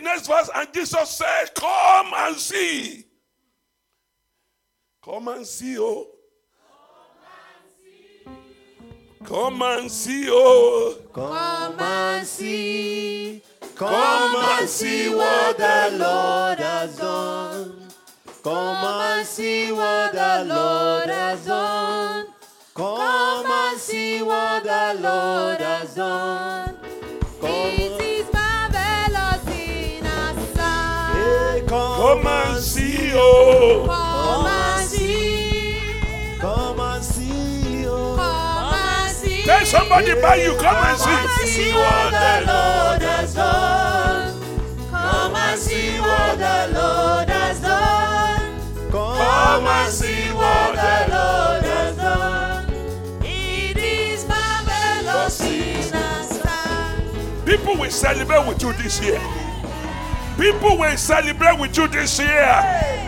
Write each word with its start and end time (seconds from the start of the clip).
the 0.00 0.04
next 0.04 0.26
verse, 0.26 0.50
and 0.54 0.68
Jesus 0.72 1.10
said, 1.10 1.54
Come 1.54 2.12
and 2.14 2.36
see. 2.36 3.04
Come 5.02 5.28
and 5.28 5.46
see, 5.46 5.76
oh. 5.78 6.08
Come 9.24 9.62
and 9.62 9.90
see, 9.90 10.26
oh. 10.28 10.98
Come 11.12 11.80
and 11.80 12.26
see. 12.26 13.42
Come 13.74 14.36
and 14.36 14.68
see 14.68 15.14
what 15.14 15.58
the 15.58 15.96
Lord 15.98 16.58
has 16.58 16.96
done. 16.96 17.88
Come 18.42 18.54
and 18.54 19.26
see 19.26 19.72
what 19.72 20.12
the 20.12 20.44
Lord 20.46 21.08
has 21.08 21.44
done. 21.44 22.26
Come 22.74 23.46
and 23.46 23.78
see 23.78 24.22
what 24.22 24.62
the 24.64 24.98
Lord 25.00 25.60
has 25.60 25.94
done. 25.94 26.75
Oh. 33.36 33.86
Come 33.86 34.46
and 34.46 34.88
see. 34.88 35.80
Come 36.38 36.80
and 36.80 37.04
see. 37.04 37.86
Oh. 37.86 38.16
Come 38.16 38.74
and 38.74 39.12
see. 39.14 39.42
Tell 39.44 39.64
somebody 39.66 40.14
by 40.20 40.36
you, 40.36 40.54
come 40.56 40.74
and 40.76 40.98
Come 40.98 41.10
and 41.10 41.48
see. 41.48 41.62
see 41.64 41.72
what 41.72 42.10
the 42.10 42.46
Lord 42.52 43.02
has 43.02 43.34
done. 43.34 44.40
Come 44.90 45.34
and 45.36 45.60
see 45.60 46.00
what 46.00 46.38
the 46.38 46.70
Lord 46.78 47.28
has 47.28 47.60
done. 47.60 48.90
Come 48.90 49.66
and 49.66 49.92
see 49.92 50.28
what 50.32 50.72
the 50.74 51.14
Lord 51.14 51.64
has 51.64 51.96
done. 51.96 52.66
It 53.22 53.76
is 53.76 54.26
marvelous 54.28 55.40
in 55.42 55.94
our. 55.94 57.46
People 57.46 57.76
will 57.76 57.90
celebrate 57.90 58.46
with 58.48 58.62
you 58.62 58.72
this 58.74 59.00
year. 59.02 59.20
People 60.38 60.76
will 60.78 60.96
celebrate 60.96 61.58
with 61.58 61.76
you 61.76 61.88
this 61.88 62.18
year. 62.18 63.05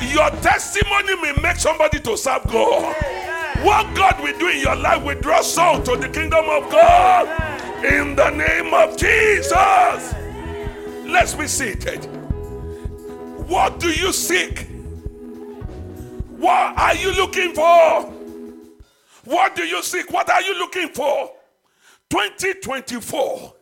Your 0.00 0.30
testimony 0.42 1.16
may 1.16 1.32
make 1.42 1.56
somebody 1.56 2.00
to 2.00 2.16
serve 2.16 2.44
God. 2.44 2.94
What 3.62 3.94
God 3.94 4.22
will 4.22 4.38
do 4.38 4.48
in 4.48 4.60
your 4.60 4.76
life 4.76 5.02
will 5.02 5.20
draw 5.20 5.42
soul 5.42 5.82
to 5.82 5.96
the 5.96 6.08
kingdom 6.08 6.46
of 6.48 6.70
God. 6.70 7.28
In 7.84 8.16
the 8.16 8.30
name 8.30 8.72
of 8.72 8.96
Jesus. 8.96 10.14
Let's 11.06 11.34
be 11.34 11.46
seated. 11.46 12.04
What 13.48 13.78
do 13.78 13.90
you 13.90 14.12
seek? 14.12 14.66
What 16.38 16.78
are 16.78 16.94
you 16.94 17.12
looking 17.12 17.54
for? 17.54 18.04
What 19.24 19.54
do 19.54 19.62
you 19.64 19.82
seek? 19.82 20.10
What 20.10 20.30
are 20.30 20.42
you 20.42 20.58
looking 20.58 20.88
for? 20.88 21.32
2024 22.08 23.54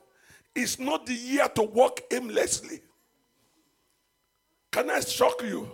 is 0.55 0.79
not 0.79 1.05
the 1.07 1.15
year 1.15 1.49
to 1.49 1.63
walk 1.63 2.01
aimlessly. 2.13 2.81
Can 4.71 4.91
I 4.91 5.01
shock 5.01 5.43
you? 5.43 5.69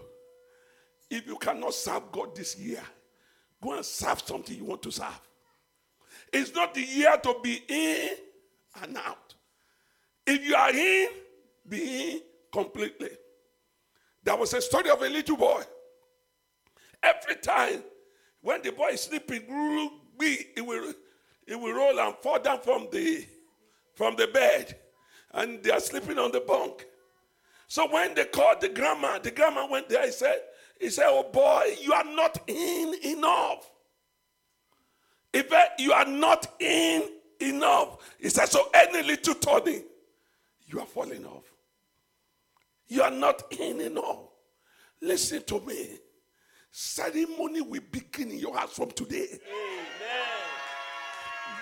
If 1.15 1.29
you 1.29 1.37
cannot 1.37 1.73
serve 1.75 2.11
God 2.11 2.35
this 2.35 2.59
year, 2.59 2.83
go 3.63 3.75
and 3.77 3.85
serve 3.85 4.21
something 4.27 4.57
you 4.57 4.65
want 4.65 4.83
to 4.83 4.91
serve. 4.91 5.21
It's 6.33 6.53
not 6.53 6.75
the 6.75 6.83
year 6.83 7.17
to 7.23 7.37
be 7.41 7.63
in 7.69 8.09
and 8.83 8.97
out. 8.97 9.33
If 10.27 10.45
you 10.45 10.57
are 10.57 10.75
in, 10.75 11.09
be 11.69 12.11
in 12.11 12.21
completely. 12.53 13.11
There 14.25 14.35
was 14.35 14.55
a 14.55 14.61
story 14.61 14.91
of 14.91 15.03
a 15.03 15.09
little 15.09 15.37
boy. 15.37 15.63
Every 17.01 17.37
time 17.37 17.85
when 18.41 18.63
the 18.63 18.73
boy 18.73 18.89
is 18.89 19.03
sleeping, 19.03 19.43
it 20.19 20.67
will, 20.67 20.93
it 21.47 21.61
will 21.61 21.73
roll 21.75 22.01
and 22.01 22.17
fall 22.17 22.41
down 22.41 22.61
from 22.61 22.89
the 22.91 23.25
from 23.95 24.17
the 24.17 24.27
bed, 24.27 24.75
and 25.35 25.63
they 25.63 25.71
are 25.71 25.79
sleeping 25.79 26.19
on 26.19 26.33
the 26.33 26.41
bunk. 26.41 26.85
So 27.69 27.89
when 27.89 28.15
they 28.15 28.25
called 28.25 28.61
the 28.61 28.69
grandma, 28.71 29.21
the 29.21 29.31
grandma 29.31 29.69
went 29.71 29.89
there. 29.89 30.05
He 30.05 30.11
said, 30.11 30.41
"He 30.81 30.91
said, 30.91 31.07
oh 31.09 31.25
boy, 31.33 31.77
you 31.81 31.93
are 31.93 32.05
not 32.05 32.39
in 32.47 32.95
enough. 33.05 33.71
If 35.33 35.53
you 35.79 35.93
are 35.93 36.05
not 36.05 36.55
in 36.61 37.09
enough, 37.41 37.97
he 38.21 38.29
said, 38.29 38.47
so 38.49 38.71
any 38.73 39.03
little 39.03 39.35
turning, 39.35 39.85
you 40.67 40.81
are 40.81 40.87
falling 40.87 41.25
off. 41.25 41.45
You 42.87 43.03
are 43.03 43.11
not 43.11 43.43
in 43.59 43.81
enough. 43.81 44.29
Listen 45.01 45.43
to 45.45 45.61
me. 45.61 45.99
Ceremony 46.71 47.61
will 47.61 47.83
begin 47.91 48.31
in 48.31 48.39
your 48.39 48.57
house 48.57 48.75
from 48.75 48.91
today. 48.91 49.39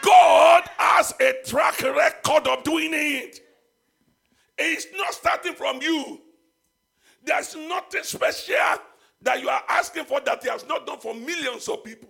God 0.03 0.69
has 0.79 1.15
a 1.21 1.35
track 1.47 1.81
record 1.83 2.47
of 2.49 2.65
doing 2.65 2.91
it. 2.93 3.41
It's 4.59 4.87
not 4.95 5.15
starting 5.15 5.55
from 5.55 5.81
you. 5.81 6.21
There's 7.25 7.55
nothing 7.57 8.03
special 8.03 8.57
that 9.23 9.41
you 9.41 9.49
are 9.49 9.63
asking 9.69 10.05
for 10.05 10.21
that 10.21 10.43
He 10.43 10.49
has 10.49 10.67
not 10.67 10.87
done 10.87 10.99
for 10.99 11.15
millions 11.15 11.69
of 11.69 11.83
people. 11.85 12.09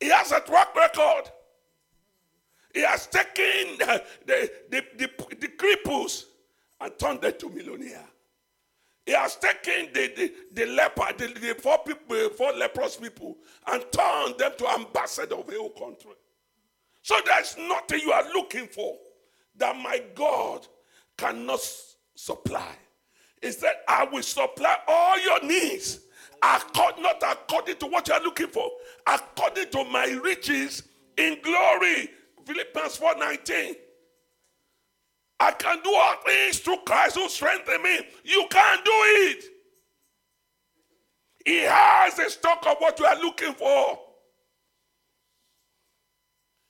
He 0.00 0.08
has 0.10 0.32
a 0.32 0.40
track 0.40 0.74
record. 0.74 1.30
He 2.74 2.80
has 2.80 3.06
taken 3.06 3.78
the, 3.78 4.02
the, 4.26 4.50
the, 4.96 5.10
the, 5.40 5.48
cripples 5.48 6.24
and 6.80 6.96
turned 6.98 7.22
them 7.22 7.32
to 7.38 7.50
millionaire. 7.50 8.04
He 9.04 9.12
has 9.12 9.36
taken 9.36 9.88
the, 9.92 10.12
the, 10.14 10.32
the 10.52 10.66
leper, 10.66 11.06
the, 11.16 11.26
the 11.28 11.54
four 11.54 11.78
people, 11.78 12.28
four 12.30 12.52
leprous 12.52 12.96
people, 12.96 13.38
and 13.66 13.82
turned 13.90 14.38
them 14.38 14.52
to 14.58 14.68
ambassador 14.68 15.34
of 15.34 15.48
a 15.48 15.52
whole 15.56 15.70
country. 15.70 16.12
So 17.02 17.16
there's 17.24 17.56
nothing 17.58 18.00
you 18.00 18.12
are 18.12 18.24
looking 18.34 18.66
for 18.66 18.96
that 19.56 19.74
my 19.76 20.02
God 20.14 20.66
cannot 21.16 21.60
supply. 22.14 22.76
He 23.42 23.52
said, 23.52 23.72
I 23.86 24.04
will 24.04 24.22
supply 24.22 24.76
all 24.86 25.20
your 25.20 25.42
needs, 25.44 26.00
accord, 26.42 26.94
not 26.98 27.22
according 27.22 27.76
to 27.76 27.86
what 27.86 28.08
you 28.08 28.14
are 28.14 28.22
looking 28.22 28.48
for, 28.48 28.70
according 29.06 29.70
to 29.70 29.84
my 29.84 30.06
riches 30.22 30.82
in 31.16 31.38
glory. 31.42 32.10
Philippians 32.44 32.96
4:19. 32.98 33.76
I 35.40 35.52
can 35.52 35.80
do 35.82 35.94
all 35.94 36.16
things 36.26 36.58
through 36.58 36.78
Christ 36.84 37.16
who 37.16 37.28
strengthens 37.28 37.82
me. 37.82 38.00
You 38.24 38.46
can't 38.50 38.84
do 38.84 38.90
it. 38.92 39.44
He 41.44 41.60
has 41.60 42.18
a 42.18 42.28
stock 42.28 42.66
of 42.66 42.78
what 42.78 42.98
you 42.98 43.06
are 43.06 43.20
looking 43.20 43.54
for. 43.54 44.00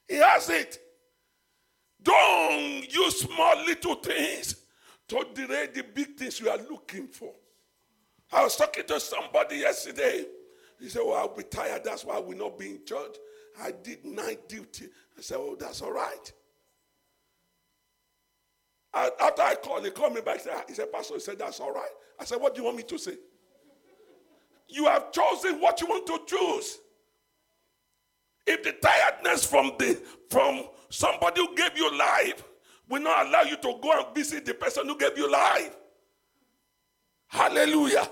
He 0.07 0.17
has 0.17 0.51
it. 0.51 0.79
Don't 2.03 2.93
use 2.93 3.21
small 3.21 3.57
little 3.65 3.97
things 3.97 4.58
to 5.09 5.27
delay 5.35 5.69
the 5.73 5.83
big 5.83 6.17
things 6.17 6.41
you 6.41 6.49
are 6.51 6.59
looking 6.71 7.09
for. 7.09 7.33
I 8.33 8.45
was 8.45 8.57
talking 8.57 8.85
to 8.87 9.01
somebody 9.01 9.57
yesterday. 9.57 10.27
He 10.79 10.89
said, 10.89 11.03
Well, 11.05 11.17
I'll 11.17 11.35
be 11.35 11.45
tired. 11.45 11.83
That's 11.85 12.05
why 12.05 12.19
will 12.19 12.37
not 12.37 12.59
be 12.59 12.71
in 12.71 12.85
church. 12.85 13.17
I 13.61 13.73
did 13.73 14.05
night 14.05 14.49
duty. 14.49 14.87
I 15.17 15.21
said, 15.23 15.39
Oh, 15.41 15.57
that's 15.59 15.83
all 15.83 15.93
right. 15.93 16.33
And 18.95 19.13
after 19.21 19.43
I 19.43 19.55
called, 19.55 19.85
he 19.85 19.91
called 19.91 20.15
me 20.15 20.21
back. 20.21 20.41
He 20.69 20.75
said, 20.75 20.93
Pastor, 20.93 21.15
he 21.15 21.21
said, 21.21 21.39
That's 21.39 21.61
all 21.61 21.73
right. 21.73 21.91
I 22.21 22.25
said, 22.25 22.41
What 22.41 22.55
do 22.55 22.61
you 22.61 22.65
want 22.67 22.77
me 22.77 22.83
to 22.85 22.99
say? 22.99 23.17
You 24.69 24.85
have 24.87 25.11
chosen 25.13 25.61
what 25.61 25.81
you 25.81 25.87
want 25.87 26.07
to 26.07 26.21
choose. 26.27 26.79
If 28.47 28.63
the 28.63 28.73
tiredness 28.73 29.45
from 29.45 29.73
the 29.79 30.01
from 30.31 30.65
somebody 30.91 31.41
who 31.41 31.55
gave 31.55 31.77
you 31.77 31.99
life 31.99 32.45
will 32.89 33.03
not 33.03 33.27
allow 33.27 33.43
you 33.43 33.57
to 33.57 33.79
go 33.83 33.93
and 33.93 34.15
visit 34.15 34.47
the 34.47 34.55
person 34.55 34.87
who 34.87 34.97
gave 34.97 35.17
you 35.17 35.31
life. 35.31 35.77
Hallelujah. 37.29 38.09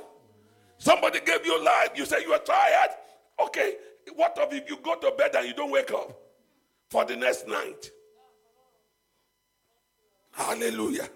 Somebody 0.78 1.20
gave 1.20 1.44
you 1.44 1.62
life. 1.64 1.90
You 1.94 2.04
say 2.04 2.22
you 2.22 2.32
are 2.32 2.38
tired. 2.38 2.90
Okay. 3.40 3.74
What 4.14 4.38
of 4.38 4.52
if 4.52 4.68
you 4.68 4.78
go 4.82 4.94
to 4.96 5.12
bed 5.16 5.34
and 5.34 5.48
you 5.48 5.54
don't 5.54 5.70
wake 5.70 5.90
up 5.90 6.16
for 6.90 7.04
the 7.04 7.16
next 7.16 7.48
night? 7.48 7.90
Hallelujah. 10.32 11.08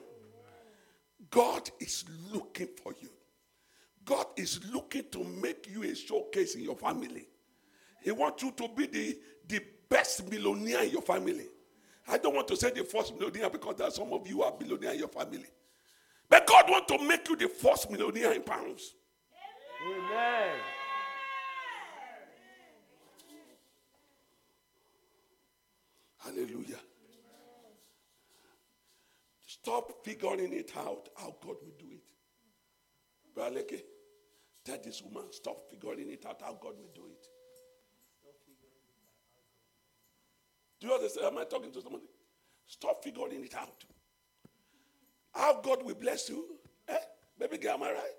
God 1.30 1.70
is 1.78 2.04
looking 2.32 2.68
for 2.82 2.94
you. 3.00 3.10
God 4.04 4.26
is 4.36 4.60
looking 4.72 5.04
to 5.12 5.22
make 5.22 5.68
you 5.70 5.84
a 5.84 5.94
showcase 5.94 6.54
in 6.54 6.62
your 6.62 6.74
family. 6.74 7.28
He 8.02 8.10
wants 8.10 8.42
you 8.42 8.50
to 8.52 8.68
be 8.74 8.86
the, 8.86 9.18
the 9.46 9.60
best 9.88 10.28
millionaire 10.28 10.82
in 10.84 10.90
your 10.90 11.02
family. 11.02 11.46
I 12.08 12.18
don't 12.18 12.34
want 12.34 12.48
to 12.48 12.56
say 12.56 12.70
the 12.70 12.84
first 12.84 13.18
millionaire 13.18 13.50
because 13.50 13.76
there 13.76 13.88
are 13.88 13.92
some 13.92 14.12
of 14.12 14.26
you 14.26 14.36
who 14.36 14.42
are 14.42 14.52
billionaire 14.52 14.92
in 14.92 14.98
your 14.98 15.08
family. 15.08 15.46
But 16.28 16.46
God 16.46 16.64
wants 16.68 16.92
to 16.92 17.04
make 17.04 17.28
you 17.28 17.36
the 17.36 17.48
first 17.48 17.90
millionaire 17.90 18.32
in 18.32 18.42
pounds. 18.42 18.94
Amen. 19.86 20.56
Hallelujah. 26.18 26.78
Stop 29.46 30.04
figuring 30.04 30.52
it 30.52 30.72
out 30.76 31.08
how 31.16 31.34
God 31.42 31.56
will 31.62 31.74
do 31.78 31.86
it. 31.92 32.04
Brother 33.34 33.60
Leke, 33.60 33.82
tell 34.64 34.78
this 34.82 35.02
woman, 35.02 35.32
stop 35.32 35.58
figuring 35.70 36.10
it 36.10 36.24
out 36.26 36.40
how 36.40 36.52
God 36.52 36.74
will 36.78 36.92
do 36.94 37.02
it. 37.10 37.26
Do 40.80 40.86
you 40.88 40.94
understand? 40.94 41.26
Am 41.26 41.38
I 41.38 41.44
talking 41.44 41.72
to 41.72 41.80
somebody? 41.82 42.04
Stop 42.66 43.02
figuring 43.02 43.44
it 43.44 43.54
out. 43.54 43.84
how 45.34 45.60
God 45.60 45.84
will 45.84 45.94
bless 45.94 46.28
you. 46.28 46.44
Eh? 46.88 46.96
Baby 47.38 47.58
girl, 47.58 47.74
am 47.74 47.82
I 47.82 47.92
right? 47.92 48.16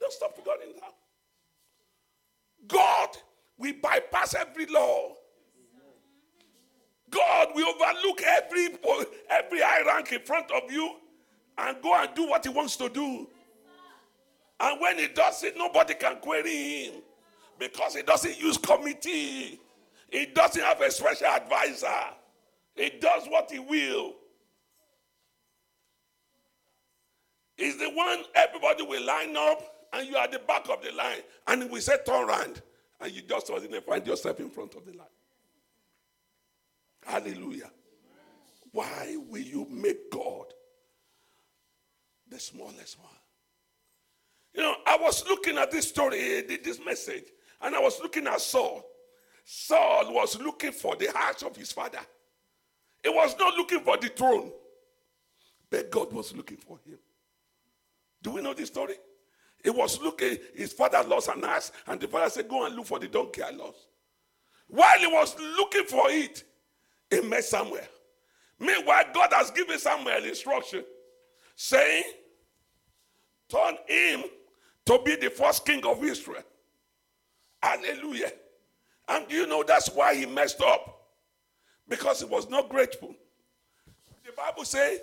Don't 0.00 0.12
stop 0.12 0.34
to 0.36 0.42
God 0.42 0.58
in 0.66 0.72
that. 0.74 0.94
God 2.68 3.16
we 3.58 3.72
bypass 3.72 4.34
every 4.34 4.66
law. 4.66 5.12
God 7.10 7.48
will 7.54 7.68
overlook 7.68 8.22
every 8.22 8.68
every 9.30 9.60
high 9.60 9.82
rank 9.86 10.12
in 10.12 10.20
front 10.20 10.50
of 10.50 10.70
you 10.72 10.96
and 11.58 11.80
go 11.82 11.94
and 11.94 12.14
do 12.14 12.28
what 12.28 12.44
he 12.44 12.50
wants 12.50 12.76
to 12.76 12.88
do. 12.88 13.28
And 14.58 14.80
when 14.80 14.98
he 14.98 15.08
does 15.08 15.44
it, 15.44 15.56
nobody 15.56 15.94
can 15.94 16.16
query 16.16 16.84
him 16.84 17.02
because 17.58 17.94
he 17.94 18.02
doesn't 18.02 18.40
use 18.40 18.56
committee. 18.56 19.60
He 20.12 20.26
doesn't 20.26 20.62
have 20.62 20.78
a 20.82 20.90
special 20.90 21.26
advisor. 21.26 21.88
He 22.76 22.90
does 23.00 23.26
what 23.28 23.50
he 23.50 23.58
will. 23.58 24.12
He's 27.56 27.78
the 27.78 27.88
one 27.88 28.22
everybody 28.34 28.82
will 28.82 29.04
line 29.04 29.34
up, 29.36 29.62
and 29.94 30.06
you 30.06 30.16
are 30.16 30.28
the 30.28 30.40
back 30.40 30.68
of 30.68 30.82
the 30.82 30.92
line, 30.92 31.20
and 31.46 31.70
we 31.70 31.80
say 31.80 31.96
turn 32.04 32.28
around, 32.28 32.60
and 33.00 33.10
you 33.10 33.22
just 33.22 33.46
suddenly 33.46 33.80
find 33.80 34.06
yourself 34.06 34.38
in 34.38 34.50
front 34.50 34.74
of 34.74 34.84
the 34.84 34.92
line. 34.92 35.06
Hallelujah. 37.06 37.70
Why 38.72 39.16
will 39.28 39.42
you 39.42 39.66
make 39.70 40.10
God 40.10 40.46
the 42.28 42.38
smallest 42.38 42.98
one? 42.98 43.08
You 44.54 44.62
know, 44.62 44.74
I 44.86 44.98
was 44.98 45.24
looking 45.26 45.56
at 45.56 45.70
this 45.70 45.88
story, 45.88 46.42
this 46.42 46.80
message, 46.84 47.24
and 47.62 47.74
I 47.74 47.80
was 47.80 47.98
looking 48.00 48.26
at 48.26 48.40
Saul. 48.42 48.84
Saul 49.44 50.14
was 50.14 50.38
looking 50.40 50.72
for 50.72 50.96
the 50.96 51.06
heart 51.06 51.42
of 51.42 51.56
his 51.56 51.72
father. 51.72 52.00
He 53.02 53.08
was 53.08 53.36
not 53.38 53.56
looking 53.56 53.80
for 53.80 53.96
the 53.96 54.08
throne, 54.08 54.52
but 55.70 55.90
God 55.90 56.12
was 56.12 56.34
looking 56.34 56.58
for 56.58 56.78
him. 56.86 56.98
Do 58.22 58.30
we 58.30 58.42
know 58.42 58.54
this 58.54 58.68
story? 58.68 58.94
He 59.62 59.70
was 59.70 60.00
looking, 60.00 60.38
his 60.54 60.72
father 60.72 61.02
lost 61.06 61.28
an 61.28 61.44
ass, 61.44 61.72
and 61.86 62.00
the 62.00 62.08
father 62.08 62.30
said, 62.30 62.48
Go 62.48 62.66
and 62.66 62.74
look 62.74 62.86
for 62.86 62.98
the 62.98 63.08
donkey 63.08 63.42
I 63.42 63.50
lost. 63.50 63.86
While 64.68 64.98
he 64.98 65.06
was 65.06 65.36
looking 65.38 65.84
for 65.84 66.10
it, 66.10 66.44
he 67.10 67.20
met 67.20 67.44
Samuel. 67.44 67.80
Meanwhile, 68.58 69.04
God 69.12 69.32
has 69.32 69.50
given 69.50 69.78
Samuel 69.78 70.24
instruction 70.24 70.84
saying, 71.56 72.04
Turn 73.48 73.76
him 73.86 74.24
to 74.86 74.98
be 75.04 75.16
the 75.16 75.30
first 75.30 75.66
king 75.66 75.84
of 75.84 76.02
Israel. 76.02 76.42
Hallelujah. 77.62 78.32
And 79.08 79.30
you 79.30 79.46
know 79.46 79.62
that's 79.62 79.88
why 79.90 80.14
he 80.14 80.26
messed 80.26 80.60
up? 80.60 81.00
Because 81.88 82.20
he 82.20 82.26
was 82.26 82.48
not 82.48 82.68
grateful. 82.68 83.14
The 84.24 84.32
Bible 84.32 84.64
says 84.64 85.00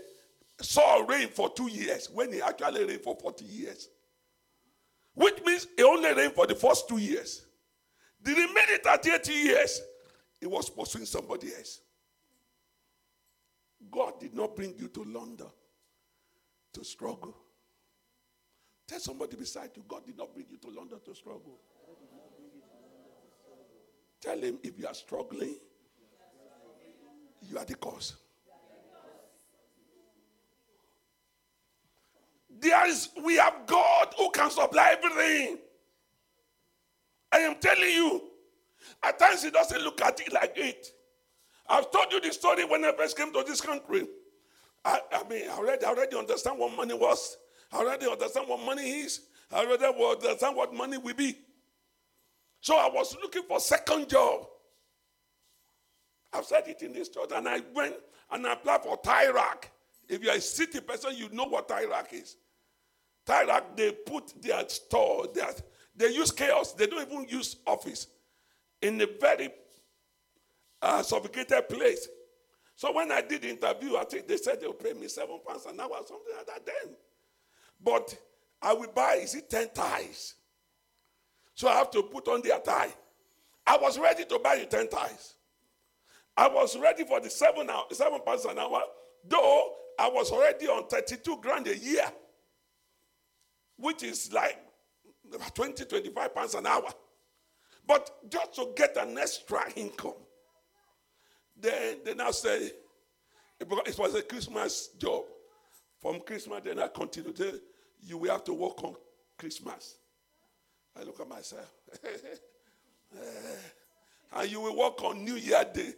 Saul 0.62 1.06
reigned 1.06 1.32
for 1.32 1.50
two 1.50 1.70
years 1.70 2.10
when 2.14 2.32
he 2.32 2.42
actually 2.42 2.86
reigned 2.86 3.02
for 3.02 3.16
40 3.16 3.46
years. 3.46 3.90
Which 5.14 5.42
means 5.46 5.68
he 5.76 5.84
only 5.84 6.14
reigned 6.14 6.34
for 6.34 6.48
the 6.48 6.56
first 6.56 6.88
two 6.88 6.98
years. 6.98 7.46
The 8.22 8.32
remaining 8.32 8.80
38 8.84 9.28
years, 9.28 9.82
he 10.40 10.48
was 10.48 10.70
pursuing 10.70 11.06
somebody 11.06 11.54
else. 11.56 11.82
God 13.92 14.20
did 14.20 14.34
not 14.34 14.56
bring 14.56 14.76
you 14.78 14.88
to 14.90 15.04
London 15.04 15.48
to 16.74 16.84
struggle. 16.84 17.36
Tell 18.88 19.00
somebody 19.00 19.38
beside 19.38 19.72
you, 19.76 19.84
God 19.88 20.06
did 20.06 20.18
not 20.18 20.34
bring 20.34 20.48
you 20.50 20.58
to 20.58 20.78
London 20.78 21.00
to 21.06 21.16
struggle. 21.16 21.60
Tell 24.22 24.38
him 24.38 24.60
if 24.64 24.78
you 24.78 24.86
are 24.88 24.94
struggling, 24.94 25.56
you 27.50 27.58
are 27.58 27.66
the 27.66 27.76
cause. 27.76 28.16
There 32.60 32.88
is, 32.88 33.10
we 33.24 33.36
have 33.38 33.66
God 33.66 34.14
who 34.18 34.30
can 34.32 34.52
supply 34.52 34.98
everything. 34.98 35.60
I 37.32 37.40
am 37.40 37.56
telling 37.56 37.90
you, 37.90 38.22
at 39.04 39.18
times 39.18 39.44
he 39.44 39.52
doesn't 39.52 39.82
look 39.82 40.02
at 40.02 40.20
it 40.20 40.34
like 40.34 40.54
it. 40.58 40.88
I've 41.70 41.90
told 41.92 42.12
you 42.12 42.20
the 42.20 42.34
story 42.34 42.66
when 42.66 42.84
I 42.84 42.92
first 42.98 43.16
came 43.16 43.32
to 43.32 43.44
this 43.48 43.62
country. 43.62 44.08
I, 44.84 45.00
I 45.12 45.30
mean, 45.30 45.50
I 45.50 45.54
already, 45.54 45.86
I 45.86 45.90
already 45.90 46.18
understand 46.18 46.60
what 46.60 46.76
money 46.76 46.96
was. 46.96 47.38
I 47.72 47.78
already 47.78 48.08
understand 48.08 48.48
what 48.50 48.66
money 48.66 48.82
is. 48.82 49.22
I 49.52 49.60
already 49.60 49.86
understand 49.86 50.56
what 50.56 50.74
money 50.74 50.98
will 50.98 51.14
be. 51.14 51.38
So 52.62 52.76
I 52.76 52.90
was 52.90 53.16
looking 53.22 53.44
for 53.44 53.60
second 53.60 54.10
job. 54.10 54.46
I've 56.34 56.46
said 56.46 56.68
it 56.68 56.82
in 56.82 56.94
this 56.94 57.10
church, 57.10 57.30
and 57.34 57.48
I 57.48 57.62
went 57.74 57.96
and 58.32 58.46
I 58.46 58.54
applied 58.54 58.84
for 58.84 58.98
Tie 58.98 59.30
Rack. 59.30 59.72
If 60.08 60.24
you're 60.24 60.36
a 60.36 60.42
city 60.42 60.80
person, 60.82 61.12
you 61.16 61.30
know 61.32 61.46
what 61.46 61.68
Tie 61.68 61.86
Rack 61.86 62.14
is. 62.14 62.38
Tie 63.26 63.46
Rack, 63.46 63.76
they 63.76 63.92
put 63.92 64.42
their 64.42 64.68
store, 64.68 65.28
their, 65.34 65.50
they 65.96 66.08
use 66.08 66.32
chaos. 66.32 66.74
They 66.74 66.88
don't 66.88 67.12
even 67.12 67.28
use 67.30 67.58
office 67.66 68.08
in 68.82 69.02
a 69.02 69.08
very 69.20 69.50
uh, 70.82 71.02
suffocated 71.02 71.68
place. 71.70 72.08
So 72.76 72.94
when 72.94 73.12
I 73.12 73.22
did 73.22 73.42
the 73.42 73.50
interview, 73.50 73.98
I 73.98 74.06
think 74.06 74.28
they 74.28 74.38
said 74.38 74.62
they'll 74.62 74.74
pay 74.74 74.94
me 74.94 75.08
seven 75.08 75.40
pounds 75.46 75.66
an 75.66 75.80
hour 75.80 75.90
something 75.98 76.34
like 76.38 76.48
that 76.48 76.66
then. 76.66 76.96
But 77.84 78.18
I 78.62 78.74
will 78.74 78.92
buy, 78.94 79.20
is 79.22 79.36
it 79.36 79.50
10 79.50 79.70
ties? 79.74 80.36
So 81.60 81.68
I 81.68 81.74
have 81.74 81.92
to 81.92 82.04
put 82.04 82.26
on 82.30 82.42
their 82.42 82.58
tie. 82.60 82.94
I 83.68 83.78
was 83.78 84.00
ready 84.00 84.24
to 84.24 84.40
buy 84.40 84.54
you 84.54 84.66
10 84.66 84.88
ties. 84.88 85.34
I 86.38 86.48
was 86.48 86.78
ready 86.80 87.04
for 87.04 87.20
the 87.20 87.30
seven, 87.30 87.70
hour, 87.70 87.84
seven 87.92 88.22
pounds 88.26 88.46
an 88.46 88.58
hour, 88.58 88.82
though 89.28 89.74
I 90.00 90.08
was 90.08 90.32
already 90.32 90.68
on 90.68 90.88
32 90.88 91.38
grand 91.42 91.68
a 91.68 91.78
year, 91.78 92.06
which 93.76 94.04
is 94.04 94.32
like 94.32 94.58
20, 95.54 95.84
25 95.84 96.34
pounds 96.34 96.56
an 96.56 96.66
hour. 96.66 96.94
But 97.86 98.10
just 98.32 98.56
to 98.56 98.72
get 98.74 98.96
an 98.96 99.18
extra 99.18 99.70
income. 99.76 100.14
Then 101.60 101.98
they 102.06 102.14
now 102.14 102.32
say, 102.32 102.72
it 103.60 103.68
was 104.00 104.16
a 104.16 104.22
Christmas 104.22 104.92
job. 104.98 105.24
From 106.02 106.22
Christmas, 106.22 106.62
then 106.64 106.80
I 106.80 106.88
continued. 106.88 107.60
You 108.02 108.18
will 108.18 108.32
have 108.32 108.46
to 108.46 108.54
work 108.54 108.82
on 108.82 108.96
Christmas. 109.38 109.98
I 111.00 111.04
look 111.04 111.20
at 111.20 111.30
myself. 111.30 111.72
and 114.36 114.52
you 114.52 114.60
will 114.60 114.78
work 114.78 115.02
on 115.04 115.24
New 115.24 115.36
Year 115.36 115.64
Day. 115.74 115.94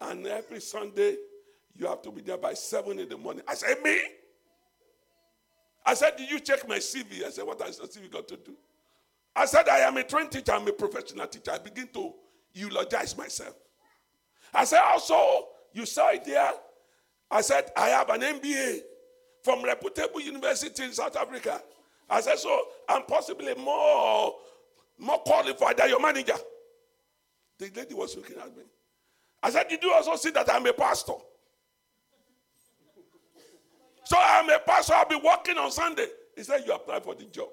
And 0.00 0.26
every 0.26 0.60
Sunday, 0.60 1.16
you 1.74 1.86
have 1.86 2.02
to 2.02 2.10
be 2.10 2.22
there 2.22 2.38
by 2.38 2.54
7 2.54 2.98
in 2.98 3.08
the 3.08 3.16
morning. 3.16 3.42
I 3.46 3.54
said, 3.54 3.82
Me? 3.82 3.98
I 5.84 5.94
said, 5.94 6.16
Did 6.16 6.30
you 6.30 6.40
check 6.40 6.66
my 6.68 6.78
CV? 6.78 7.24
I 7.24 7.30
said, 7.30 7.46
What 7.46 7.60
has 7.62 7.78
the 7.78 7.86
CV 7.86 8.10
got 8.10 8.26
to 8.28 8.36
do? 8.36 8.54
I 9.34 9.44
said, 9.44 9.68
I 9.68 9.78
am 9.80 9.96
a 9.98 10.02
trained 10.02 10.32
teacher, 10.32 10.52
I'm 10.52 10.66
a 10.66 10.72
professional 10.72 11.26
teacher. 11.26 11.50
I 11.52 11.58
begin 11.58 11.88
to 11.88 12.12
eulogize 12.54 13.16
myself. 13.16 13.54
I 14.54 14.64
said, 14.64 14.80
Also, 14.80 15.48
you 15.72 15.84
saw 15.84 16.08
it 16.10 16.24
there. 16.24 16.52
I 17.30 17.42
said, 17.42 17.70
I 17.76 17.88
have 17.88 18.08
an 18.10 18.20
MBA 18.22 18.80
from 19.42 19.62
reputable 19.62 20.20
university 20.20 20.84
in 20.84 20.92
South 20.92 21.16
Africa. 21.16 21.60
I 22.08 22.20
said, 22.20 22.38
so 22.38 22.60
I'm 22.88 23.02
possibly 23.02 23.54
more, 23.54 24.34
more 24.98 25.18
qualified 25.18 25.76
than 25.76 25.88
your 25.88 26.00
manager. 26.00 26.34
The 27.58 27.70
lady 27.74 27.94
was 27.94 28.16
looking 28.16 28.36
at 28.38 28.56
me. 28.56 28.62
I 29.42 29.50
said, 29.50 29.68
Did 29.68 29.82
you 29.82 29.92
also 29.92 30.16
see 30.16 30.30
that 30.30 30.52
I'm 30.52 30.66
a 30.66 30.72
pastor? 30.72 31.12
So 34.04 34.16
I'm 34.18 34.48
a 34.50 34.58
pastor, 34.60 34.94
I'll 34.94 35.08
be 35.08 35.16
working 35.16 35.58
on 35.58 35.70
Sunday. 35.70 36.06
He 36.36 36.42
said, 36.42 36.62
You 36.66 36.74
apply 36.74 37.00
for 37.00 37.14
the 37.14 37.24
job. 37.24 37.48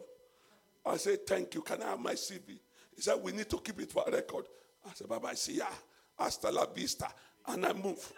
I 0.85 0.97
said, 0.97 1.25
Thank 1.25 1.55
you. 1.55 1.61
Can 1.61 1.81
I 1.81 1.91
have 1.91 1.99
my 1.99 2.13
CV? 2.13 2.59
He 2.95 3.01
said, 3.01 3.15
We 3.21 3.31
need 3.31 3.49
to 3.49 3.57
keep 3.57 3.79
it 3.79 3.91
for 3.91 4.03
a 4.07 4.11
record. 4.11 4.45
I 4.85 4.91
said, 4.93 5.07
Bye 5.07 5.19
bye, 5.19 5.33
see 5.33 5.57
ya. 5.57 5.65
Hasta 6.17 6.51
la 6.51 6.65
vista. 6.65 7.07
And 7.47 7.65
I 7.65 7.73
move. 7.73 8.11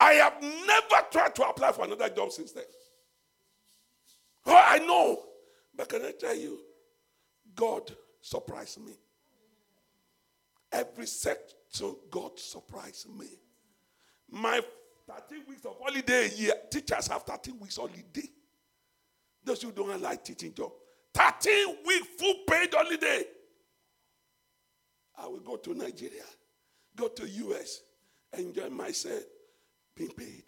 I 0.00 0.14
have 0.14 0.42
never 0.42 1.06
tried 1.12 1.34
to 1.36 1.48
apply 1.48 1.72
for 1.72 1.84
another 1.84 2.08
job 2.08 2.32
since 2.32 2.52
then. 2.52 2.64
Oh, 4.46 4.64
I 4.68 4.78
know. 4.78 5.22
But 5.76 5.88
can 5.88 6.02
I 6.04 6.12
tell 6.12 6.36
you, 6.36 6.58
God 7.54 7.90
surprised 8.20 8.80
me. 8.84 8.92
Every 10.70 11.06
sector, 11.06 11.90
God 12.10 12.38
surprised 12.38 13.08
me. 13.18 13.26
My 14.30 14.60
13 15.06 15.44
weeks 15.48 15.64
of 15.66 15.76
holiday 15.80 16.30
year, 16.36 16.54
teachers 16.70 17.08
have 17.08 17.22
13 17.22 17.58
weeks 17.60 17.76
holiday. 17.76 18.28
Those 19.44 19.62
who 19.62 19.72
don't 19.72 20.00
like 20.00 20.24
teaching 20.24 20.54
job. 20.54 20.72
13 21.14 21.76
week 21.86 22.04
full 22.18 22.34
paid 22.48 22.72
holiday. 22.72 23.24
I 25.18 25.26
will 25.26 25.40
go 25.40 25.56
to 25.56 25.74
Nigeria, 25.74 26.24
go 26.96 27.08
to 27.08 27.28
US, 27.28 27.82
enjoy 28.36 28.70
myself, 28.70 29.22
being 29.94 30.10
paid. 30.10 30.44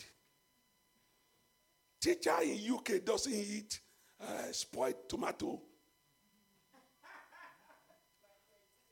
Teacher 2.00 2.34
in 2.42 2.58
UK 2.74 3.04
doesn't 3.04 3.32
eat 3.32 3.80
uh, 4.22 4.52
spoiled 4.52 5.08
tomato 5.08 5.60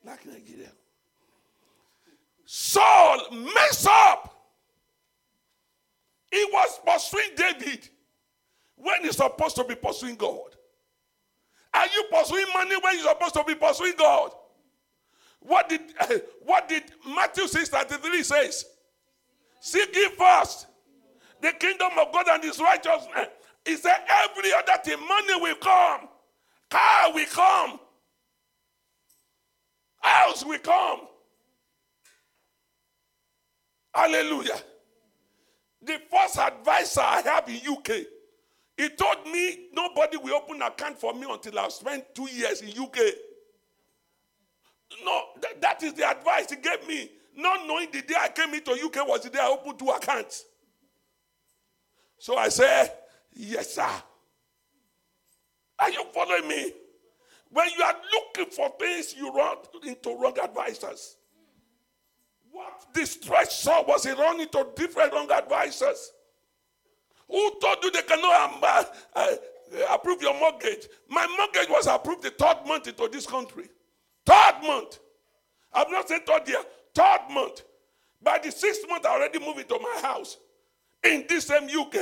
like 0.05 0.25
Nigeria. 0.25 0.71
Saul 2.45 3.19
messed 3.31 3.87
up. 3.87 4.29
He 6.31 6.43
was 6.51 6.79
pursuing 6.85 7.29
David 7.35 7.87
when 8.83 9.03
he's 9.03 9.17
supposed 9.17 9.55
to 9.55 9.63
be 9.63 9.75
pursuing 9.75 10.15
God? 10.15 10.55
Are 11.73 11.85
you 11.85 12.05
pursuing 12.11 12.45
money 12.53 12.75
when 12.81 12.95
you're 12.99 13.09
supposed 13.09 13.33
to 13.35 13.43
be 13.43 13.55
pursuing 13.55 13.93
God? 13.97 14.31
What 15.39 15.69
did 15.69 15.81
uh, 15.99 16.07
what 16.43 16.69
did 16.69 16.83
Matthew 17.07 17.47
6 17.47 17.69
33 17.69 18.23
says? 18.23 18.65
Seek 19.59 19.95
ye 19.95 20.09
first 20.09 20.67
the 21.41 21.51
kingdom 21.53 21.91
of 21.99 22.13
God 22.13 22.25
and 22.29 22.43
his 22.43 22.59
righteousness. 22.59 23.27
He 23.65 23.77
said, 23.77 23.97
every 24.09 24.51
other 24.53 24.81
thing, 24.83 24.99
money 25.07 25.41
will 25.41 25.55
come, 25.55 26.09
car 26.69 27.13
will 27.13 27.25
come, 27.27 27.79
house 30.01 30.45
will 30.45 30.59
come. 30.59 31.01
Hallelujah. 33.93 34.59
The 35.81 36.01
first 36.11 36.37
advisor 36.39 37.01
I 37.01 37.21
have 37.21 37.47
in 37.47 37.61
UK, 37.71 37.89
he 38.77 38.89
told 38.89 39.25
me 39.31 39.67
nobody 39.73 40.17
will 40.17 40.33
open 40.35 40.61
account 40.61 40.99
for 40.99 41.13
me 41.13 41.27
until 41.29 41.59
I've 41.59 41.71
spent 41.71 42.03
two 42.15 42.29
years 42.29 42.61
in 42.61 42.69
UK. 42.69 42.97
No, 45.05 45.21
th- 45.41 45.55
that 45.61 45.83
is 45.83 45.93
the 45.93 46.09
advice 46.09 46.49
he 46.49 46.55
gave 46.57 46.87
me. 46.87 47.09
Not 47.35 47.67
knowing 47.67 47.89
the 47.91 48.01
day 48.01 48.15
I 48.19 48.29
came 48.29 48.53
into 48.53 48.71
UK 48.71 49.07
was 49.07 49.21
the 49.21 49.29
day 49.29 49.39
I 49.39 49.47
opened 49.49 49.79
two 49.79 49.89
accounts. 49.89 50.45
So 52.19 52.37
I 52.37 52.49
said, 52.49 52.91
Yes, 53.35 53.75
sir. 53.75 53.89
Are 55.79 55.89
you 55.89 56.05
following 56.13 56.47
me? 56.47 56.71
When 57.49 57.67
you 57.77 57.83
are 57.83 57.95
looking 58.13 58.51
for 58.51 58.73
things, 58.79 59.13
you 59.15 59.31
run 59.33 59.57
into 59.85 60.15
wrong 60.15 60.37
advisors. 60.41 61.17
What 62.51 62.93
destroyed 62.93 63.49
Saul 63.49 63.85
was 63.85 64.03
he 64.03 64.11
run 64.11 64.39
into 64.39 64.65
different 64.75 65.13
wrong 65.13 65.29
advisors. 65.31 66.11
Who 67.27 67.51
told 67.59 67.77
you 67.83 67.91
they 67.91 68.01
cannot 68.03 68.53
um, 68.53 68.59
uh, 68.61 68.83
uh, 69.15 69.35
approve 69.91 70.21
your 70.21 70.39
mortgage? 70.39 70.87
My 71.09 71.25
mortgage 71.37 71.69
was 71.69 71.87
approved 71.87 72.23
the 72.23 72.29
third 72.31 72.57
month 72.67 72.87
into 72.87 73.07
this 73.11 73.25
country. 73.25 73.65
Third 74.25 74.55
month. 74.63 74.99
I'm 75.73 75.91
not 75.91 76.07
saying 76.07 76.21
third 76.27 76.47
year, 76.47 76.61
third 76.93 77.21
month. 77.31 77.63
By 78.21 78.39
the 78.43 78.51
sixth 78.51 78.87
month, 78.87 79.05
I 79.05 79.09
already 79.09 79.39
moved 79.39 79.59
into 79.59 79.79
my 79.79 80.01
house 80.01 80.37
in 81.03 81.25
this 81.27 81.47
same 81.47 81.63
UK. 81.63 81.95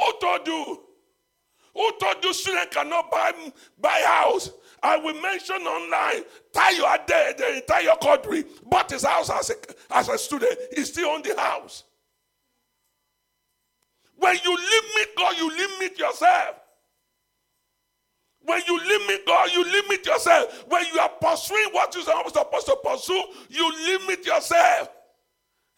Who 0.00 0.12
told 0.20 0.46
you? 0.46 0.80
Who 1.74 1.92
told 2.00 2.24
you 2.24 2.32
students 2.32 2.74
cannot 2.74 3.10
buy, 3.10 3.32
buy 3.80 4.02
house? 4.06 4.50
I 4.82 4.96
will 4.96 5.20
mention 5.20 5.56
online. 5.56 6.24
Tayo 6.52 6.94
Ade, 6.94 7.36
the 7.36 7.56
entire 7.56 7.96
country 8.02 8.44
bought 8.66 8.90
his 8.90 9.04
house 9.04 9.30
as 9.30 9.50
a, 9.50 9.54
as 9.94 10.08
a 10.08 10.18
student. 10.18 10.58
He 10.74 10.84
still 10.84 11.10
own 11.10 11.22
the 11.22 11.38
house. 11.38 11.84
When 14.16 14.36
you 14.44 14.50
limit 14.50 15.16
God, 15.16 15.36
you 15.36 15.48
limit 15.48 15.98
yourself. 15.98 16.56
When 18.42 18.62
you 18.66 18.78
limit 18.78 19.26
God, 19.26 19.50
you 19.52 19.64
limit 19.64 20.04
yourself. 20.04 20.64
When 20.68 20.84
you 20.92 20.98
are 20.98 21.08
pursuing 21.08 21.68
what 21.72 21.94
you're 21.94 22.04
supposed 22.04 22.66
to 22.66 22.76
pursue, 22.82 23.22
you 23.48 23.70
limit 23.86 24.24
yourself. 24.24 24.88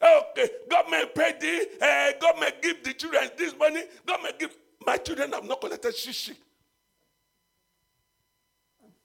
Okay, 0.03 0.49
God 0.69 0.91
may 0.91 1.05
pay 1.15 1.33
the, 1.39 2.17
uh, 2.21 2.41
may 2.41 2.51
give 2.61 2.83
the 2.83 2.93
children 2.93 3.31
this 3.39 3.57
money, 3.57 3.83
God 4.05 4.21
may 4.23 4.33
give. 4.39 4.57
My 4.85 4.97
children 4.97 5.33
have 5.33 5.45
not 5.45 5.61
collected 5.61 5.95
shishi. 5.95 6.35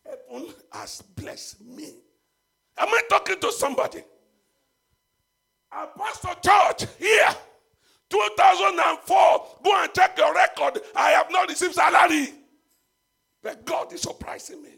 Heaven 0.04 0.54
has 0.72 1.04
blessed 1.16 1.62
me. 1.62 1.94
Am 2.80 2.88
I 2.88 3.02
talking 3.10 3.40
to 3.40 3.52
somebody? 3.52 4.04
A 5.72 5.88
pastor 5.96 6.36
church 6.44 6.90
here, 6.98 7.30
2004. 8.10 9.46
Go 9.64 9.84
and 9.84 9.94
check 9.94 10.18
your 10.18 10.34
record. 10.34 10.80
I 10.96 11.12
have 11.12 11.28
not 11.30 11.48
received 11.48 11.76
salary. 11.76 12.34
But 13.44 13.66
God 13.66 13.94
is 13.94 14.02
surprising 14.02 14.64
me. 14.64 14.72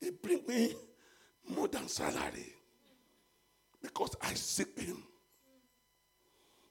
He 0.00 0.10
bring 0.10 0.42
me 0.46 0.74
more 1.48 1.68
than 1.68 1.88
salary 1.88 2.53
because 3.84 4.16
I 4.22 4.32
seek 4.32 4.80
Him. 4.80 5.02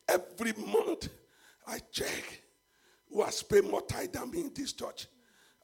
Every 0.09 0.53
month 0.53 1.09
I 1.65 1.79
check 1.91 2.43
who 3.09 3.21
has 3.21 3.43
paid 3.43 3.63
more 3.63 3.83
tithe 3.83 4.11
than 4.11 4.31
me 4.31 4.41
in 4.41 4.51
this 4.53 4.73
church. 4.73 5.07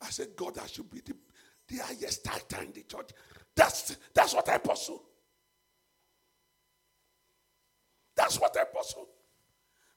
I 0.01 0.09
said, 0.09 0.29
God, 0.35 0.57
I 0.59 0.67
should 0.67 0.89
be 0.89 1.01
the, 1.01 1.13
the 1.67 1.83
highest 1.83 2.23
tithe 2.23 2.61
in 2.63 2.71
the 2.71 2.83
church. 2.83 3.09
That's, 3.55 3.97
that's 4.13 4.33
what 4.33 4.47
I 4.47 4.59
pursue. 4.59 5.01
That's 8.15 8.39
what 8.39 8.55
I 8.57 8.63
pursue. 8.63 9.07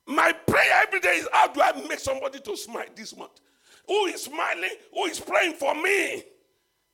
My 0.07 0.33
prayer 0.33 0.83
every 0.87 1.01
day 1.01 1.17
is 1.17 1.29
how 1.33 1.49
do 1.49 1.61
I 1.61 1.73
make 1.89 2.01
somebody 2.01 2.41
to 2.41 2.57
smile 2.57 2.87
this 2.97 3.17
month? 3.17 3.41
Who 3.87 4.07
is 4.07 4.25
smiling? 4.25 4.71
Who 4.95 5.05
is 5.05 5.21
praying 5.21 5.55
for 5.55 5.75
me? 5.75 6.25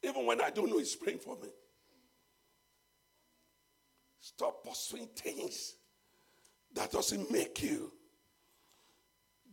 Even 0.03 0.27
when 0.27 0.41
I 0.43 0.51
don't 0.51 0.69
know 0.69 0.79
he's 0.79 0.97
praying 0.97 1.19
for 1.19 1.37
me. 1.37 1.49
Stop 4.29 4.63
pursuing 4.63 5.07
things 5.17 5.77
that 6.75 6.93
doesn't 6.93 7.31
make 7.31 7.63
you. 7.63 7.91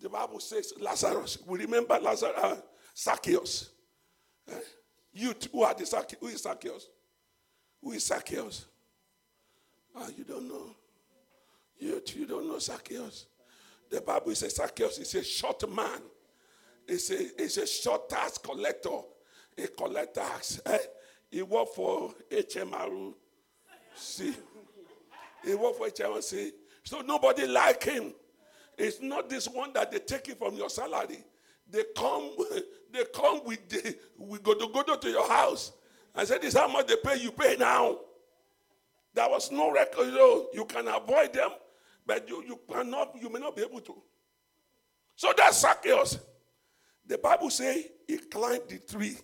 The 0.01 0.09
Bible 0.09 0.41
says 0.41 0.73
Lazarus. 0.81 1.37
We 1.47 1.59
remember 1.59 1.97
Lazarus, 1.97 2.35
uh, 2.37 2.55
Zacchaeus. 2.95 3.69
Uh, 4.51 4.55
you 5.13 5.33
who 5.49 5.63
are 5.63 5.73
the 5.73 5.85
Zacchaeus? 5.85 6.19
Who 6.19 6.27
is 6.27 6.41
Zacchaeus? 6.41 6.89
Who 7.81 7.93
is 7.93 8.05
Zacchaeus? 8.05 8.65
Ah, 9.95 10.07
you 10.17 10.25
don't 10.25 10.49
know. 10.49 10.75
You, 11.79 12.01
you 12.13 12.25
don't 12.25 12.45
know 12.45 12.59
Zacchaeus. 12.59 13.27
The 13.89 14.01
Bible 14.01 14.35
says 14.35 14.55
Zacchaeus 14.55 14.97
is 14.97 15.15
a 15.15 15.23
short 15.23 15.69
man. 15.73 16.01
It's 16.85 17.09
a, 17.11 17.41
it's 17.41 17.55
a 17.55 17.65
short 17.65 18.09
tax 18.09 18.37
collector. 18.39 18.99
A 19.57 19.67
collector. 19.67 20.21
Eh? 20.65 20.77
He 21.31 21.41
worked 21.43 21.75
for 21.75 22.13
HMRU. 22.29 23.13
He 25.45 25.53
worked 25.55 25.77
for 25.77 25.87
HMRC. 25.87 26.51
So 26.83 27.01
nobody 27.01 27.47
like 27.47 27.83
him. 27.83 28.13
It's 28.77 29.01
not 29.01 29.29
this 29.29 29.47
one 29.47 29.71
that 29.73 29.91
they 29.91 29.99
take 29.99 30.27
it 30.29 30.37
from 30.37 30.55
your 30.55 30.69
salary. 30.69 31.23
They 31.69 31.83
come, 31.95 32.31
they 32.91 33.03
come 33.13 33.41
with 33.45 33.67
the 33.69 33.95
we 34.17 34.39
go 34.39 34.53
to 34.53 34.67
go 34.71 34.95
to 34.95 35.09
your 35.09 35.27
house. 35.29 35.71
I 36.13 36.25
said, 36.25 36.41
This 36.41 36.53
is 36.53 36.59
how 36.59 36.67
much 36.67 36.87
they 36.87 36.95
pay, 37.03 37.17
you 37.21 37.31
pay 37.31 37.55
now. 37.57 37.97
There 39.13 39.29
was 39.29 39.51
no 39.51 39.71
record, 39.71 40.07
you 40.07 40.11
know, 40.11 40.47
you 40.53 40.65
can 40.65 40.87
avoid 40.87 41.33
them, 41.33 41.51
but 42.05 42.27
you, 42.27 42.43
you 42.45 42.59
cannot, 42.69 43.15
you 43.21 43.29
may 43.29 43.39
not 43.39 43.55
be 43.55 43.61
able 43.61 43.79
to. 43.79 43.95
So 45.15 45.33
that's 45.37 45.61
Zacchaeus. 45.61 46.19
The 47.07 47.17
Bible 47.17 47.49
says 47.49 47.85
he 48.07 48.17
climbed 48.17 48.67
the 48.67 48.79
tree 48.79 49.17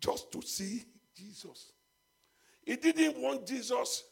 just 0.00 0.32
to 0.32 0.40
see 0.40 0.84
Jesus. 1.14 1.72
He 2.64 2.76
didn't 2.76 3.20
want 3.20 3.46
Jesus 3.46 4.04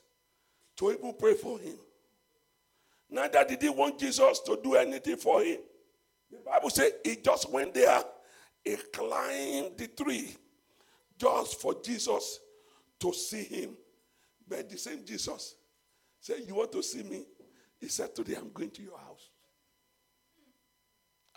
to 0.78 0.92
even 0.92 1.14
pray 1.18 1.34
for 1.34 1.58
him. 1.58 1.76
Neither 3.10 3.44
did 3.44 3.62
he 3.62 3.68
want 3.68 3.98
Jesus 3.98 4.40
to 4.40 4.58
do 4.62 4.74
anything 4.74 5.16
for 5.16 5.42
him. 5.42 5.58
The 6.30 6.38
Bible 6.44 6.70
says 6.70 6.92
he 7.04 7.16
just 7.16 7.50
went 7.50 7.74
there, 7.74 8.02
he 8.64 8.76
climbed 8.92 9.78
the 9.78 9.88
tree 9.96 10.36
just 11.18 11.60
for 11.60 11.74
Jesus 11.82 12.38
to 13.00 13.12
see 13.12 13.44
him. 13.44 13.76
But 14.46 14.68
the 14.68 14.78
same 14.78 15.04
Jesus 15.04 15.56
said, 16.20 16.42
You 16.46 16.54
want 16.54 16.72
to 16.72 16.82
see 16.82 17.02
me? 17.02 17.24
He 17.80 17.88
said, 17.88 18.14
Today 18.14 18.34
I'm 18.36 18.50
going 18.50 18.70
to 18.70 18.82
your 18.82 18.98
house. 18.98 19.30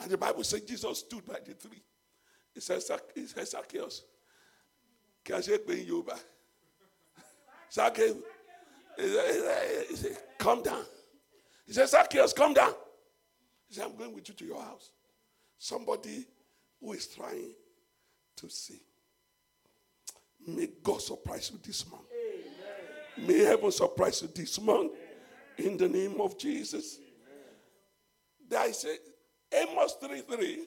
And 0.01 0.09
the 0.11 0.17
Bible 0.17 0.43
says 0.43 0.61
Jesus 0.61 0.99
stood 0.99 1.25
by 1.25 1.37
the 1.45 1.53
tree. 1.53 1.81
He 2.53 2.59
said, 2.59 2.81
he 3.15 3.27
said 3.27 3.47
Zacchaeus, 3.47 4.03
can 5.23 5.35
I 5.35 5.41
say 5.41 5.57
in 5.67 5.85
Yoruba? 5.85 6.17
Zacchaeus, 7.71 8.15
he 8.97 9.95
said, 9.95 10.17
Come 10.37 10.63
down. 10.63 10.83
He 11.65 11.73
said, 11.73 11.87
Zacchaeus, 11.87 12.33
come 12.33 12.53
down. 12.53 12.73
He 13.67 13.75
said, 13.75 13.85
I'm 13.85 13.95
going 13.95 14.13
with 14.13 14.27
you 14.27 14.35
to 14.35 14.45
your 14.45 14.61
house. 14.61 14.91
Somebody 15.57 16.25
who 16.79 16.93
is 16.93 17.07
trying 17.07 17.53
to 18.37 18.49
see. 18.49 18.81
May 20.47 20.67
God 20.83 21.01
surprise 21.01 21.51
you 21.53 21.59
this 21.63 21.89
month. 21.89 22.03
Amen. 23.17 23.27
May 23.27 23.45
heaven 23.45 23.71
surprise 23.71 24.21
you 24.21 24.29
this 24.33 24.59
month. 24.59 24.91
In 25.57 25.77
the 25.77 25.87
name 25.87 26.19
of 26.19 26.37
Jesus. 26.37 26.97
There 28.49 28.67
is 28.67 28.85
a 28.85 28.97
Amos 29.55 29.95
3 30.01 30.21
3. 30.21 30.65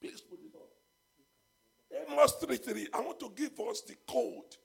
Please 0.00 0.20
put 0.20 0.38
it 0.38 0.54
up. 0.54 2.10
Amos 2.10 2.32
3 2.32 2.56
3. 2.56 2.88
I 2.94 3.00
want 3.00 3.20
to 3.20 3.32
give 3.34 3.58
us 3.68 3.82
the 3.82 3.96
code 4.06 4.56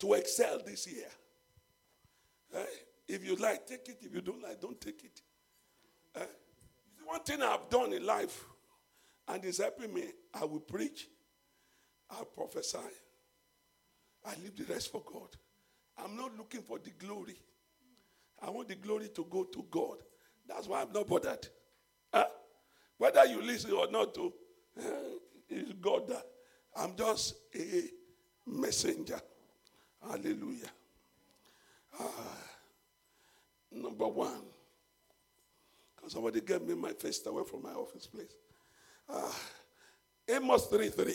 to 0.00 0.14
excel 0.14 0.60
this 0.64 0.86
year. 0.86 1.06
Eh? 2.54 2.64
If 3.08 3.24
you 3.24 3.36
like, 3.36 3.66
take 3.66 3.88
it. 3.88 3.98
If 4.02 4.14
you 4.14 4.20
don't 4.20 4.42
like, 4.42 4.60
don't 4.60 4.80
take 4.80 5.04
it. 5.04 5.20
Eh? 6.16 6.26
One 7.04 7.22
thing 7.22 7.42
I've 7.42 7.68
done 7.68 7.92
in 7.92 8.06
life, 8.06 8.44
and 9.28 9.44
it's 9.44 9.58
helping 9.58 9.92
me, 9.92 10.04
I 10.34 10.44
will 10.44 10.60
preach, 10.60 11.08
I'll 12.10 12.24
prophesy, 12.24 12.78
I 14.24 14.34
leave 14.42 14.56
the 14.56 14.72
rest 14.72 14.92
for 14.92 15.02
God. 15.04 15.28
I'm 15.98 16.16
not 16.16 16.36
looking 16.36 16.62
for 16.62 16.78
the 16.78 16.90
glory. 16.90 17.36
I 18.40 18.50
want 18.50 18.68
the 18.68 18.76
glory 18.76 19.08
to 19.08 19.26
go 19.28 19.44
to 19.44 19.66
God. 19.70 19.98
That's 20.48 20.66
why 20.66 20.82
I'm 20.82 20.92
not 20.92 21.06
bothered. 21.06 21.46
Huh? 22.12 22.26
Whether 22.98 23.24
you 23.26 23.42
listen 23.42 23.72
or 23.72 23.90
not 23.90 24.14
to, 24.14 24.32
uh, 24.78 24.82
it's 25.48 25.72
God 25.80 26.08
that 26.08 26.26
I'm 26.76 26.96
just 26.96 27.34
a 27.54 27.82
messenger. 28.46 29.20
Hallelujah. 30.02 30.70
Uh, 31.98 32.04
number 33.74 34.06
one, 34.06 34.42
because 35.96 36.12
somebody 36.12 36.40
gave 36.40 36.62
me 36.62 36.74
my 36.74 36.92
face 36.92 37.24
away 37.26 37.42
from 37.48 37.62
my 37.62 37.72
office 37.72 38.06
place. 38.06 38.36
Uh, 39.08 39.30
Amos 40.28 40.66
3 40.66 40.88
3. 40.88 41.14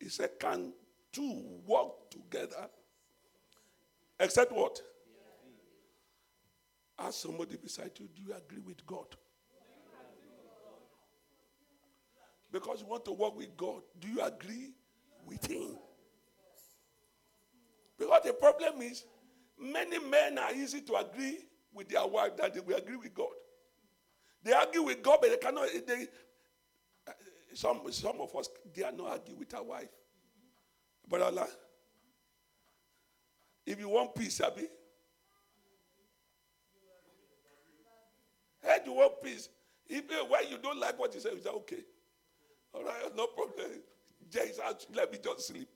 He 0.00 0.08
said, 0.08 0.30
Can 0.38 0.72
two 1.12 1.42
walk 1.66 2.10
together? 2.10 2.68
Except 4.20 4.52
what? 4.52 4.80
Ask 6.98 7.20
somebody 7.20 7.56
beside 7.56 7.92
you, 7.98 8.08
do 8.14 8.22
you 8.22 8.34
agree 8.34 8.60
with 8.60 8.84
God? 8.84 9.06
Because 12.50 12.80
you 12.80 12.86
want 12.86 13.04
to 13.04 13.12
work 13.12 13.36
with 13.36 13.56
God, 13.56 13.82
do 14.00 14.08
you 14.08 14.20
agree 14.22 14.72
with 15.26 15.46
Him? 15.46 15.76
Because 17.98 18.22
the 18.24 18.32
problem 18.32 18.80
is, 18.82 19.04
many 19.60 19.98
men 19.98 20.38
are 20.38 20.52
easy 20.52 20.80
to 20.80 20.94
agree 20.96 21.38
with 21.78 21.88
their 21.88 22.06
wife 22.06 22.36
that 22.36 22.52
they 22.52 22.60
will 22.60 22.76
agree 22.76 22.96
with 22.96 23.14
God. 23.14 23.28
They 24.42 24.52
argue 24.52 24.82
with 24.82 25.00
God, 25.00 25.18
but 25.22 25.30
they 25.30 25.36
cannot. 25.36 25.68
They, 25.86 26.08
uh, 27.06 27.12
some, 27.54 27.80
some 27.90 28.20
of 28.20 28.34
us 28.34 28.48
dare 28.74 28.90
not 28.92 29.10
argue 29.10 29.36
with 29.36 29.54
our 29.54 29.62
wife. 29.62 29.88
But 31.08 31.22
Allah, 31.22 31.46
if 33.64 33.78
you 33.78 33.88
want 33.88 34.14
peace, 34.14 34.40
Abi, 34.40 34.66
hey, 38.62 38.78
you 38.84 38.92
want 38.92 39.22
peace. 39.22 39.48
If 39.88 40.04
when 40.28 40.50
you 40.50 40.58
don't 40.58 40.78
like 40.78 40.98
what 40.98 41.14
you 41.14 41.20
say, 41.20 41.30
you 41.32 41.40
say, 41.40 41.48
okay. 41.50 41.84
All 42.74 42.84
right, 42.84 43.16
no 43.16 43.28
problem. 43.28 43.70
Just 44.30 44.60
let 44.94 45.10
me 45.10 45.18
just 45.24 45.46
sleep. 45.46 45.70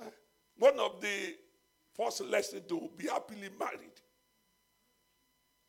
Uh, 0.00 0.06
one 0.56 0.76
of 0.80 1.00
the 1.00 1.36
first 1.94 2.24
lessons 2.24 2.62
to 2.68 2.90
be 2.96 3.06
happily 3.06 3.48
married 3.56 3.99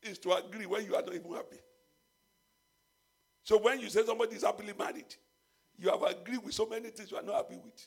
is 0.02 0.18
to 0.18 0.32
agree 0.32 0.66
when 0.66 0.84
you 0.84 0.94
are 0.94 1.02
not 1.02 1.14
even 1.14 1.32
happy. 1.32 1.58
So 3.44 3.58
when 3.58 3.80
you 3.80 3.88
say 3.88 4.04
somebody 4.04 4.36
is 4.36 4.44
happily 4.44 4.72
married, 4.78 5.14
you 5.76 5.90
have 5.90 6.02
agreed 6.02 6.44
with 6.44 6.54
so 6.54 6.66
many 6.66 6.90
things 6.90 7.10
you 7.10 7.16
are 7.16 7.22
not 7.22 7.36
happy 7.36 7.56
with. 7.56 7.86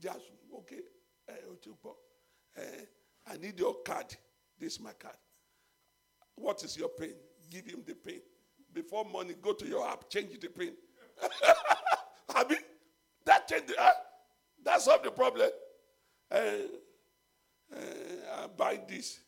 Just 0.00 0.30
okay, 0.58 0.80
uh, 2.56 2.62
I 3.30 3.36
need 3.36 3.58
your 3.58 3.74
card. 3.84 4.14
This 4.58 4.74
is 4.74 4.80
my 4.80 4.92
card. 4.92 5.16
What 6.36 6.62
is 6.62 6.76
your 6.76 6.88
pain? 6.88 7.14
Give 7.50 7.66
him 7.66 7.82
the 7.86 7.94
pain. 7.94 8.20
Before 8.72 9.04
money, 9.04 9.34
go 9.40 9.52
to 9.54 9.66
your 9.66 9.88
app, 9.88 10.08
change 10.08 10.38
the 10.38 10.48
pain. 10.48 10.72
I 12.34 12.44
mean, 12.44 12.58
that 13.24 13.48
change 13.48 13.66
the, 13.66 13.82
uh, 13.82 13.90
that 14.64 14.80
solve 14.80 15.02
the 15.02 15.10
problem. 15.10 15.50
Uh, 16.30 16.40
uh, 17.74 17.78
I 18.42 18.46
buy 18.56 18.80
this. 18.88 19.20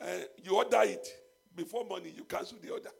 Uh, 0.00 0.06
you 0.42 0.56
order 0.56 0.82
it. 0.82 1.06
Before 1.54 1.84
money, 1.84 2.12
you 2.16 2.24
cancel 2.24 2.58
the 2.62 2.70
order. 2.70 2.90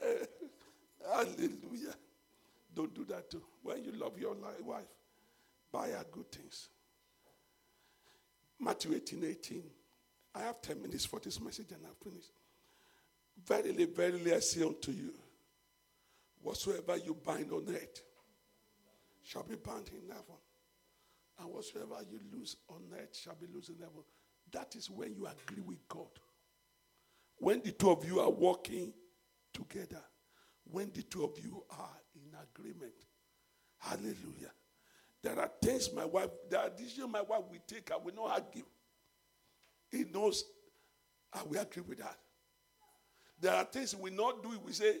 Hallelujah. 1.08 1.94
Don't 2.74 2.94
do 2.94 3.04
that 3.06 3.30
too. 3.30 3.42
When 3.62 3.82
you 3.84 3.92
love 3.92 4.18
your 4.18 4.34
wife, 4.64 4.84
buy 5.72 5.88
her 5.88 6.04
good 6.10 6.30
things. 6.30 6.68
Matthew 8.58 8.94
18 8.94 9.24
18. 9.24 9.62
I 10.34 10.40
have 10.40 10.62
10 10.62 10.82
minutes 10.82 11.06
for 11.06 11.18
this 11.18 11.40
message 11.40 11.72
and 11.72 11.80
I've 11.84 11.96
finished. 11.96 12.30
Verily, 13.44 13.86
verily, 13.86 14.34
I 14.34 14.40
say 14.40 14.62
unto 14.62 14.92
you, 14.92 15.12
whatsoever 16.42 16.96
you 16.96 17.14
bind 17.14 17.50
on 17.52 17.64
earth 17.68 18.02
shall 19.24 19.42
be 19.42 19.56
bound 19.56 19.88
in 19.88 20.08
heaven. 20.08 20.36
And 21.40 21.50
whatsoever 21.50 21.96
you 22.10 22.20
lose 22.36 22.56
on 22.68 22.82
earth 22.94 23.16
shall 23.16 23.34
be 23.34 23.46
loosed 23.52 23.70
in 23.70 23.76
heaven. 23.76 24.02
That 24.52 24.76
is 24.76 24.90
when 24.90 25.14
you 25.14 25.26
agree 25.26 25.62
with 25.62 25.88
God. 25.88 26.08
When 27.38 27.62
the 27.62 27.72
two 27.72 27.90
of 27.90 28.04
you 28.04 28.20
are 28.20 28.30
walking 28.30 28.92
together, 29.54 30.02
when 30.64 30.90
the 30.92 31.02
two 31.02 31.24
of 31.24 31.38
you 31.42 31.64
are 31.70 31.96
in 32.14 32.36
agreement. 32.38 32.92
Hallelujah. 33.78 34.52
There 35.22 35.38
are 35.38 35.50
things 35.62 35.92
my 35.94 36.04
wife, 36.04 36.30
there 36.50 36.60
are 36.60 36.70
decisions 36.70 37.08
my 37.10 37.22
wife 37.22 37.42
will 37.50 37.58
take, 37.66 37.90
I 37.90 37.96
will 37.96 38.14
not 38.14 38.30
argue. 38.30 38.64
He 39.90 40.04
knows 40.04 40.44
I 41.32 41.42
will 41.44 41.60
agree 41.60 41.82
with 41.86 41.98
that. 41.98 42.18
There 43.40 43.54
are 43.54 43.64
things 43.64 43.96
we 43.96 44.10
not 44.10 44.42
do, 44.42 44.50
we 44.64 44.72
say, 44.72 44.96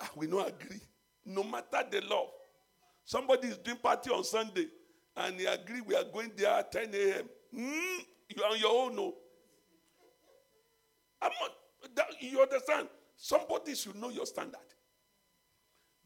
I 0.00 0.06
will 0.16 0.28
not 0.28 0.48
agree. 0.48 0.80
No 1.24 1.44
matter 1.44 1.84
the 1.88 2.00
law. 2.02 2.28
Somebody 3.04 3.48
is 3.48 3.58
doing 3.58 3.76
party 3.76 4.10
on 4.10 4.24
Sunday 4.24 4.66
and 5.16 5.38
he 5.38 5.46
agree 5.46 5.80
we 5.80 5.94
are 5.94 6.04
going 6.04 6.32
there 6.36 6.50
at 6.50 6.72
10 6.72 6.90
a.m. 6.94 7.28
Mm, 7.56 8.04
you 8.28 8.42
are 8.42 8.50
on 8.52 8.58
your 8.58 8.86
own, 8.86 8.96
no. 8.96 9.14
I'm 11.22 11.30
not, 11.40 11.50
that, 11.94 12.06
you 12.20 12.40
understand? 12.40 12.88
Somebody 13.16 13.74
should 13.74 13.96
know 13.96 14.10
your 14.10 14.26
standard. 14.26 14.58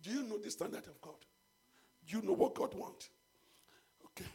Do 0.02 0.10
you 0.10 0.22
know 0.22 0.38
the 0.38 0.50
standard 0.50 0.86
of 0.86 1.00
God? 1.00 1.16
Do 2.06 2.16
you 2.16 2.22
know 2.22 2.34
what 2.34 2.54
God 2.54 2.74
wants? 2.74 3.10
Okay. 4.06 4.28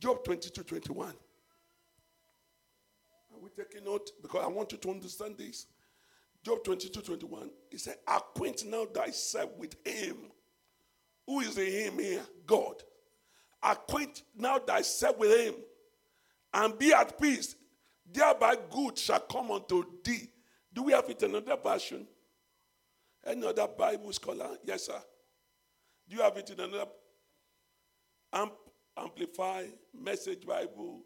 Job 0.00 0.24
22 0.24 0.62
21. 0.62 1.08
Are 1.08 1.14
we 3.40 3.50
taking 3.50 3.84
note? 3.84 4.10
Because 4.20 4.44
I 4.44 4.48
want 4.48 4.72
you 4.72 4.78
to 4.78 4.90
understand 4.90 5.36
this. 5.38 5.66
Job 6.44 6.64
22 6.64 7.00
21. 7.00 7.50
He 7.70 7.78
said, 7.78 7.96
Acquaint 8.06 8.64
now 8.66 8.86
thyself 8.86 9.50
with 9.58 9.76
him. 9.86 10.16
Who 11.26 11.40
is 11.40 11.54
the 11.54 11.64
him 11.64 11.98
here? 11.98 12.24
God. 12.46 12.82
Acquaint 13.62 14.22
now 14.36 14.58
thyself 14.58 15.18
with 15.18 15.38
him 15.38 15.54
and 16.54 16.78
be 16.78 16.92
at 16.92 17.20
peace. 17.20 17.56
Thereby 18.10 18.56
good 18.70 18.98
shall 18.98 19.20
come 19.20 19.50
unto 19.50 19.84
thee. 20.04 20.28
Do 20.72 20.84
we 20.84 20.92
have 20.92 21.08
it 21.10 21.22
in 21.22 21.34
another 21.34 21.60
version? 21.62 22.06
Any 23.26 23.46
other 23.46 23.66
Bible 23.66 24.12
scholar? 24.12 24.56
Yes, 24.64 24.86
sir. 24.86 25.00
Do 26.08 26.16
you 26.16 26.22
have 26.22 26.36
it 26.36 26.48
in 26.50 26.60
another 26.60 26.86
Amp, 28.32 28.52
Amplify 28.96 29.64
Message 29.92 30.46
Bible? 30.46 31.02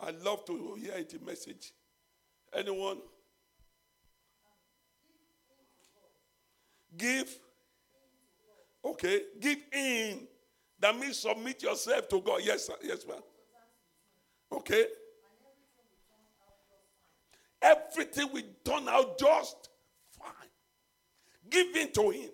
i 0.00 0.10
love 0.10 0.44
to 0.44 0.74
hear 0.80 0.92
it 0.94 1.12
in 1.12 1.24
message. 1.24 1.72
Anyone? 2.54 2.98
Give. 6.96 7.28
Okay. 8.84 9.22
Give 9.40 9.58
in. 9.72 10.28
That 10.80 10.96
means 10.98 11.18
submit 11.18 11.62
yourself 11.62 12.08
to 12.08 12.20
God. 12.20 12.40
Yes. 12.42 12.70
Yes, 12.82 13.04
ma'am. 13.06 13.22
Okay. 14.52 14.86
Everything 17.60 18.28
will 18.32 18.42
turn 18.64 18.88
out 18.88 19.18
just 19.18 19.68
fine. 20.18 20.30
Give 21.50 21.74
in 21.76 21.92
to 21.92 22.10
Him. 22.10 22.30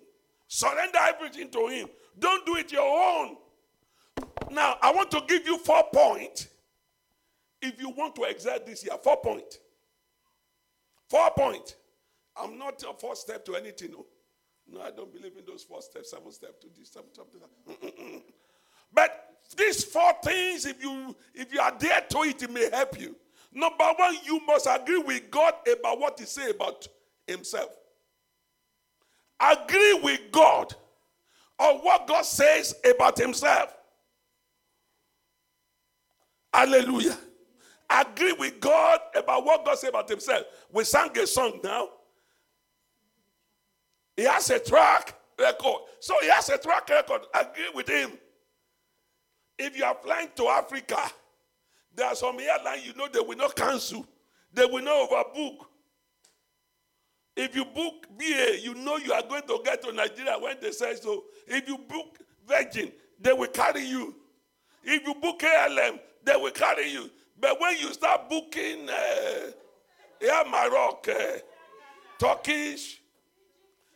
Surrender 0.47 0.99
everything 1.01 1.49
to 1.49 1.67
Him. 1.67 1.89
Don't 2.17 2.45
do 2.45 2.55
it 2.55 2.71
your 2.71 2.83
own. 2.83 3.37
Now, 4.51 4.77
I 4.81 4.91
want 4.91 5.11
to 5.11 5.21
give 5.27 5.45
you 5.45 5.57
four 5.57 5.83
points. 5.93 6.47
If 7.61 7.81
you 7.81 7.89
want 7.89 8.15
to 8.15 8.23
exert 8.23 8.65
this 8.65 8.85
year, 8.85 8.95
four 9.03 9.17
points. 9.17 9.59
Four 11.09 11.31
points. 11.31 11.75
I'm 12.37 12.57
not 12.57 12.83
a 12.83 12.93
four 12.93 13.15
step 13.15 13.43
to 13.45 13.55
anything. 13.55 13.91
No. 13.91 14.05
no, 14.71 14.81
I 14.81 14.91
don't 14.91 15.11
believe 15.11 15.37
in 15.37 15.45
those 15.45 15.63
four 15.63 15.81
steps, 15.81 16.11
seven 16.11 16.31
steps 16.31 16.59
to 16.61 16.67
this, 16.77 16.91
seven 16.91 17.11
steps 17.13 17.31
to 17.31 17.39
that. 17.39 18.23
But 18.95 19.35
these 19.57 19.83
four 19.83 20.13
things, 20.23 20.65
if 20.65 20.81
you 20.81 21.15
if 21.33 21.53
you 21.53 21.59
are 21.59 21.73
there 21.77 22.01
to 22.09 22.23
it, 22.23 22.41
it 22.41 22.49
may 22.49 22.69
help 22.71 22.99
you. 22.99 23.15
Number 23.53 23.85
one, 23.97 24.15
you 24.25 24.41
must 24.45 24.67
agree 24.69 24.99
with 24.99 25.29
God 25.29 25.53
about 25.71 25.99
what 25.99 26.19
He 26.19 26.25
say 26.25 26.49
about 26.49 26.87
Himself. 27.27 27.69
Agree 29.39 29.99
with 30.01 30.21
God 30.31 30.73
on 31.59 31.75
what 31.77 32.07
God 32.07 32.25
says 32.25 32.75
about 32.89 33.17
Himself. 33.17 33.75
Hallelujah. 36.53 37.17
Agree 37.89 38.33
with 38.33 38.59
God 38.59 38.99
about 39.15 39.45
what 39.45 39.65
God 39.65 39.77
says 39.77 39.89
about 39.89 40.09
Himself. 40.09 40.43
We 40.71 40.83
sang 40.83 41.17
a 41.17 41.27
song 41.27 41.59
now. 41.63 41.89
He 44.17 44.23
has 44.23 44.49
a 44.49 44.59
track 44.59 45.15
record. 45.37 45.81
So 45.99 46.15
he 46.21 46.29
has 46.29 46.49
a 46.49 46.57
track 46.57 46.89
record. 46.89 47.21
Agree 47.33 47.69
with 47.73 47.89
Him. 47.89 48.11
If 49.57 49.77
you 49.77 49.85
are 49.85 49.95
flying 50.03 50.29
to 50.35 50.47
Africa, 50.47 50.97
there 51.95 52.07
are 52.07 52.15
some 52.15 52.39
airlines 52.39 52.85
you 52.85 52.93
know 52.95 53.07
they 53.11 53.19
will 53.19 53.37
not 53.37 53.55
cancel, 53.55 54.05
they 54.53 54.65
will 54.65 54.83
not 54.83 55.09
overbook. 55.09 55.57
If 57.37 57.55
you 57.55 57.65
book 57.65 58.07
BA, 58.17 58.61
you 58.61 58.73
know 58.75 58.97
you 58.97 59.11
are 59.11 59.23
going 59.23 59.41
to 59.47 59.59
get 59.63 59.81
to 59.83 59.91
Nigeria 59.91 60.37
when 60.39 60.55
they 60.61 60.71
say 60.71 60.95
so. 60.95 61.25
If 61.47 61.67
you 61.67 61.77
book 61.77 62.17
Virgin, 62.47 62.91
they 63.19 63.33
will 63.33 63.47
carry 63.47 63.83
you. 63.85 64.15
If 64.83 65.05
you 65.05 65.13
book 65.15 65.39
KLM, 65.39 65.99
they 66.23 66.35
will 66.35 66.51
carry 66.51 66.89
you. 66.91 67.09
But 67.39 67.59
when 67.59 67.77
you 67.77 67.91
start 67.93 68.29
booking 68.29 68.87
uh, 68.89 69.51
yeah, 70.21 70.43
Morocco, 70.49 71.11
uh, 71.11 71.37
Turkish, 72.17 73.01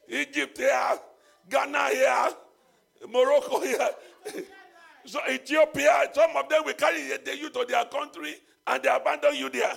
Egypt 0.09 0.57
here, 0.57 0.99
Ghana 1.49 1.89
here, 1.89 2.27
Morocco 3.07 3.61
here, 3.61 3.89
so 5.05 5.19
Ethiopia, 5.29 6.09
some 6.13 6.35
of 6.35 6.49
them 6.49 6.63
will 6.65 6.73
carry 6.73 7.17
the 7.17 7.37
you 7.37 7.49
to 7.49 7.65
their 7.67 7.85
country 7.85 8.35
and 8.67 8.83
they 8.83 8.89
abandon 8.89 9.35
you 9.35 9.49
there. 9.49 9.73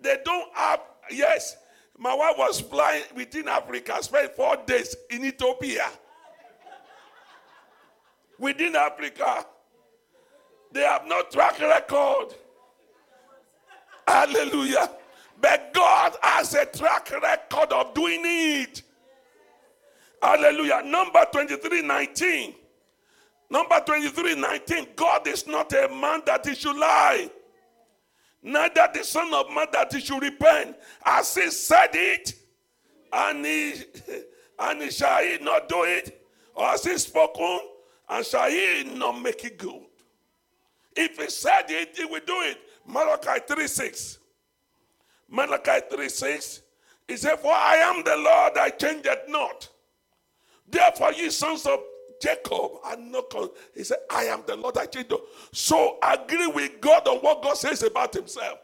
They 0.00 0.18
don't 0.24 0.54
have, 0.54 0.80
yes, 1.10 1.56
my 1.98 2.14
wife 2.14 2.34
was 2.36 2.60
flying 2.60 3.04
within 3.14 3.48
Africa, 3.48 4.02
spent 4.02 4.36
four 4.36 4.56
days 4.66 4.94
in 5.10 5.24
Ethiopia. 5.24 5.88
within 8.38 8.76
Africa. 8.76 9.46
They 10.72 10.82
have 10.82 11.06
no 11.06 11.22
track 11.22 11.58
record. 11.60 12.34
Hallelujah. 14.06 14.90
But 15.40 15.72
God 15.72 16.16
has 16.22 16.54
a 16.54 16.66
track 16.66 17.10
record 17.10 17.72
of 17.72 17.94
doing 17.94 18.22
it. 18.24 18.82
Hallelujah. 20.22 20.82
Number 20.84 21.24
23 21.30 21.82
19. 21.82 22.54
Number 23.48 23.80
23 23.84 24.34
19. 24.34 24.86
God 24.96 25.26
is 25.28 25.46
not 25.46 25.72
a 25.72 25.88
man 25.88 26.22
that 26.26 26.46
he 26.46 26.54
should 26.54 26.76
lie, 26.76 27.30
neither 28.42 28.88
the 28.92 29.04
Son 29.04 29.32
of 29.32 29.50
Man 29.52 29.66
that 29.72 29.92
he 29.92 30.00
should 30.00 30.22
repent. 30.22 30.76
As 31.04 31.34
he 31.34 31.50
said 31.50 31.90
it, 31.92 32.34
and 33.12 33.44
he, 33.44 33.74
and 34.58 34.82
he 34.82 34.90
shall 34.90 35.22
he 35.22 35.38
not 35.38 35.68
do 35.68 35.84
it, 35.84 36.26
or 36.54 36.66
as 36.66 36.84
he 36.84 36.98
spoken, 36.98 37.60
and 38.08 38.24
shall 38.26 38.50
he 38.50 38.84
not 38.94 39.20
make 39.20 39.44
it 39.44 39.58
good. 39.58 39.82
If 40.96 41.18
he 41.18 41.28
said 41.28 41.64
it, 41.68 41.96
he 41.96 42.04
will 42.04 42.20
do 42.26 42.40
it. 42.42 42.58
Malachi 42.86 43.42
3 43.46 43.66
6. 43.66 44.18
Malachi 45.28 45.86
3 45.90 46.08
6. 46.08 46.62
He 47.06 47.16
said, 47.16 47.36
For 47.36 47.52
I 47.52 47.76
am 47.76 48.02
the 48.02 48.16
Lord, 48.16 48.56
I 48.58 48.70
change 48.70 49.06
it 49.06 49.24
not. 49.28 49.68
Therefore, 50.68 51.12
ye 51.12 51.30
sons 51.30 51.66
of 51.66 51.80
Jacob 52.20 52.72
are 52.84 52.96
not. 52.96 53.30
Con-. 53.30 53.50
He 53.74 53.84
said, 53.84 53.98
I 54.10 54.24
am 54.24 54.42
the 54.46 54.56
Lord, 54.56 54.76
I 54.78 54.86
change. 54.86 55.10
So 55.52 55.98
agree 56.02 56.46
with 56.46 56.80
God 56.80 57.06
on 57.08 57.18
what 57.18 57.42
God 57.42 57.56
says 57.56 57.82
about 57.82 58.14
himself. 58.14 58.58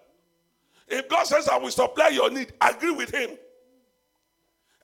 If 0.89 1.09
God 1.09 1.25
says, 1.25 1.49
I 1.49 1.57
will 1.59 1.71
supply 1.71 2.09
your 2.09 2.31
need, 2.31 2.53
agree 2.61 2.91
with 2.91 3.11
him. 3.11 3.31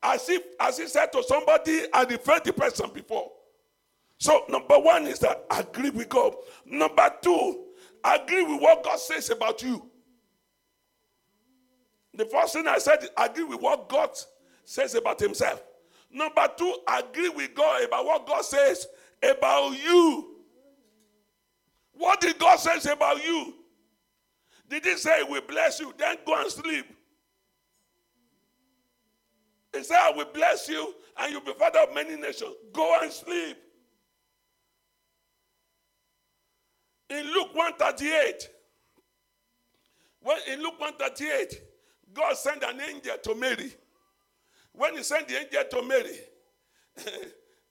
As 0.02 0.28
if, 0.28 0.42
as 0.60 0.78
he 0.78 0.86
said 0.86 1.12
to 1.12 1.22
somebody, 1.22 1.82
defend 2.08 2.44
the 2.44 2.52
person 2.52 2.90
before. 2.94 3.32
So, 4.18 4.44
number 4.48 4.78
one 4.78 5.06
is 5.06 5.18
that 5.20 5.44
agree 5.50 5.90
with 5.90 6.08
God. 6.08 6.34
Number 6.66 7.12
two, 7.22 7.64
agree 8.04 8.42
with 8.42 8.60
what 8.60 8.84
God 8.84 8.98
says 8.98 9.30
about 9.30 9.62
you. 9.62 9.84
The 12.14 12.24
first 12.26 12.52
thing 12.52 12.66
I 12.66 12.78
said, 12.78 12.98
agree 13.16 13.44
with 13.44 13.60
what 13.60 13.88
God 13.88 14.10
says 14.64 14.94
about 14.94 15.20
Himself. 15.20 15.62
Number 16.10 16.48
two, 16.56 16.74
agree 16.88 17.28
with 17.28 17.54
God 17.54 17.84
about 17.84 18.04
what 18.04 18.26
God 18.26 18.44
says 18.44 18.86
about 19.22 19.70
you. 19.72 20.36
What 21.92 22.20
did 22.20 22.38
God 22.38 22.58
say 22.58 22.92
about 22.92 23.22
you? 23.22 23.54
Did 24.68 24.84
He 24.84 24.96
say, 24.96 25.22
We 25.28 25.40
bless 25.40 25.80
you? 25.80 25.92
Then 25.98 26.16
go 26.26 26.40
and 26.40 26.50
sleep. 26.50 26.86
He 29.74 29.82
said, 29.82 29.98
I 30.00 30.12
will 30.12 30.30
bless 30.32 30.68
you 30.68 30.94
and 31.18 31.32
you'll 31.32 31.42
be 31.42 31.52
father 31.52 31.80
of 31.80 31.94
many 31.94 32.16
nations. 32.16 32.54
Go 32.72 32.98
and 33.02 33.12
sleep. 33.12 33.56
In 37.10 37.26
Luke 37.26 37.54
138, 37.54 38.48
when 40.20 40.36
in 40.52 40.60
Luke 40.62 40.78
138, 40.78 41.62
God 42.12 42.36
sent 42.36 42.62
an 42.62 42.80
angel 42.80 43.16
to 43.22 43.34
Mary. 43.34 43.72
When 44.72 44.96
he 44.96 45.02
sent 45.02 45.28
the 45.28 45.38
angel 45.40 45.64
to 45.70 45.82
Mary, 45.82 46.18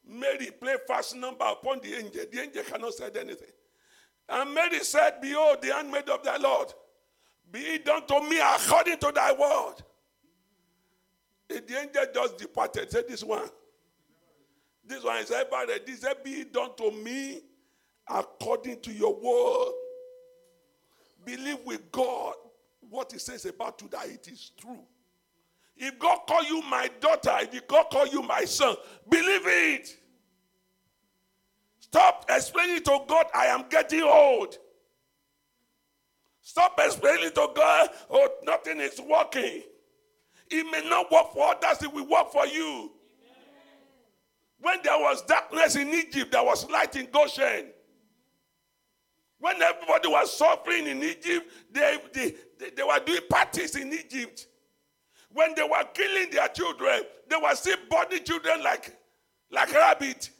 Mary 0.07 0.51
played 0.59 0.79
fast 0.87 1.15
number 1.15 1.45
upon 1.45 1.79
the 1.81 1.93
angel. 1.95 2.23
The 2.31 2.41
angel 2.41 2.63
cannot 2.63 2.93
say 2.93 3.09
anything. 3.19 3.47
And 4.29 4.53
Mary 4.53 4.79
said, 4.79 5.21
Behold, 5.21 5.61
the 5.61 5.73
handmaid 5.73 6.09
of 6.09 6.23
thy 6.23 6.37
Lord, 6.37 6.73
be 7.51 7.59
it 7.59 7.85
done 7.85 8.05
to 8.07 8.21
me 8.21 8.39
according 8.39 8.97
to 8.99 9.11
thy 9.13 9.31
word. 9.31 9.75
And 11.49 11.65
the 11.65 11.79
angel 11.79 12.05
just 12.13 12.37
departed. 12.37 12.91
Said, 12.91 13.07
This 13.07 13.23
one. 13.23 13.49
This 14.85 15.03
one 15.03 15.17
is 15.17 15.31
ever 15.31 15.49
ready. 15.67 15.81
He 15.85 15.95
said, 15.95 16.23
Be 16.23 16.31
it 16.31 16.53
done 16.53 16.71
to 16.77 16.91
me 16.91 17.41
according 18.09 18.81
to 18.81 18.91
your 18.91 19.15
word. 19.15 19.73
Believe 21.25 21.59
with 21.65 21.91
God 21.91 22.35
what 22.89 23.11
he 23.11 23.19
says 23.19 23.45
about 23.45 23.81
you 23.81 23.89
that 23.89 24.07
it 24.07 24.27
is 24.27 24.51
true. 24.57 24.79
If 25.77 25.99
God 25.99 26.19
call 26.27 26.43
you 26.43 26.61
my 26.63 26.89
daughter, 26.99 27.37
if 27.51 27.67
God 27.67 27.85
call 27.91 28.07
you 28.07 28.21
my 28.21 28.45
son, 28.45 28.75
believe 29.07 29.45
it. 29.45 29.97
Stop 31.79 32.25
explaining 32.29 32.83
to 32.83 32.99
God, 33.07 33.27
I 33.33 33.45
am 33.45 33.65
getting 33.69 34.01
old. 34.01 34.57
Stop 36.41 36.79
explaining 36.79 37.29
to 37.31 37.49
God, 37.55 37.89
oh, 38.09 38.29
nothing 38.43 38.79
is 38.79 38.99
working. 39.01 39.63
It 40.49 40.65
may 40.71 40.89
not 40.89 41.11
work 41.11 41.33
for 41.33 41.53
others, 41.53 41.83
it 41.83 41.93
will 41.93 42.07
work 42.07 42.31
for 42.31 42.47
you. 42.47 42.91
When 44.59 44.77
there 44.83 44.97
was 44.97 45.21
darkness 45.23 45.75
in 45.75 45.89
Egypt, 45.89 46.31
there 46.31 46.43
was 46.43 46.69
light 46.69 46.95
in 46.95 47.07
Goshen. 47.11 47.67
When 49.39 49.61
everybody 49.61 50.07
was 50.07 50.35
suffering 50.35 50.87
in 50.87 51.03
Egypt, 51.03 51.51
they, 51.71 51.99
they, 52.11 52.35
they, 52.59 52.69
they, 52.71 52.83
were 52.83 52.99
doing 53.05 53.21
parties 53.29 53.75
in 53.75 53.93
Egypt. 53.93 54.47
When 55.37 55.53
they 55.53 55.61
were 55.61 55.83
killing 55.93 56.31
their 56.31 56.47
children, 56.47 57.03
they 57.29 57.35
were 57.35 57.53
still 57.53 57.77
burning 57.91 58.23
children 58.23 58.63
like, 58.63 58.97
like 59.51 59.71
rabbit. 59.71 60.31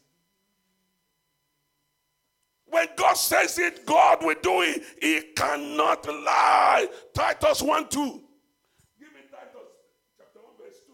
When 2.66 2.88
God 2.96 3.14
says 3.14 3.60
it, 3.60 3.86
God 3.86 4.24
will 4.26 4.38
do 4.42 4.64
it. 4.64 4.82
He 5.00 5.22
cannot 5.36 6.04
lie. 6.08 6.88
Titus 7.14 7.62
1 7.62 7.90
2. 7.90 8.00
Give 8.00 9.10
me 9.14 9.22
Titus 9.30 9.70
chapter 10.18 10.40
1, 10.40 10.66
verse 10.66 10.80
2. 10.88 10.94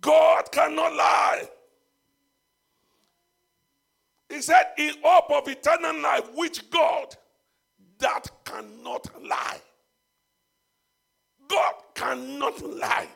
God 0.00 0.50
cannot 0.50 0.94
lie. 0.96 1.48
He 4.30 4.42
said, 4.42 4.64
In 4.78 4.94
hope 5.00 5.30
of 5.30 5.46
eternal 5.46 6.00
life, 6.00 6.28
which 6.34 6.68
God 6.70 7.14
that 8.00 8.26
cannot 8.44 9.06
lie. 9.22 9.60
God 11.46 11.74
cannot 11.94 12.60
lie. 12.66 13.06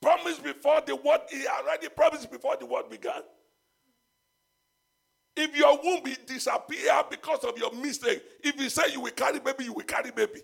Promise 0.00 0.38
before 0.38 0.80
the 0.86 0.94
word, 0.94 1.20
he 1.30 1.46
already 1.46 1.88
promised 1.88 2.30
before 2.30 2.56
the 2.56 2.66
word 2.66 2.88
began. 2.90 3.22
If 5.36 5.56
your 5.56 5.78
womb 5.82 6.02
will 6.02 6.16
disappear 6.26 7.02
because 7.10 7.44
of 7.44 7.58
your 7.58 7.72
mistake, 7.72 8.22
if 8.42 8.58
you 8.58 8.68
say 8.68 8.92
you 8.92 9.00
will 9.00 9.10
carry 9.10 9.38
baby, 9.38 9.64
you 9.64 9.72
will 9.72 9.84
carry 9.84 10.10
baby. 10.10 10.40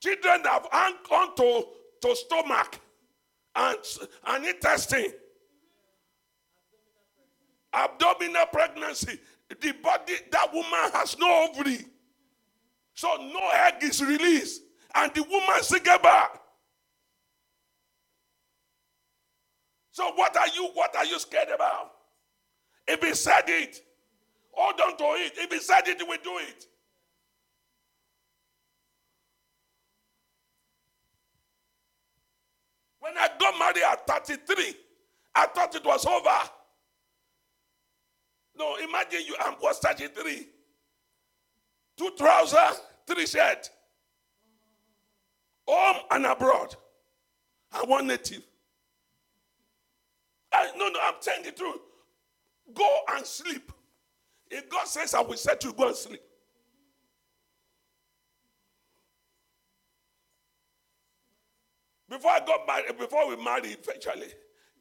Children 0.00 0.42
have 0.44 0.68
hung 0.70 0.94
on 1.10 1.34
to, 1.36 1.64
to 2.02 2.16
stomach 2.16 2.80
and, 3.56 3.78
and 4.26 4.46
intestine. 4.46 5.12
Abdominal 7.72 8.46
pregnancy 8.52 9.18
the 9.48 9.72
body, 9.82 10.14
that 10.30 10.52
woman 10.52 10.90
has 10.92 11.18
no 11.18 11.48
ovary. 11.48 11.86
So 12.94 13.08
no 13.16 13.50
egg 13.54 13.82
is 13.82 14.02
released. 14.04 14.62
And 14.98 15.14
the 15.14 15.22
woman 15.22 16.02
back. 16.02 16.40
So 19.92 20.12
what 20.14 20.36
are 20.36 20.48
you 20.48 20.70
what 20.74 20.94
are 20.96 21.04
you 21.04 21.18
scared 21.20 21.48
about? 21.54 21.92
If 22.86 23.02
he 23.02 23.14
said 23.14 23.44
it, 23.46 23.80
hold 24.52 24.80
on 24.80 24.96
to 24.96 25.04
it. 25.22 25.32
If 25.36 25.52
he 25.52 25.60
said 25.60 25.86
it, 25.86 26.02
we 26.08 26.16
do 26.18 26.38
it. 26.38 26.66
When 32.98 33.16
I 33.16 33.28
got 33.38 33.58
married 33.58 33.84
at 33.88 34.06
33, 34.26 34.74
I 35.36 35.46
thought 35.46 35.74
it 35.76 35.84
was 35.84 36.04
over. 36.06 36.50
No, 38.56 38.76
imagine 38.76 39.20
you 39.26 39.36
I'm 39.40 39.54
was 39.62 39.78
33. 39.78 40.48
Two 41.96 42.10
trousers, 42.18 42.80
three 43.06 43.26
shirts. 43.26 43.70
Home 45.68 46.02
and 46.10 46.26
abroad. 46.26 46.74
And 47.74 47.88
one 47.88 48.06
native. 48.06 48.42
I, 50.52 50.70
no, 50.76 50.88
no, 50.88 50.98
I'm 51.02 51.14
telling 51.20 51.44
the 51.44 51.52
truth. 51.52 51.80
Go 52.72 52.98
and 53.10 53.24
sleep. 53.26 53.70
If 54.50 54.68
God 54.70 54.86
says 54.86 55.12
I 55.12 55.20
will 55.20 55.36
set 55.36 55.62
you, 55.64 55.74
go 55.74 55.88
and 55.88 55.96
sleep. 55.96 56.22
Before 62.08 62.30
I 62.30 62.40
got 62.40 62.66
married, 62.66 62.98
before 62.98 63.28
we 63.28 63.36
married 63.44 63.66
eventually, 63.66 64.28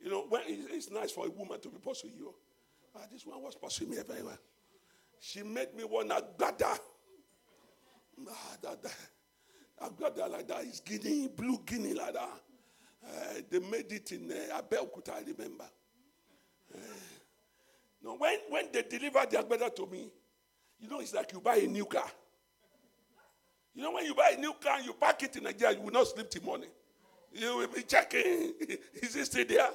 you 0.01 0.09
know, 0.09 0.25
when 0.29 0.41
it's 0.47 0.89
nice 0.89 1.11
for 1.11 1.27
a 1.27 1.29
woman 1.29 1.59
to 1.59 1.67
be 1.67 1.77
pursuing 1.77 2.13
you. 2.15 2.33
Ah, 2.95 3.01
this 3.11 3.25
one 3.25 3.41
was 3.41 3.55
pursuing 3.55 3.91
me 3.91 3.97
everywhere. 3.97 4.39
She 5.19 5.43
made 5.43 5.75
me 5.75 5.83
one 5.83 6.07
agbada. 6.07 6.79
Ah, 8.29 8.55
that, 8.61 8.81
that, 8.81 8.95
agbada 9.81 10.29
like 10.29 10.47
that 10.47 10.63
is 10.63 10.79
guinea, 10.79 11.27
blue 11.27 11.59
guinea 11.65 11.93
like 11.93 12.13
that. 12.13 12.29
Uh, 13.05 13.41
they 13.49 13.59
made 13.59 13.91
it 13.91 14.11
in 14.11 14.31
uh, 14.31 14.61
Abeokuta, 14.61 15.13
I 15.13 15.19
remember. 15.19 15.65
Uh, 16.73 16.77
no, 18.03 18.15
when, 18.17 18.37
when 18.49 18.65
they 18.71 18.83
delivered 18.83 19.31
the 19.31 19.37
agbada 19.37 19.73
to 19.75 19.85
me, 19.87 20.09
you 20.79 20.89
know, 20.89 20.99
it's 20.99 21.13
like 21.13 21.31
you 21.31 21.39
buy 21.39 21.55
a 21.55 21.67
new 21.67 21.85
car. 21.85 22.09
You 23.73 23.83
know, 23.83 23.91
when 23.91 24.05
you 24.05 24.15
buy 24.15 24.33
a 24.35 24.39
new 24.39 24.53
car 24.53 24.81
you 24.81 24.93
park 24.93 25.21
it 25.23 25.35
in 25.35 25.43
Nigeria, 25.43 25.75
you 25.77 25.81
will 25.83 25.91
not 25.91 26.07
sleep 26.07 26.29
till 26.29 26.43
morning. 26.43 26.69
You 27.31 27.57
will 27.57 27.67
be 27.67 27.83
checking, 27.83 28.53
is 28.95 29.15
it 29.15 29.25
still 29.25 29.45
there? 29.47 29.69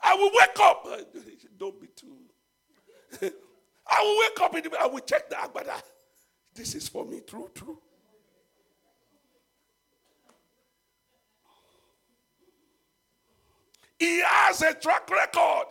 I 0.00 0.14
will 0.14 0.30
wake 0.32 0.60
up. 0.60 0.86
Don't 1.58 1.80
be 1.80 1.88
too. 1.88 2.16
I 3.88 4.02
will 4.02 4.18
wake 4.18 4.40
up 4.40 4.54
in 4.56 4.62
the 4.70 4.80
I 4.80 4.86
will 4.86 5.00
check 5.00 5.28
the 5.28 5.36
agbada. 5.36 5.82
This 6.56 6.74
is 6.74 6.88
for 6.88 7.04
me, 7.04 7.20
true, 7.20 7.50
true. 7.54 7.78
He 13.98 14.22
has 14.24 14.62
a 14.62 14.72
track 14.72 15.08
record. 15.10 15.66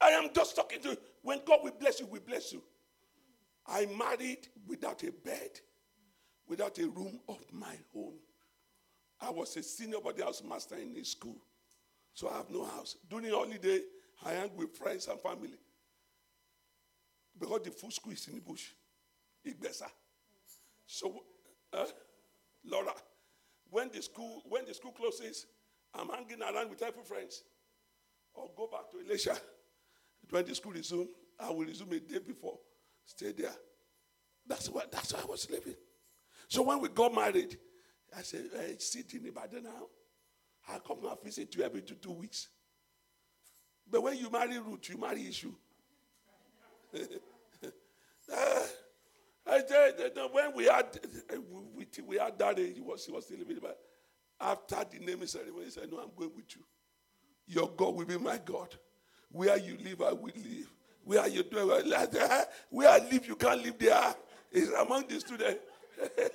I 0.00 0.10
am 0.10 0.30
just 0.34 0.56
talking 0.56 0.80
to 0.82 0.90
you. 0.90 0.96
When 1.22 1.40
God 1.46 1.60
will 1.62 1.72
bless 1.78 2.00
you, 2.00 2.06
we 2.06 2.18
bless 2.18 2.52
you. 2.52 2.62
I 3.66 3.86
married 3.86 4.48
without 4.66 5.02
a 5.04 5.12
bed, 5.12 5.60
without 6.48 6.76
a 6.78 6.88
room 6.88 7.20
of 7.28 7.38
my 7.52 7.76
own. 7.94 8.14
I 9.20 9.30
was 9.30 9.56
a 9.56 9.62
senior 9.62 10.00
body 10.00 10.22
house 10.22 10.42
master 10.42 10.76
in 10.76 10.94
his 10.94 11.12
school. 11.12 11.36
So 12.14 12.28
I 12.28 12.38
have 12.38 12.50
no 12.50 12.64
house. 12.64 12.96
During 13.08 13.30
holiday, 13.30 13.82
I 14.24 14.32
hang 14.32 14.56
with 14.56 14.76
friends 14.76 15.06
and 15.06 15.20
family. 15.20 15.50
Because 17.40 17.62
the 17.64 17.70
full 17.70 17.90
school 17.90 18.12
is 18.12 18.28
in 18.28 18.34
the 18.34 18.40
bush. 18.42 18.68
Igbesa. 19.46 19.86
So, 20.86 21.24
uh, 21.72 21.86
Laura, 22.64 22.92
when 23.70 23.88
the 23.92 24.02
school 24.02 24.42
when 24.48 24.66
the 24.66 24.74
school 24.74 24.92
closes, 24.92 25.46
I'm 25.94 26.08
hanging 26.08 26.42
around 26.42 26.68
with 26.68 26.82
every 26.82 27.02
friends. 27.02 27.42
Or 28.34 28.50
go 28.56 28.68
back 28.70 28.90
to 28.92 28.98
Elisha. 29.04 29.36
When 30.28 30.44
the 30.44 30.54
school 30.54 30.72
resume, 30.72 31.08
I 31.40 31.50
will 31.50 31.64
resume 31.64 31.92
a 31.92 32.00
day 32.00 32.18
before. 32.18 32.58
Stay 33.06 33.32
there. 33.32 33.54
That's 34.46 34.68
what 34.68 34.92
that's 34.92 35.12
why 35.14 35.20
I 35.22 35.24
was 35.24 35.48
living. 35.50 35.74
So 36.48 36.62
when 36.62 36.80
we 36.80 36.88
got 36.88 37.14
married, 37.14 37.58
I 38.16 38.22
said, 38.22 38.46
hey, 38.52 38.76
sit 38.78 39.14
in 39.14 39.26
Ibadan 39.26 39.64
now. 39.64 39.86
I 40.68 40.78
come 40.80 40.98
and 41.08 41.22
visit 41.22 41.54
you 41.54 41.64
every 41.64 41.82
two, 41.82 41.94
two 41.94 42.12
weeks. 42.12 42.48
But 43.88 44.02
when 44.02 44.16
you 44.16 44.30
marry 44.30 44.58
Ruth, 44.58 44.88
you 44.88 44.98
marry 44.98 45.26
issue. 45.26 45.54
I 49.50 49.62
said, 49.66 50.12
when 50.32 50.54
we 50.54 50.64
had 50.66 50.98
we, 51.74 51.86
we 52.06 52.16
had 52.18 52.38
that 52.38 52.58
age, 52.58 52.76
he 52.76 52.80
was, 52.80 53.04
he 53.04 53.12
was 53.12 53.24
still 53.24 53.38
living. 53.38 53.58
But 53.60 53.78
after 54.40 54.76
the 54.90 55.04
naming 55.04 55.26
ceremony, 55.26 55.64
he 55.64 55.70
said, 55.70 55.90
No, 55.90 55.98
I'm 55.98 56.10
going 56.16 56.30
with 56.36 56.54
you. 56.54 56.62
Your 57.48 57.68
God 57.76 57.96
will 57.96 58.06
be 58.06 58.16
my 58.16 58.38
God. 58.44 58.74
Where 59.32 59.58
you 59.58 59.76
live, 59.84 60.02
I 60.02 60.12
will 60.12 60.32
live. 60.36 60.72
Where 61.04 61.26
you 61.26 61.42
do, 61.42 61.66
where 62.70 62.88
I 62.90 62.98
live, 62.98 63.26
you 63.26 63.34
can't 63.36 63.62
live 63.62 63.78
there. 63.78 64.14
It's 64.52 64.70
among 64.72 65.08
the 65.08 65.18
students. 65.20 65.60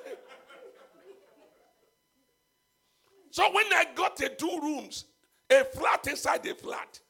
So 3.35 3.43
when 3.51 3.65
I 3.73 3.87
got 3.93 4.15
the 4.15 4.29
two 4.29 4.59
rooms, 4.63 5.03
a 5.51 5.65
flat 5.65 6.07
inside 6.07 6.45
a 6.45 6.55
flat, 6.55 7.01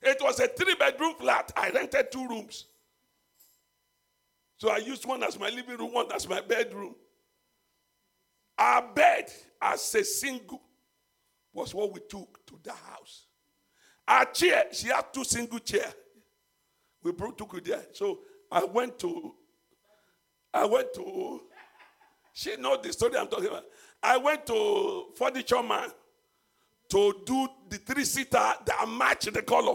it 0.00 0.18
was 0.20 0.38
a 0.38 0.46
three 0.46 0.76
bedroom 0.76 1.14
flat. 1.18 1.50
I 1.56 1.70
rented 1.70 2.12
two 2.12 2.28
rooms. 2.28 2.66
So 4.58 4.70
I 4.70 4.78
used 4.78 5.04
one 5.04 5.22
as 5.22 5.38
my 5.38 5.48
living 5.48 5.76
room, 5.76 5.92
one 5.92 6.12
as 6.12 6.28
my 6.28 6.40
bedroom. 6.40 6.94
Our 8.56 8.82
bed 8.94 9.30
as 9.60 9.94
a 9.94 10.04
single 10.04 10.62
was 11.52 11.74
what 11.74 11.92
we 11.92 12.00
took 12.08 12.44
to 12.46 12.58
the 12.62 12.72
house. 12.72 13.26
Our 14.06 14.26
chair, 14.26 14.64
she 14.72 14.88
had 14.88 15.12
two 15.12 15.24
single 15.24 15.58
chair. 15.58 15.92
We 17.02 17.12
brought 17.12 17.36
took 17.38 17.54
it 17.54 17.64
there. 17.64 17.84
So 17.92 18.20
I 18.50 18.64
went 18.64 18.98
to, 19.00 19.34
I 20.52 20.64
went 20.64 20.92
to, 20.94 21.40
she 22.32 22.56
know 22.56 22.80
the 22.80 22.92
story 22.92 23.16
I'm 23.16 23.28
talking 23.28 23.48
about. 23.48 23.64
I 24.02 24.16
went 24.16 24.46
to 24.46 25.06
furniture 25.16 25.62
man 25.62 25.90
to 26.90 27.14
do 27.24 27.48
the 27.68 27.78
three 27.78 28.04
seater 28.04 28.52
that 28.64 28.88
match 28.88 29.24
the 29.24 29.42
color. 29.42 29.74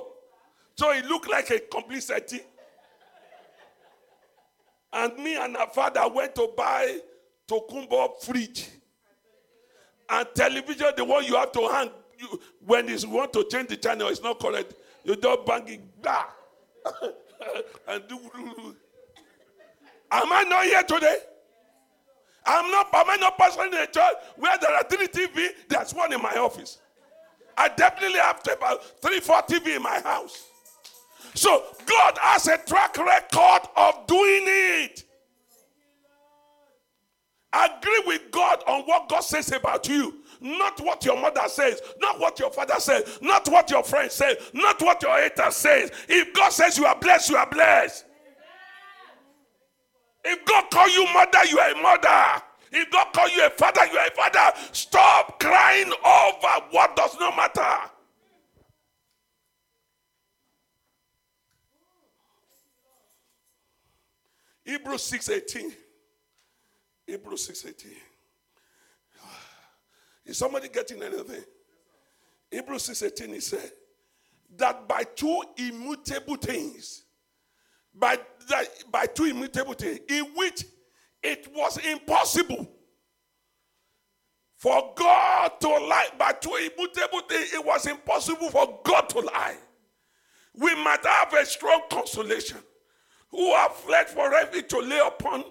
So 0.76 0.92
it 0.92 1.06
looked 1.06 1.30
like 1.30 1.50
a 1.50 1.60
complete 1.60 2.04
setting. 2.04 2.42
And 4.91 5.17
me 5.17 5.36
and 5.36 5.56
her 5.56 5.67
father 5.67 6.08
went 6.08 6.36
to 6.36 6.52
buy 6.56 6.99
Tokumbo 7.47 8.21
fridge 8.21 8.69
and 10.10 10.28
television, 10.34 10.88
the 10.97 11.06
one 11.06 11.23
you 11.25 11.36
have 11.36 11.52
to 11.52 11.67
hang. 11.67 11.91
You, 12.17 12.39
when 12.65 12.88
you 12.88 13.10
want 13.10 13.32
to 13.34 13.45
change 13.49 13.69
the 13.69 13.78
channel, 13.78 14.08
it's 14.08 14.21
not 14.21 14.39
correct. 14.39 14.73
You 15.04 15.15
don't 15.15 15.45
bang 15.45 15.67
it 15.67 16.02
back. 16.02 16.30
and 17.88 18.04
do. 18.08 18.19
Am 20.12 20.32
I 20.32 20.43
not 20.43 20.63
here 20.65 20.84
today? 20.84 21.17
I'm 22.45 22.71
not, 22.71 22.88
am 22.93 23.10
I 23.10 23.15
not 23.17 23.38
pastoring 23.38 23.67
in 23.67 23.75
a 23.75 23.86
church 23.86 24.15
where 24.38 24.58
there 24.58 24.73
are 24.73 24.84
three 24.84 25.08
TV? 25.08 25.49
There's 25.67 25.93
one 25.93 26.12
in 26.12 26.21
my 26.21 26.34
office. 26.34 26.80
I 27.56 27.69
definitely 27.69 28.19
have 28.19 28.41
about 28.58 28.84
three, 29.02 29.19
four 29.19 29.41
TV 29.43 29.75
in 29.75 29.84
my 29.84 29.99
house. 30.02 30.45
So 31.34 31.63
God 31.86 32.17
has 32.21 32.47
a 32.47 32.58
track 32.58 32.97
record 32.97 33.69
of 33.75 34.08
doing 34.08 34.43
it. 34.45 35.03
Agree 37.51 38.03
with 38.05 38.29
God 38.32 38.63
on 38.67 38.84
what 38.84 39.10
God 39.10 39.21
says 39.21 39.51
about 39.51 39.88
you. 39.88 40.19
Not 40.41 40.79
what 40.82 41.03
your 41.03 41.19
mother 41.19 41.47
says, 41.47 41.82
not 41.99 42.19
what 42.19 42.39
your 42.39 42.51
father 42.51 42.79
says, 42.79 43.19
not 43.21 43.49
what 43.49 43.69
your 43.69 43.84
friend 43.84 44.10
says, 44.10 44.38
not 44.53 44.82
what 44.82 45.01
your 45.01 45.17
hater 45.19 45.51
says. 45.51 45.91
If 46.08 46.34
God 46.34 46.51
says 46.51 46.77
you 46.77 46.86
are 46.86 46.95
blessed, 46.95 47.29
you 47.29 47.36
are 47.36 47.49
blessed. 47.49 48.05
If 50.23 50.45
God 50.45 50.69
call 50.71 50.89
you 50.89 51.05
mother, 51.13 51.45
you 51.49 51.60
are 51.60 51.71
a 51.71 51.82
mother. 51.82 52.43
If 52.71 52.91
God 52.91 53.08
call 53.13 53.29
you 53.29 53.45
a 53.45 53.49
father, 53.49 53.86
you 53.91 53.97
are 53.97 54.08
a 54.08 54.12
father. 54.12 54.58
Stop 54.71 55.39
crying 55.39 55.91
over 56.05 56.65
what 56.71 56.95
does 56.95 57.17
not 57.19 57.36
matter. 57.36 57.91
Hebrews 64.69 65.01
6:18. 65.01 65.75
Hebrews 67.08 67.47
6:18. 67.47 67.97
Is 70.25 70.38
somebody 70.38 70.69
getting 70.69 71.01
anything? 71.01 71.43
Hebrews 72.51 72.84
6:18 72.84 73.34
he 73.34 73.39
said 73.39 73.71
that 74.51 74.88
by 74.88 75.03
two 75.03 75.41
immutable 75.58 76.36
things 76.36 77.03
by, 77.95 78.19
that, 78.49 78.91
by 78.91 79.08
two 79.08 79.25
immutable 79.25 79.73
things, 79.73 80.01
in 80.08 80.25
which 80.36 80.65
it 81.23 81.51
was 81.53 81.77
impossible 81.79 82.69
for 84.55 84.93
God 84.95 85.60
to 85.62 85.67
lie. 85.67 86.10
By 86.17 86.34
two 86.34 86.55
immutable 86.55 87.21
things, 87.21 87.53
it 87.53 87.65
was 87.65 87.88
impossible 87.88 88.51
for 88.51 88.82
God 88.84 89.10
to 89.10 89.19
lie. 89.21 89.58
We 90.53 90.75
might 90.75 91.03
have 91.03 91.34
a 91.34 91.45
strong 91.45 91.82
consolation 91.89 92.60
who 93.32 93.54
have 93.56 93.74
fled 93.74 94.08
for 94.10 94.30
refuge 94.30 94.68
to 94.70 94.80
lay 94.80 95.00
upon 95.06 95.44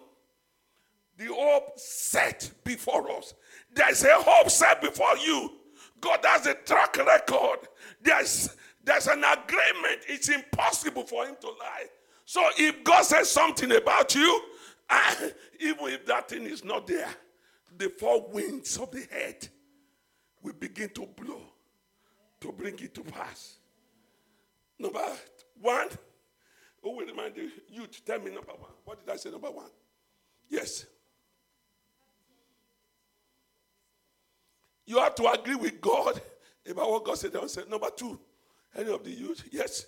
the 1.17 1.27
hope 1.27 1.79
set 1.79 2.51
before 2.65 3.11
us. 3.11 3.35
There's 3.73 4.05
a 4.05 4.15
hope 4.15 4.51
set 4.51 4.81
before 4.81 5.17
you. 5.19 5.53
God 6.01 6.21
has 6.25 6.47
a 6.47 6.55
track 6.55 6.97
record. 6.97 7.69
There's, 8.03 8.57
there's 8.85 9.07
an 9.09 9.25
agreement. 9.25 10.03
It's 10.09 10.29
impossible 10.29 11.05
for 11.05 11.27
him 11.27 11.37
to 11.41 11.49
lie. 11.49 11.87
So 12.25 12.43
if 12.57 12.85
God 12.85 13.03
says 13.05 13.31
something 13.31 13.73
about 13.73 14.15
you, 14.15 14.43
uh, 14.91 15.15
even 15.61 15.89
if 15.89 16.07
that 16.07 16.29
thing 16.29 16.45
is 16.45 16.65
not 16.65 16.87
there, 16.87 17.09
the 17.77 17.89
four 17.89 18.29
winds 18.31 18.77
of 18.77 18.91
the 18.91 19.07
head 19.11 19.49
will 20.43 20.55
begin 20.55 20.91
to 20.91 21.07
blow 21.07 21.43
to 22.41 22.53
bring 22.53 22.79
it 22.79 22.95
to 22.95 23.03
pass. 23.03 23.57
Number 24.79 25.05
one, 25.61 25.89
Oh, 26.85 26.91
who 26.91 26.97
will 26.97 27.07
remind 27.07 27.37
you? 27.37 27.51
To 27.87 28.05
tell 28.05 28.21
me 28.21 28.33
number 28.33 28.53
one. 28.53 28.71
What 28.85 29.05
did 29.05 29.13
I 29.13 29.17
say? 29.17 29.31
Number 29.31 29.51
one. 29.51 29.71
Yes. 30.49 30.87
You 34.87 34.99
have 34.99 35.15
to 35.17 35.27
agree 35.29 35.57
with 35.57 35.81
God 35.81 36.21
about 36.69 36.91
what 36.91 37.05
God 37.05 37.19
said. 37.19 37.35
Number 37.69 37.91
two, 37.97 38.19
any 38.77 38.91
of 38.93 39.05
the 39.05 39.11
youth? 39.11 39.45
Yes. 39.51 39.87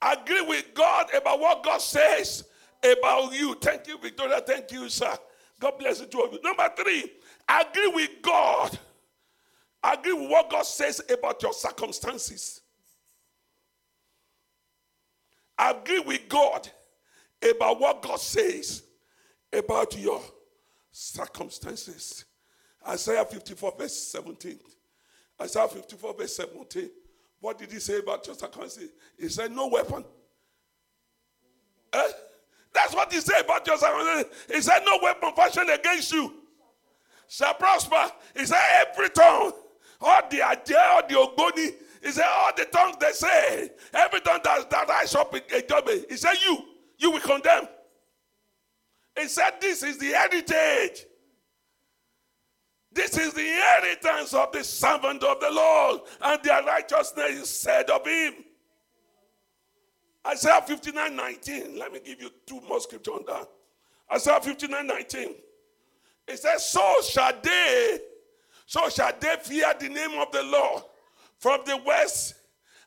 Agree 0.00 0.42
with 0.42 0.74
God 0.74 1.12
about 1.14 1.40
what 1.40 1.62
God 1.62 1.80
says 1.80 2.44
about 2.82 3.32
you. 3.32 3.54
Thank 3.54 3.88
you, 3.88 3.98
Victoria. 3.98 4.40
Thank 4.46 4.70
you, 4.72 4.88
sir. 4.88 5.14
God 5.58 5.78
bless 5.78 6.00
you, 6.00 6.06
two 6.06 6.20
of 6.20 6.32
you. 6.32 6.40
Number 6.42 6.70
three, 6.76 7.10
agree 7.48 7.88
with 7.88 8.10
God 8.22 8.78
Agree 9.82 10.12
with 10.12 10.30
what 10.30 10.50
God 10.50 10.66
says 10.66 11.00
about 11.08 11.42
your 11.42 11.52
circumstances. 11.52 12.62
Agree 15.58 16.00
with 16.00 16.28
God 16.28 16.68
about 17.42 17.80
what 17.80 18.02
God 18.02 18.20
says 18.20 18.82
about 19.52 19.98
your 19.98 20.20
circumstances. 20.92 22.24
Isaiah 22.86 23.24
54, 23.24 23.74
verse 23.78 23.96
17. 24.12 24.58
Isaiah 25.40 25.68
54, 25.68 26.14
verse 26.14 26.36
17. 26.36 26.90
What 27.40 27.58
did 27.58 27.72
he 27.72 27.78
say 27.78 27.98
about 27.98 28.26
your 28.26 28.36
circumstances? 28.36 28.90
He 29.18 29.28
said, 29.28 29.52
No 29.52 29.68
weapon. 29.68 30.04
Eh? 31.92 32.08
That's 32.72 32.94
what 32.94 33.12
he 33.12 33.20
said 33.20 33.42
about 33.44 33.66
your 33.66 33.78
circumstances. 33.78 34.32
He 34.52 34.60
said, 34.60 34.80
No 34.84 34.98
weapon 35.02 35.32
fashioned 35.34 35.70
against 35.70 36.12
you 36.12 36.34
shall 37.28 37.54
prosper. 37.54 38.10
He 38.36 38.46
said, 38.46 38.60
Every 38.88 39.10
tongue, 39.10 39.52
all 40.00 40.22
the 40.30 40.42
idea, 40.42 40.78
all 40.90 41.06
the 41.06 41.14
ogboni, 41.14 41.74
he 42.02 42.10
said, 42.10 42.26
All 42.28 42.50
the 42.56 42.64
tongues 42.66 42.96
they 43.00 43.12
say, 43.12 43.70
every 43.94 44.20
tongue 44.20 44.40
that, 44.44 44.70
that 44.70 44.88
rise 44.88 45.14
up 45.14 45.34
in 45.34 45.42
a 45.54 45.62
judgment, 45.62 46.06
he 46.08 46.16
said, 46.16 46.34
You, 46.44 46.58
you 46.98 47.10
will 47.10 47.20
condemn. 47.20 47.68
He 49.18 49.28
said, 49.28 49.52
This 49.60 49.82
is 49.82 49.98
the 49.98 50.06
heritage. 50.06 51.06
This 52.92 53.16
is 53.18 53.32
the 53.34 53.42
inheritance 53.42 54.34
of 54.34 54.50
the 54.52 54.64
servant 54.64 55.22
of 55.22 55.40
the 55.40 55.50
Lord, 55.50 56.00
and 56.22 56.42
their 56.42 56.62
righteousness 56.64 57.30
is 57.30 57.48
said 57.48 57.90
of 57.90 58.06
him. 58.06 58.34
Isaiah 60.26 60.62
59 60.62 61.14
19. 61.14 61.78
Let 61.78 61.92
me 61.92 62.00
give 62.04 62.20
you 62.20 62.30
two 62.46 62.60
more 62.62 62.80
scripture 62.80 63.12
on 63.12 63.24
that. 63.26 63.48
Isaiah 64.12 64.40
59 64.40 64.86
19. 64.86 65.34
It 66.26 66.38
says, 66.38 66.66
So 66.66 66.94
shall 67.02 67.32
they, 67.42 67.98
so 68.66 68.88
shall 68.88 69.12
they 69.18 69.36
fear 69.42 69.72
the 69.78 69.88
name 69.88 70.18
of 70.18 70.30
the 70.32 70.42
Lord 70.42 70.82
from 71.38 71.60
the 71.66 71.76
west, 71.86 72.34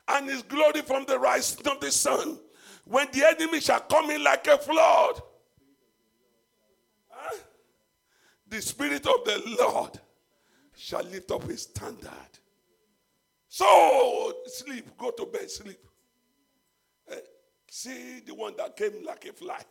and 0.08 0.30
his 0.30 0.44
glory 0.44 0.82
from 0.82 1.06
the 1.06 1.18
rising 1.18 1.68
of 1.68 1.80
the 1.80 1.92
sun. 1.92 2.38
When 2.86 3.08
the 3.12 3.26
enemy 3.26 3.62
shall 3.62 3.80
come 3.82 4.10
in 4.10 4.24
like 4.24 4.48
a 4.48 4.58
flood, 4.58 5.22
the 8.48 8.62
Spirit 8.62 9.08
of 9.08 9.24
the 9.24 9.58
Lord 9.60 10.00
shall 10.76 11.04
lift 11.04 11.32
up 11.32 11.44
his 11.44 11.64
standard. 11.64 12.10
So 13.48 14.34
sleep, 14.46 14.98
go 14.98 15.12
to 15.12 15.26
bed, 15.26 15.50
sleep. 15.50 15.80
Eh, 17.10 17.16
see 17.70 18.22
the 18.26 18.34
one 18.34 18.56
that 18.58 18.76
came 18.76 19.06
like 19.06 19.26
a 19.26 19.34
fly, 19.34 19.62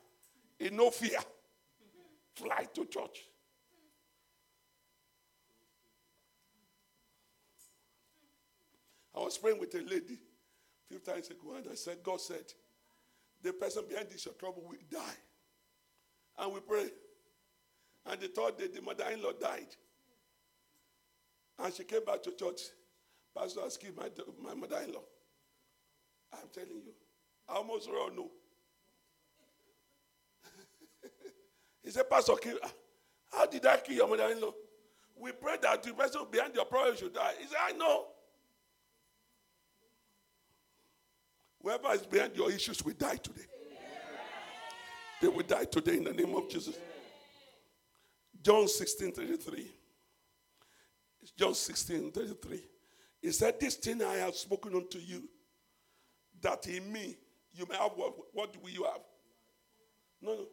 in 0.58 0.76
no 0.76 0.90
fear, 0.90 1.18
fly 2.34 2.66
to 2.74 2.86
church. 2.86 3.29
I 9.14 9.20
was 9.20 9.38
praying 9.38 9.58
with 9.58 9.74
a 9.74 9.78
lady 9.78 10.14
a 10.14 10.88
few 10.88 10.98
times 10.98 11.28
ago, 11.30 11.54
and 11.56 11.66
I 11.70 11.74
said, 11.74 11.98
God 12.02 12.20
said, 12.20 12.44
the 13.42 13.52
person 13.52 13.84
behind 13.88 14.08
this 14.10 14.26
your 14.26 14.34
trouble 14.34 14.62
will 14.66 14.76
die. 14.90 15.18
And 16.38 16.52
we 16.52 16.60
pray. 16.60 16.88
And 18.06 18.20
the 18.20 18.28
third 18.28 18.58
day, 18.58 18.68
the 18.68 18.82
mother 18.82 19.04
in 19.12 19.22
law 19.22 19.32
died. 19.32 19.74
And 21.58 21.74
she 21.74 21.84
came 21.84 22.04
back 22.04 22.22
to 22.22 22.32
church. 22.32 22.60
Pastor 23.36 23.60
has 23.60 23.76
killed 23.76 23.96
my, 23.96 24.08
my 24.42 24.54
mother 24.54 24.78
in 24.84 24.92
law. 24.92 25.02
I'm 26.32 26.48
telling 26.52 26.70
you, 26.70 26.92
I 27.48 27.54
almost 27.54 27.88
run 27.88 28.16
no. 28.16 28.30
he 31.82 31.90
said, 31.90 32.08
Pastor, 32.08 32.34
kill, 32.40 32.58
how 33.32 33.46
did 33.46 33.66
I 33.66 33.76
kill 33.78 33.96
your 33.96 34.08
mother 34.08 34.30
in 34.30 34.40
law? 34.40 34.52
We 35.18 35.32
prayed 35.32 35.62
that 35.62 35.82
the 35.82 35.92
person 35.92 36.22
behind 36.30 36.54
your 36.54 36.64
problem 36.64 36.96
should 36.96 37.14
die. 37.14 37.32
He 37.38 37.46
said, 37.46 37.58
I 37.62 37.72
know. 37.72 38.06
Whoever 41.62 41.92
is 41.92 42.02
behind 42.02 42.36
your 42.36 42.50
issues 42.50 42.82
will 42.84 42.94
die 42.94 43.16
today. 43.16 43.46
They 45.20 45.28
will 45.28 45.42
die 45.42 45.64
today 45.64 45.98
in 45.98 46.04
the 46.04 46.12
name 46.12 46.34
of 46.34 46.48
Jesus. 46.48 46.78
John 48.42 48.66
16 48.66 49.12
33. 49.12 49.70
John 51.36 51.54
16 51.54 52.12
33. 52.12 52.60
He 53.20 53.30
said, 53.32 53.60
This 53.60 53.76
thing 53.76 54.02
I 54.02 54.14
have 54.14 54.34
spoken 54.34 54.74
unto 54.74 54.98
you, 54.98 55.28
that 56.40 56.66
in 56.66 56.90
me 56.90 57.16
you 57.52 57.66
may 57.68 57.76
have 57.76 57.92
what, 57.94 58.14
what 58.32 58.62
will 58.62 58.70
you 58.70 58.84
have? 58.84 59.02
No, 60.22 60.34
no. 60.34 60.46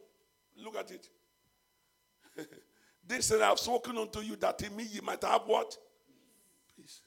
Look 0.62 0.76
at 0.76 0.90
it. 0.90 1.08
this 3.06 3.30
thing 3.30 3.40
I 3.40 3.46
have 3.46 3.58
spoken 3.58 3.96
unto 3.96 4.20
you, 4.20 4.36
that 4.36 4.60
in 4.62 4.76
me 4.76 4.86
you 4.90 5.00
might 5.00 5.22
have 5.24 5.42
what? 5.46 5.74
Peace. 6.76 7.00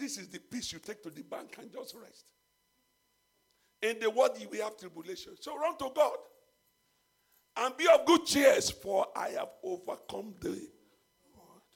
This 0.00 0.16
is 0.16 0.28
the 0.28 0.38
peace 0.38 0.72
you 0.72 0.78
take 0.78 1.02
to 1.02 1.10
the 1.10 1.22
bank 1.22 1.56
and 1.60 1.70
just 1.70 1.94
rest. 1.94 2.24
In 3.82 4.00
the 4.00 4.08
world 4.08 4.38
will 4.50 4.62
have 4.62 4.78
tribulation. 4.78 5.34
So 5.38 5.58
run 5.58 5.76
to 5.76 5.90
God. 5.94 6.16
And 7.58 7.76
be 7.76 7.86
of 7.86 8.06
good 8.06 8.24
cheer, 8.24 8.58
for 8.62 9.06
I 9.14 9.28
have 9.30 9.48
overcome 9.62 10.32
the 10.40 10.48
world. 10.48 11.68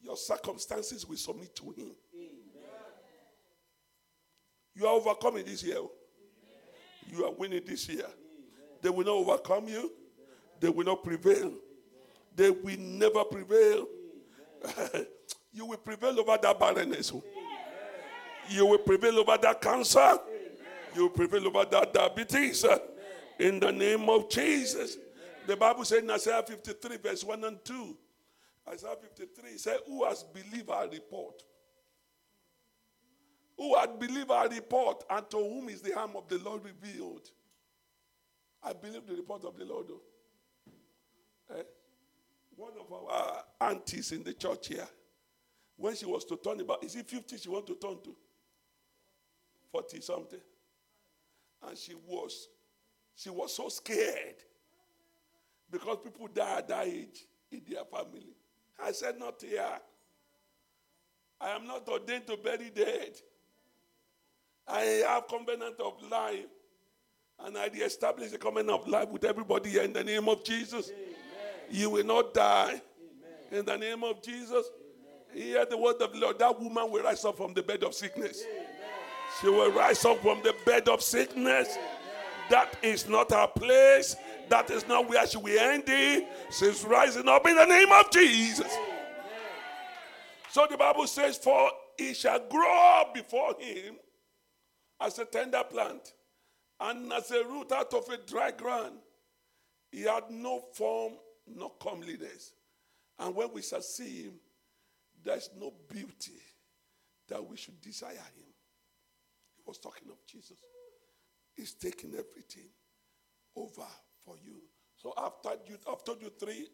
Your 0.00 0.16
circumstances 0.16 1.04
will 1.04 1.16
submit 1.16 1.56
to 1.56 1.64
Him. 1.64 1.90
Amen. 2.14 2.30
You 4.76 4.86
are 4.86 4.94
overcoming 4.94 5.44
this 5.44 5.64
year. 5.64 5.78
Amen. 5.78 5.88
You 7.10 7.24
are 7.24 7.32
winning 7.32 7.62
this 7.66 7.88
year. 7.88 8.04
Amen. 8.04 8.14
They 8.82 8.90
will 8.90 9.04
not 9.04 9.32
overcome 9.32 9.66
you, 9.66 9.90
they 10.60 10.68
will 10.68 10.84
not 10.84 11.02
prevail. 11.02 11.52
They 12.36 12.50
will 12.50 12.78
never 12.78 13.24
prevail. 13.24 13.86
you 15.54 15.64
will 15.66 15.78
prevail 15.78 16.18
over 16.18 16.36
that 16.42 16.58
barrenness. 16.58 17.12
You 18.50 18.66
will 18.66 18.78
prevail 18.78 19.20
over 19.20 19.38
that 19.38 19.60
cancer. 19.60 20.18
You 20.94 21.02
will 21.02 21.10
prevail 21.10 21.46
over 21.46 21.64
that 21.64 21.94
diabetes. 21.94 22.66
In 23.38 23.60
the 23.60 23.72
name 23.72 24.08
of 24.10 24.28
Jesus. 24.28 24.98
The 25.46 25.56
Bible 25.56 25.84
said 25.84 26.02
in 26.02 26.10
Isaiah 26.10 26.42
53, 26.42 26.96
verse 26.96 27.24
1 27.24 27.44
and 27.44 27.64
2. 27.64 27.96
Isaiah 28.68 28.96
53 29.00 29.58
said, 29.58 29.78
Who 29.86 30.04
has 30.04 30.24
believed 30.24 30.70
our 30.70 30.88
report? 30.88 31.42
Who 33.56 33.76
had 33.76 33.98
believed 33.98 34.30
our 34.30 34.48
report, 34.48 35.04
and 35.08 35.30
to 35.30 35.36
whom 35.36 35.68
is 35.68 35.80
the 35.80 35.96
arm 35.98 36.12
of 36.16 36.28
the 36.28 36.38
Lord 36.38 36.62
revealed? 36.64 37.30
I 38.62 38.72
believe 38.72 39.06
the 39.06 39.14
report 39.14 39.44
of 39.44 39.56
the 39.56 39.64
Lord. 39.64 39.86
Eh? 41.50 41.62
One 42.56 42.72
of 42.80 42.92
our 42.92 43.44
aunties 43.60 44.12
in 44.12 44.22
the 44.22 44.32
church 44.32 44.68
here, 44.68 44.88
when 45.76 45.96
she 45.96 46.06
was 46.06 46.24
to 46.26 46.36
turn 46.36 46.60
about, 46.60 46.84
is 46.84 46.94
it 46.96 47.08
50 47.08 47.36
she 47.36 47.48
want 47.48 47.66
to 47.66 47.74
turn 47.74 47.96
to? 48.04 48.14
40 49.72 50.00
something. 50.00 50.40
And 51.66 51.76
she 51.76 51.94
was 52.06 52.48
she 53.16 53.30
was 53.30 53.54
so 53.54 53.68
scared 53.68 54.36
because 55.70 55.98
people 56.02 56.28
die 56.28 56.58
at 56.58 56.68
that 56.68 56.86
age 56.86 57.26
in 57.50 57.62
their 57.68 57.84
family. 57.84 58.34
I 58.82 58.92
said, 58.92 59.18
Not 59.18 59.40
here. 59.40 59.64
I 61.40 61.50
am 61.50 61.66
not 61.66 61.88
ordained 61.88 62.26
to 62.28 62.36
bury 62.36 62.70
dead. 62.74 63.12
I 64.66 64.80
have 65.06 65.28
covenant 65.28 65.78
of 65.80 65.94
life. 66.10 66.46
And 67.40 67.58
I 67.58 67.66
establish 67.66 68.32
a 68.32 68.38
covenant 68.38 68.70
of 68.70 68.88
life 68.88 69.08
with 69.08 69.24
everybody 69.24 69.70
here 69.70 69.82
in 69.82 69.92
the 69.92 70.04
name 70.04 70.28
of 70.28 70.44
Jesus. 70.44 70.90
Amen. 70.90 71.04
You 71.70 71.90
will 71.90 72.04
not 72.04 72.32
die. 72.32 72.80
Amen. 73.50 73.58
In 73.58 73.64
the 73.64 73.76
name 73.76 74.04
of 74.04 74.22
Jesus. 74.22 74.66
Hear 75.34 75.66
the 75.66 75.76
word 75.76 76.00
of 76.00 76.12
the 76.12 76.18
Lord. 76.18 76.38
That 76.38 76.60
woman 76.60 76.90
will 76.90 77.02
rise 77.02 77.24
up 77.24 77.36
from 77.36 77.54
the 77.54 77.62
bed 77.62 77.82
of 77.82 77.94
sickness. 77.94 78.42
She 79.40 79.48
will 79.48 79.72
rise 79.72 80.04
up 80.04 80.20
from 80.22 80.40
the 80.42 80.54
bed 80.64 80.88
of 80.88 81.02
sickness. 81.02 81.76
That 82.50 82.76
is 82.82 83.08
not 83.08 83.32
her 83.32 83.48
place. 83.48 84.14
That 84.48 84.70
is 84.70 84.86
not 84.86 85.08
where 85.08 85.26
she 85.26 85.38
will 85.38 85.58
end 85.58 85.84
it. 85.86 86.28
She's 86.50 86.84
rising 86.84 87.28
up 87.28 87.46
in 87.46 87.56
the 87.56 87.64
name 87.64 87.90
of 87.90 88.10
Jesus. 88.10 88.72
So 90.50 90.66
the 90.70 90.76
Bible 90.76 91.06
says, 91.08 91.36
For 91.38 91.70
he 91.98 92.14
shall 92.14 92.38
grow 92.48 93.00
up 93.00 93.14
before 93.14 93.54
him 93.58 93.96
as 95.00 95.18
a 95.18 95.24
tender 95.24 95.64
plant 95.64 96.12
and 96.80 97.12
as 97.12 97.30
a 97.32 97.44
root 97.44 97.72
out 97.72 97.92
of 97.92 98.08
a 98.08 98.18
dry 98.18 98.52
ground. 98.52 98.98
He 99.90 100.02
had 100.02 100.30
no 100.30 100.62
form, 100.74 101.14
no 101.46 101.70
comeliness. 101.70 102.52
And 103.18 103.34
when 103.34 103.52
we 103.52 103.62
shall 103.62 103.82
see 103.82 104.24
him, 104.24 104.34
there's 105.24 105.50
no 105.58 105.72
beauty 105.88 106.40
that 107.28 107.44
we 107.44 107.56
should 107.56 107.80
desire 107.80 108.12
him. 108.12 108.52
He 109.56 109.62
was 109.66 109.78
talking 109.78 110.10
of 110.10 110.24
Jesus. 110.26 110.58
He's 111.54 111.74
taking 111.74 112.10
everything 112.10 112.70
over 113.56 113.86
for 114.24 114.36
you. 114.44 114.60
So 114.96 115.12
after 115.16 115.50
you, 115.66 115.76
I've 115.88 116.20
you 116.20 116.30
three. 116.38 116.68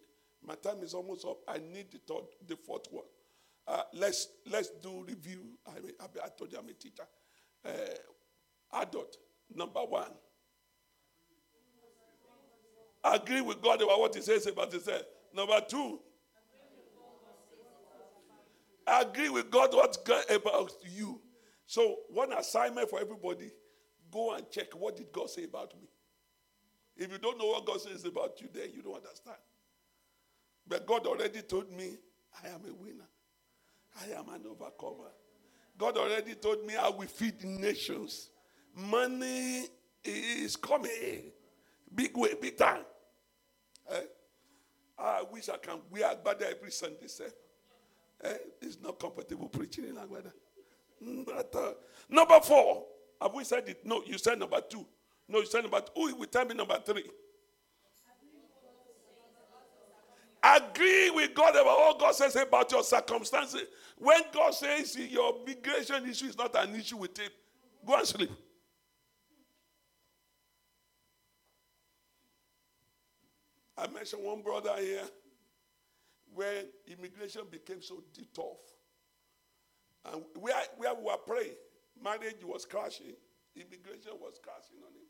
My 0.47 0.55
time 0.55 0.83
is 0.83 0.95
almost 0.95 1.25
up. 1.25 1.39
I 1.47 1.59
need 1.59 1.91
the 1.93 1.99
third, 2.07 2.25
the 2.47 2.57
fourth 2.57 2.87
one. 2.91 3.05
Uh, 3.67 3.83
let's 3.95 4.29
let's 4.51 4.71
do 4.83 5.05
review. 5.07 5.43
I, 5.67 5.73
I, 6.01 6.07
I, 6.25 6.29
told 6.37 6.51
you 6.51 6.59
I'm 6.59 6.69
a 6.69 6.73
teacher. 6.73 7.05
Uh, 7.65 8.81
adult 8.81 9.17
number 9.55 9.81
one. 9.81 10.11
Agree 13.05 13.41
with 13.43 13.61
God 13.63 13.83
about 13.83 14.01
what 14.01 14.15
He 14.15 14.23
says 14.23 14.47
about 14.47 14.73
Himself. 14.73 15.03
Number 15.35 15.61
two, 15.69 16.01
Agree 18.91 19.29
with 19.29 19.51
God 19.51 19.73
what 19.73 19.97
God 20.05 20.25
about 20.31 20.73
you. 20.91 21.21
So 21.67 21.97
one 22.09 22.33
assignment 22.33 22.91
for 22.91 23.01
everybody, 23.01 23.53
go 24.11 24.35
and 24.35 24.51
check 24.51 24.75
what 24.77 24.97
did 24.97 25.13
God 25.13 25.31
say 25.31 25.45
about 25.45 25.73
me. 25.81 25.87
If 26.97 27.13
you 27.13 27.19
don't 27.19 27.39
know 27.39 27.47
what 27.47 27.65
God 27.65 27.81
says 27.81 28.05
about 28.05 28.41
you, 28.41 28.49
then 28.53 28.71
you 28.75 28.83
don't 28.83 28.97
understand. 28.97 29.39
But 30.67 30.87
God 30.87 31.07
already 31.07 31.43
told 31.43 31.71
me 31.71 31.97
I 32.43 32.49
am 32.49 32.61
a 32.69 32.75
winner. 32.75 33.09
I 34.01 34.19
am 34.19 34.29
an 34.29 34.43
overcomer. 34.49 35.11
God 35.79 35.97
already 35.97 36.35
told 36.35 36.67
me 36.67 36.77
I 36.77 36.89
will 36.89 37.07
feed 37.07 37.43
nations. 37.45 38.31
Money 38.75 39.67
is 40.05 40.57
coming. 40.57 41.33
Big 41.95 42.17
way, 42.17 42.35
big 42.41 42.57
time. 42.59 42.85
Eh? 43.91 44.01
I 44.99 45.23
wish 45.33 45.49
I 45.49 45.57
can 45.57 45.79
wear 45.91 46.15
Agbada 46.15 46.43
every 46.43 46.71
Sunday, 46.71 47.07
sir. 47.07 47.31
Eh? 48.23 48.35
It's 48.63 48.79
not 48.83 48.99
comfortable 48.99 49.49
preaching 49.49 49.85
in 49.85 49.97
Agbada. 49.97 50.33
But, 51.25 51.55
uh, 51.55 51.73
number 52.09 52.41
four. 52.41 52.85
Have 53.21 53.35
we 53.35 53.45
said 53.45 53.69
it? 53.69 53.85
No, 53.85 54.03
you 54.07 54.19
said 54.19 54.39
number 54.39 54.61
two. 54.63 54.87
No, 55.29 55.41
you 55.41 55.47
said 55.47 55.63
number 55.63 55.81
two. 55.81 55.93
Who 55.95 56.17
will 56.17 56.27
tell 56.27 56.45
me 56.45 56.55
number 56.55 56.79
three? 56.85 57.05
Agree 60.43 61.11
with 61.11 61.35
God 61.35 61.51
about 61.51 61.67
what 61.79 61.99
God 61.99 62.15
says 62.15 62.35
about 62.37 62.71
your 62.73 62.83
circumstances. 62.83 63.65
When 63.99 64.23
God 64.33 64.55
says 64.55 64.97
your 64.97 65.35
migration 65.47 66.09
issue 66.09 66.27
is 66.27 66.39
not 66.39 66.55
an 66.57 66.75
issue 66.75 66.97
with 66.97 67.17
Him, 67.19 67.31
go 67.87 67.97
and 67.97 68.07
sleep. 68.07 68.31
I 73.77 73.87
mentioned 73.89 74.23
one 74.23 74.41
brother 74.43 74.75
here 74.79 75.03
when 76.35 76.67
immigration 76.87 77.43
became 77.51 77.83
so 77.83 78.03
tough. 78.35 78.61
And 80.13 80.23
where, 80.39 80.55
where 80.77 80.95
we 80.95 81.05
were 81.05 81.17
praying, 81.27 81.57
marriage 82.03 82.43
was 82.45 82.65
crashing, 82.65 83.15
immigration 83.55 84.13
was 84.21 84.39
crashing 84.43 84.79
on 84.87 84.93
him. 84.95 85.09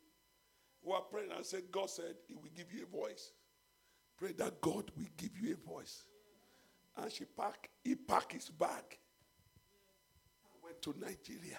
We 0.83 0.93
were 0.93 1.01
praying 1.01 1.31
and 1.37 1.45
said, 1.45 1.65
God 1.71 1.91
said 1.91 2.15
He 2.27 2.35
will 2.35 2.51
give 2.57 2.73
you 2.73 2.85
a 2.85 2.97
voice. 2.97 3.33
Pray 4.17 4.33
that 4.33 4.61
God 4.61 4.91
will 4.97 5.09
give 5.17 5.31
you 5.41 5.55
a 5.55 5.69
voice. 5.71 6.05
And 6.97 7.11
she 7.11 7.25
packed, 7.25 7.69
he 7.85 7.95
packed 7.95 8.33
his 8.33 8.49
bag 8.49 8.99
and 10.45 10.63
went 10.63 10.83
to 10.83 10.95
Nigeria. 10.99 11.59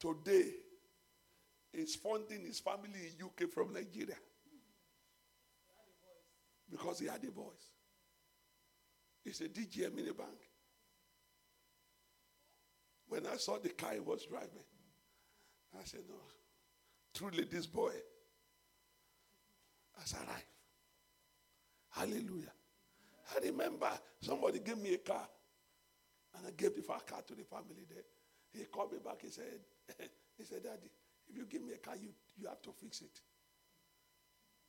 Today, 0.00 0.50
he's 1.72 1.94
funding 1.94 2.44
his 2.44 2.58
family 2.58 3.12
in 3.18 3.24
UK 3.24 3.50
from 3.50 3.72
Nigeria. 3.72 4.16
Because 6.70 6.98
he 7.00 7.06
had 7.06 7.22
a 7.24 7.30
voice. 7.30 7.70
He's 9.24 9.40
a 9.40 9.48
DGM 9.48 9.96
bank. 10.16 10.38
When 13.08 13.26
I 13.26 13.36
saw 13.36 13.58
the 13.58 13.70
car 13.70 13.92
he 13.94 14.00
was 14.00 14.24
driving, 14.24 14.64
I 15.78 15.84
said, 15.84 16.00
No, 16.08 16.16
truly 17.14 17.44
this 17.44 17.66
boy 17.66 17.92
has 19.98 20.14
arrived. 20.14 20.44
Hallelujah. 21.90 22.52
I 23.34 23.44
remember 23.46 23.90
somebody 24.20 24.60
gave 24.60 24.78
me 24.78 24.94
a 24.94 24.98
car 24.98 25.26
and 26.36 26.46
I 26.46 26.50
gave 26.50 26.74
the 26.76 26.82
car 26.82 27.22
to 27.26 27.34
the 27.34 27.44
family 27.44 27.86
there. 27.88 28.04
He 28.52 28.64
called 28.64 28.92
me 28.92 28.98
back. 29.04 29.22
He 29.22 29.30
said, 29.30 29.44
he 30.38 30.44
said, 30.44 30.62
Daddy, 30.62 30.90
if 31.28 31.36
you 31.36 31.46
give 31.46 31.62
me 31.62 31.72
a 31.74 31.78
car, 31.78 31.94
you, 31.96 32.10
you 32.38 32.46
have 32.48 32.62
to 32.62 32.70
fix 32.72 33.00
it. 33.00 33.20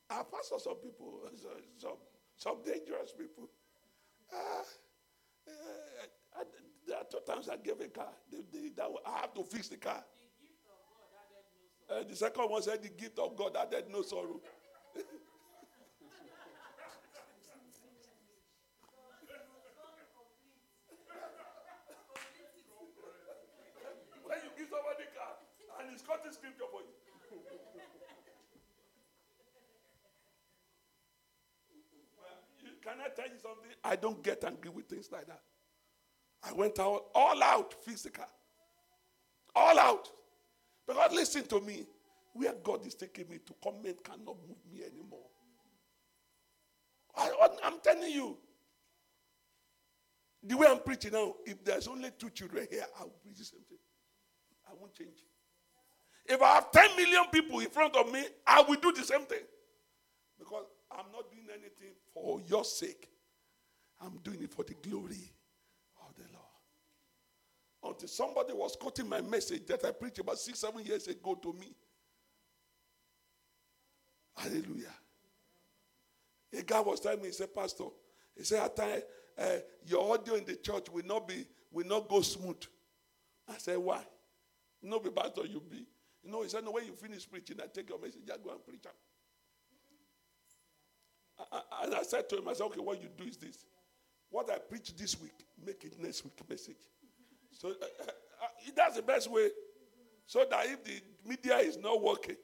I 0.10 0.24
passed 0.24 0.54
some 0.64 0.76
people, 0.76 1.22
some, 1.78 1.98
some 2.38 2.58
dangerous 2.66 3.12
people. 3.12 3.50
Uh, 4.32 4.64
uh, 6.40 6.44
there 6.88 6.98
are 6.98 7.04
two 7.10 7.20
times 7.28 7.50
I 7.50 7.58
gave 7.58 7.82
a 7.82 7.88
car. 7.90 8.14
The, 8.32 8.44
the, 8.52 8.72
that, 8.78 8.88
I 9.06 9.20
have 9.20 9.34
to 9.34 9.44
fix 9.44 9.68
the 9.68 9.78
car. 9.78 10.04
Uh, 11.90 12.04
the 12.08 12.16
second 12.16 12.50
one 12.50 12.62
said, 12.62 12.82
The 12.84 12.90
gift 12.90 13.20
of 13.20 13.36
God 13.36 13.54
that 13.54 13.74
added 13.74 13.90
no 13.92 14.02
sorrow. 14.02 14.40
when 24.28 24.40
you 24.44 24.52
give 24.58 24.68
somebody 24.68 25.04
a 25.04 25.12
car 25.16 25.40
and 25.80 25.92
he's 25.92 26.02
got 26.02 26.24
the 26.24 26.32
scripture 26.32 26.68
for 26.72 26.82
you. 26.82 26.97
Can 32.88 33.00
I 33.02 33.10
tell 33.10 33.26
you 33.26 33.40
something? 33.42 33.72
I 33.84 33.98
don't 33.98 34.24
get 34.24 34.46
angry 34.46 34.70
with 34.70 34.86
things 34.86 35.10
like 35.12 35.28
that. 35.28 35.42
I 36.42 36.54
went 36.54 36.80
out 36.80 37.08
all 37.14 37.44
out 37.44 37.74
physical. 37.84 38.24
All 39.54 39.78
out. 39.78 40.08
Because 40.88 41.12
listen 41.12 41.44
to 41.48 41.60
me. 41.60 41.86
Where 42.34 42.54
God 42.64 42.86
is 42.86 42.94
taking 42.94 43.28
me 43.30 43.40
to 43.46 43.54
comment 43.62 43.98
cannot 44.04 44.38
move 44.48 44.58
me 44.72 44.84
anymore. 44.86 45.26
I, 47.18 47.30
I'm 47.64 47.80
telling 47.84 48.12
you. 48.12 48.38
The 50.44 50.56
way 50.56 50.68
I'm 50.70 50.80
preaching 50.80 51.12
now, 51.12 51.34
if 51.46 51.66
there's 51.66 51.88
only 51.90 52.12
two 52.18 52.30
children 52.30 52.68
here, 52.72 52.86
I 52.98 53.04
will 53.04 53.16
preach 53.22 53.40
the 53.40 53.44
same 53.44 53.64
thing. 53.68 53.80
I 54.70 54.74
won't 54.80 54.94
change. 54.94 55.18
If 56.26 56.42
I 56.42 56.54
have 56.54 56.72
10 56.72 56.96
million 56.96 57.24
people 57.34 57.60
in 57.60 57.70
front 57.70 57.96
of 57.98 58.12
me, 58.14 58.24
I 58.46 58.62
will 58.62 58.76
do 58.76 58.94
the 58.94 59.04
same 59.04 59.22
thing. 59.22 59.44
Because 60.38 60.66
I'm 60.92 61.12
not 61.12 61.32
doing 61.32 61.48
anything 61.52 61.96
for 62.14 62.40
your 62.42 62.64
sake. 62.64 63.10
I'm 64.00 64.20
doing 64.24 64.42
it 64.42 64.52
for 64.52 64.64
the 64.64 64.76
glory 64.76 65.32
of 66.02 66.16
the 66.16 66.24
Lord. 66.34 67.94
Until 67.94 68.08
somebody 68.08 68.54
was 68.54 68.76
quoting 68.76 69.10
my 69.10 69.22
message 69.22 69.66
that 69.68 69.84
I 69.86 69.92
preached 69.92 70.20
about 70.20 70.40
six, 70.40 70.60
seven 70.60 70.84
years 70.84 71.08
ago 71.08 71.36
to 71.36 71.54
me. 71.54 71.74
Hallelujah. 74.36 74.94
A 76.58 76.62
guy 76.62 76.80
was 76.80 77.00
telling 77.00 77.22
me, 77.22 77.28
he 77.28 77.34
said, 77.34 77.54
Pastor, 77.54 77.86
he 78.36 78.44
said, 78.44 78.64
at 78.64 78.76
times, 78.76 79.04
uh, 79.38 79.58
your 79.86 80.14
audio 80.14 80.36
in 80.36 80.46
the 80.46 80.56
church 80.56 80.90
will 80.92 81.06
not 81.06 81.28
be, 81.28 81.46
will 81.72 81.86
not 81.86 82.08
go 82.08 82.22
smooth. 82.22 82.62
I 83.50 83.58
said, 83.58 83.78
why? 83.78 84.04
No 84.82 85.00
be 85.00 85.10
pastor 85.10 85.46
you 85.46 85.62
be. 85.62 85.86
You 86.24 86.32
know, 86.32 86.44
he 86.44 86.50
said, 86.50 86.64
no, 86.64 86.72
when 86.72 86.86
you 86.86 86.94
finish 86.94 87.30
preaching, 87.30 87.58
I 87.62 87.68
take 87.68 87.90
your 87.90 88.00
message, 88.00 88.22
I 88.32 88.38
go 88.44 88.52
and 88.52 88.66
preach. 88.66 88.84
And 91.88 91.96
I 91.96 92.04
said 92.04 92.28
to 92.28 92.38
him, 92.40 92.50
I 92.50 92.54
said, 92.54 92.66
okay, 92.66 92.82
what 92.82 93.02
you 93.02 93.08
do 93.18 93.24
is 93.24 93.38
this. 93.38 93.66
What 94.30 94.52
I 94.52 94.58
preach 94.58 94.94
this 94.98 95.18
week, 95.22 95.46
make 95.66 95.86
it 95.86 95.98
next 95.98 96.22
week 96.26 96.34
message. 96.50 96.76
So 97.54 97.70
uh, 97.70 98.04
uh, 98.04 98.48
that's 98.76 98.98
the 98.98 99.02
best 99.02 99.32
way. 99.32 99.48
So 100.26 100.46
that 100.50 100.66
if 100.66 100.84
the 100.84 101.00
media 101.26 101.60
is 101.60 101.78
not 101.78 102.04
working, 102.04 102.36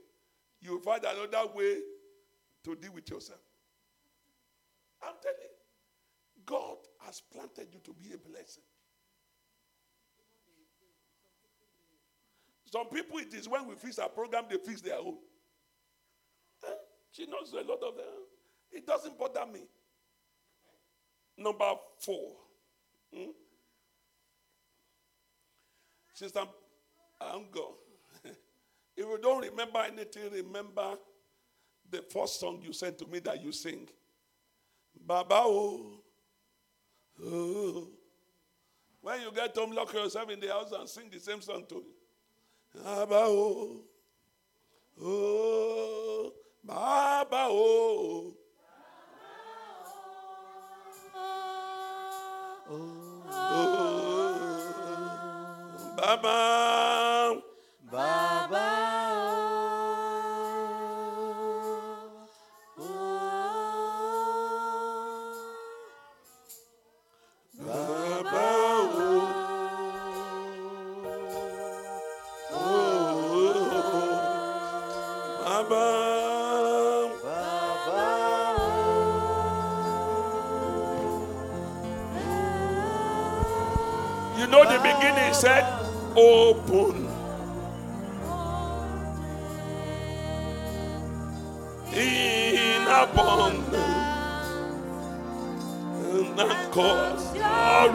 you 0.61 0.79
find 0.79 1.03
another 1.03 1.51
way 1.53 1.79
to 2.63 2.75
deal 2.75 2.93
with 2.93 3.09
yourself. 3.09 3.41
I'm 5.01 5.15
telling 5.21 5.37
you, 5.41 6.41
God 6.45 6.77
has 7.05 7.19
planted 7.19 7.67
you 7.73 7.81
to 7.83 7.93
be 8.01 8.13
a 8.13 8.17
blessing. 8.17 8.63
Some 12.71 12.87
people, 12.87 13.17
it 13.17 13.33
is 13.33 13.49
when 13.49 13.67
we 13.67 13.75
fix 13.75 13.99
our 13.99 14.07
program, 14.07 14.45
they 14.49 14.55
fix 14.55 14.79
their 14.79 14.99
own. 14.99 15.17
Eh? 16.65 16.71
She 17.11 17.25
knows 17.25 17.51
a 17.51 17.57
lot 17.57 17.83
of 17.83 17.97
them. 17.97 18.05
It 18.73 18.87
doesn't 18.87 19.17
bother 19.17 19.45
me. 19.51 19.61
Number 21.37 21.73
four. 21.99 22.31
Hmm? 23.15 23.31
Sister 26.13 26.41
Ango, 27.21 27.75
if 28.25 28.35
you 28.97 29.19
don't 29.21 29.43
remember 29.43 29.79
anything, 29.79 30.31
remember 30.31 30.95
the 31.89 32.03
first 32.11 32.39
song 32.39 32.59
you 32.63 32.73
sent 32.73 32.97
to 32.99 33.07
me 33.07 33.19
that 33.19 33.43
you 33.43 33.51
sing. 33.51 33.87
Baba 35.05 35.41
oh, 35.43 36.01
oh. 37.23 37.87
When 39.01 39.21
you 39.21 39.31
get 39.33 39.55
home, 39.55 39.71
lock 39.71 39.93
yourself 39.93 40.29
in 40.29 40.39
the 40.39 40.47
house 40.47 40.71
and 40.71 40.87
sing 40.87 41.09
the 41.11 41.19
same 41.19 41.41
song 41.41 41.65
to 41.69 41.75
me. 41.75 42.83
Baba 42.83 43.15
oh, 43.15 43.81
oh, 45.01 46.33
Baba 46.63 47.47
oh. 47.49 48.35
Baba. 56.21 57.41
Baba. 57.91 58.83
You 84.37 84.47
know 84.47 84.63
the 84.65 84.77
beginning 84.79 85.27
he 85.27 85.33
said, 85.33 85.82
open. 86.15 87.07
In 91.95 92.81
abundance 92.87 94.13
and 96.39 96.71
cause 96.71 97.35
your 97.35 97.91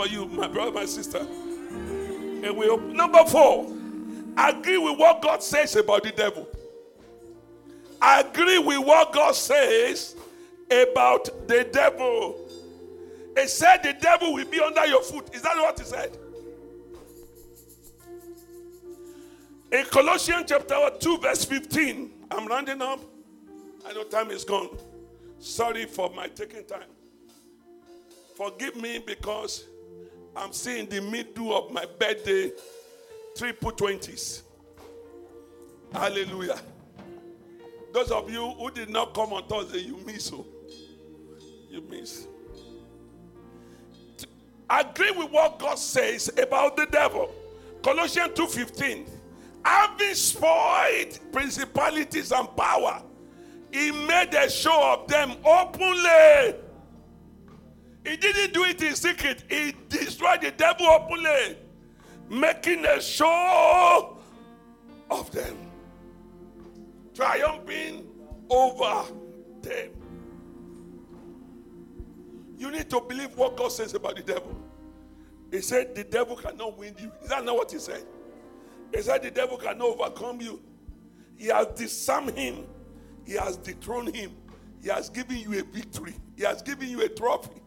for 0.00 0.08
you, 0.08 0.24
my 0.26 0.48
brother, 0.48 0.72
my 0.72 0.86
sister. 0.86 1.26
If 2.42 2.56
we 2.56 2.68
open, 2.70 2.96
number 2.96 3.22
four, 3.26 3.70
agree 4.38 4.78
with 4.78 4.98
what 4.98 5.20
God 5.20 5.42
says 5.42 5.76
about 5.76 6.04
the 6.04 6.10
devil. 6.10 6.48
Agree 8.00 8.58
with 8.58 8.78
what 8.78 9.12
God 9.12 9.34
says 9.34 10.16
about 10.70 11.46
the 11.46 11.68
devil. 11.70 12.48
He 13.36 13.46
said 13.46 13.82
the 13.82 13.92
devil 13.92 14.32
will 14.32 14.46
be 14.46 14.58
under 14.58 14.86
your 14.86 15.02
foot. 15.02 15.34
Is 15.34 15.42
that 15.42 15.54
what 15.56 15.78
he 15.78 15.84
said? 15.84 16.16
In 19.70 19.84
Colossians 19.84 20.46
chapter 20.48 20.76
2, 20.98 21.18
verse 21.18 21.44
15, 21.44 22.10
I'm 22.30 22.46
rounding 22.46 22.80
up. 22.80 23.00
I 23.86 23.92
know 23.92 24.04
time 24.04 24.30
is 24.30 24.44
gone. 24.44 24.78
Sorry 25.38 25.84
for 25.84 26.10
my 26.10 26.28
taking 26.28 26.64
time. 26.64 26.88
Forgive 28.34 28.76
me 28.76 28.98
because 28.98 29.66
I'm 30.36 30.50
in 30.66 30.88
the 30.88 31.00
middle 31.00 31.56
of 31.56 31.72
my 31.72 31.86
birthday 31.98 32.52
triple 33.36 33.72
twenties. 33.72 34.42
Hallelujah. 35.92 36.60
Those 37.92 38.10
of 38.12 38.30
you 38.30 38.50
who 38.50 38.70
did 38.70 38.90
not 38.90 39.12
come 39.14 39.32
on 39.32 39.46
Thursday, 39.48 39.80
you 39.80 39.98
miss. 40.06 40.32
Oh. 40.32 40.46
You 41.68 41.82
miss. 41.88 42.26
Agree 44.68 45.10
with 45.10 45.30
what 45.32 45.58
God 45.58 45.78
says 45.78 46.30
about 46.40 46.76
the 46.76 46.86
devil. 46.86 47.34
Colossians 47.82 48.32
2:15. 48.34 49.06
Having 49.64 50.14
spoiled 50.14 51.18
principalities 51.32 52.32
and 52.32 52.56
power, 52.56 53.02
he 53.72 53.90
made 53.90 54.32
a 54.34 54.48
show 54.48 54.94
of 54.94 55.08
them 55.08 55.36
openly. 55.44 56.54
He 58.04 58.16
didn't 58.16 58.54
do 58.54 58.64
it 58.64 58.82
in 58.82 58.94
secret, 58.94 59.44
he 59.48 59.74
destroyed 59.88 60.40
the 60.40 60.50
devil 60.52 60.86
openly, 60.86 61.58
making 62.28 62.84
a 62.86 63.00
show 63.00 64.16
of 65.10 65.30
them, 65.32 65.56
triumphing 67.14 68.06
over 68.48 69.04
them. 69.62 69.90
You 72.56 72.70
need 72.70 72.90
to 72.90 73.00
believe 73.00 73.36
what 73.36 73.56
God 73.56 73.72
says 73.72 73.94
about 73.94 74.16
the 74.16 74.22
devil. 74.22 74.54
He 75.50 75.60
said 75.60 75.94
the 75.94 76.04
devil 76.04 76.36
cannot 76.36 76.78
win 76.78 76.94
you. 76.98 77.10
Is 77.22 77.28
that 77.30 77.44
not 77.44 77.56
what 77.56 77.72
he 77.72 77.78
said? 77.78 78.04
He 78.94 79.02
said 79.02 79.22
the 79.22 79.30
devil 79.30 79.56
cannot 79.56 79.88
overcome 79.88 80.40
you. 80.40 80.60
He 81.36 81.46
has 81.46 81.66
disarmed 81.68 82.36
him. 82.36 82.66
He 83.26 83.32
has 83.34 83.56
dethroned 83.56 84.14
him. 84.14 84.32
He 84.82 84.88
has 84.88 85.08
given 85.08 85.38
you 85.38 85.58
a 85.58 85.62
victory. 85.62 86.14
He 86.36 86.44
has 86.44 86.62
given 86.62 86.88
you 86.88 87.02
a 87.02 87.08
trophy. 87.08 87.60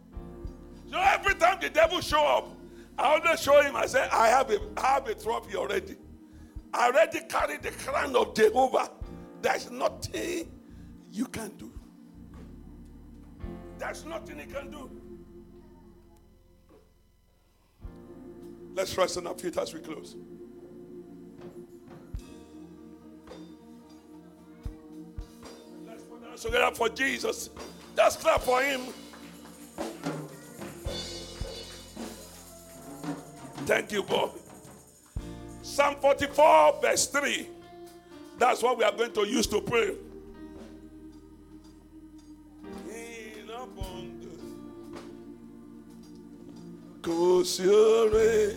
Every 0.96 1.36
time 1.36 1.58
the 1.60 1.70
devil 1.70 2.02
show 2.02 2.24
up, 2.26 2.56
I 2.98 3.16
always 3.16 3.41
show 3.41 3.62
him. 3.62 3.76
I 3.76 3.86
say, 3.88 4.08
I 4.12 4.28
have 4.28 4.52
a, 4.52 4.60
I 4.78 4.88
have 4.88 5.08
a 5.08 5.16
trophy 5.16 5.56
already. 5.56 5.96
I 6.74 6.88
already 6.88 7.22
carry 7.22 7.58
the 7.58 7.72
crown 7.72 8.16
of 8.16 8.36
Jehovah. 8.36 8.91
There's 9.41 9.72
nothing 9.72 10.52
you 11.12 11.26
can 11.26 11.50
do. 11.58 11.72
There's 13.78 14.06
nothing 14.06 14.39
he 14.39 14.46
can 14.46 14.72
do. 14.72 14.89
Let's 18.76 18.98
rise 18.98 19.18
on 19.18 19.28
our 19.28 19.36
feet 19.36 19.58
as 19.58 19.74
we 19.74 19.82
close. 19.82 20.16
Let's 25.86 26.04
put 26.04 26.24
our 26.28 26.38
together 26.38 26.76
for 26.76 26.89
Jesus. 26.89 27.50
Just 27.96 28.20
clap 28.20 28.41
for 28.41 28.62
him. 28.62 28.82
Thank 33.66 33.91
you, 33.93 34.03
God. 34.03 34.32
Psalm 35.61 35.95
44, 36.01 36.82
verse 36.82 37.07
3. 37.07 37.47
That's 38.38 38.61
what 38.61 38.78
we 38.78 38.84
are 38.84 38.91
going 38.91 39.14
to 39.14 39.26
use 39.26 39.47
to 39.47 39.61
pray. 39.61 39.95
Cause 47.01 47.59
your 47.59 48.09
the 48.09 48.55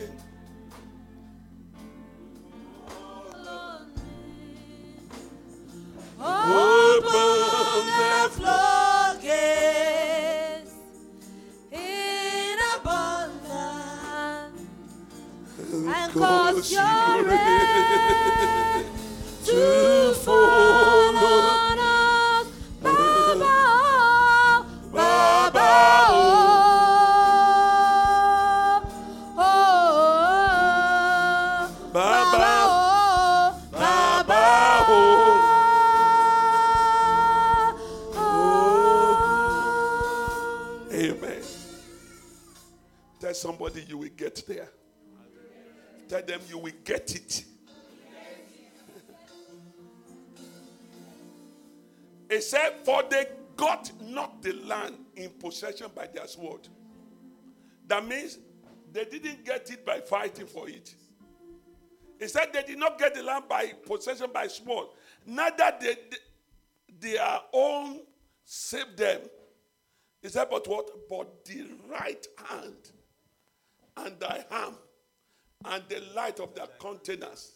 floodgates 8.32 8.76
cause 16.19 16.73
your 16.73 17.25
rain 17.25 18.85
to 19.45 20.14
fall 20.25 21.17
on 21.17 21.79
us. 21.79 22.47
Baba, 22.83 23.55
Baba, 24.93 25.71
oh, 26.11 26.43
oh, 29.39 29.43
Baba, 31.93 32.47
Baba. 33.73 34.43
Amen. 40.93 41.43
Tell 43.21 43.35
somebody 43.35 43.83
you 43.89 43.99
will 43.99 44.09
get 44.17 44.43
there. 44.47 44.69
Tell 46.17 46.25
them 46.25 46.41
you 46.49 46.59
will 46.59 46.73
get 46.85 47.14
it. 47.14 47.45
It 52.31 52.43
said, 52.43 52.77
For 52.85 53.03
they 53.09 53.27
got 53.57 53.91
not 54.01 54.43
the 54.43 54.53
land 54.53 54.97
in 55.14 55.31
possession 55.31 55.89
by 55.95 56.07
their 56.07 56.27
sword. 56.27 56.69
That 57.87 58.07
means 58.07 58.39
they 58.93 59.05
didn't 59.05 59.45
get 59.45 59.71
it 59.71 59.85
by 59.85 60.01
fighting 60.01 60.47
for 60.47 60.69
it. 60.69 60.95
He 62.19 62.29
said 62.29 62.51
they 62.53 62.62
did 62.62 62.79
not 62.79 62.99
get 62.99 63.14
the 63.14 63.23
land 63.23 63.45
by 63.49 63.73
possession 63.85 64.31
by 64.33 64.47
sword. 64.47 64.89
Neither 65.27 65.75
did 65.79 65.99
their 66.99 67.41
own 67.53 68.01
save 68.43 68.97
them. 68.97 69.21
He 70.23 70.29
said, 70.29 70.49
but 70.51 70.67
what? 70.67 70.89
But 71.11 71.45
the 71.45 71.67
right 71.91 72.27
hand 72.49 72.91
and 73.99 74.19
thy 74.19 74.45
arm 74.51 74.77
and 75.69 75.83
the 75.89 76.03
light 76.14 76.41
of 76.41 76.55
their 76.55 76.67
containers. 76.79 77.53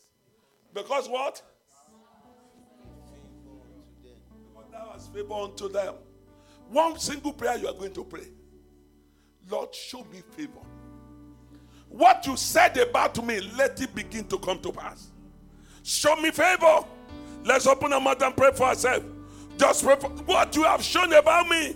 Because 0.75 1.09
what? 1.09 1.43
Thou 4.71 4.91
hast 4.93 5.13
favor 5.13 5.35
unto 5.35 5.69
them. 5.69 5.95
One 6.71 6.99
single 6.99 7.33
prayer 7.33 7.59
you 7.59 7.69
are 7.69 7.75
going 7.75 7.93
to 7.95 8.05
pray. 8.05 8.29
Lord, 9.51 9.75
show 9.75 10.05
me 10.13 10.23
favor. 10.37 10.61
What 11.89 12.25
you 12.27 12.37
said 12.37 12.77
about 12.79 13.25
me, 13.25 13.41
let 13.59 13.81
it 13.81 13.95
begin 13.95 14.25
to 14.29 14.39
come 14.39 14.61
to 14.61 14.71
pass. 14.71 15.09
Show 15.83 16.15
me 16.17 16.31
favor. 16.31 16.85
Let's 17.45 17.67
open 17.67 17.93
our 17.93 18.01
mouth 18.01 18.23
and 18.23 18.37
pray 18.37 18.53
for 18.53 18.65
ourselves. 18.65 19.05
Just 19.57 19.85
pray 19.85 19.97
for 19.97 20.09
what 20.09 20.55
you 20.55 20.63
have 20.63 20.83
shown 20.83 21.13
about 21.13 21.49
me, 21.49 21.75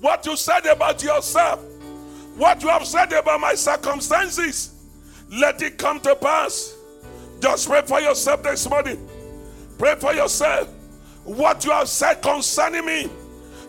what 0.00 0.24
you 0.24 0.36
said 0.36 0.64
about 0.66 1.02
yourself, 1.02 1.60
what 2.36 2.62
you 2.62 2.68
have 2.68 2.86
said 2.86 3.12
about 3.12 3.40
my 3.40 3.54
circumstances. 3.54 4.71
Let 5.32 5.62
it 5.62 5.78
come 5.78 5.98
to 6.00 6.14
pass. 6.14 6.76
Just 7.40 7.66
pray 7.66 7.80
for 7.82 8.00
yourself 8.00 8.42
this 8.42 8.68
morning. 8.68 9.08
Pray 9.78 9.94
for 9.94 10.12
yourself. 10.12 10.68
What 11.24 11.64
you 11.64 11.70
have 11.70 11.88
said 11.88 12.20
concerning 12.20 12.84
me, 12.84 13.04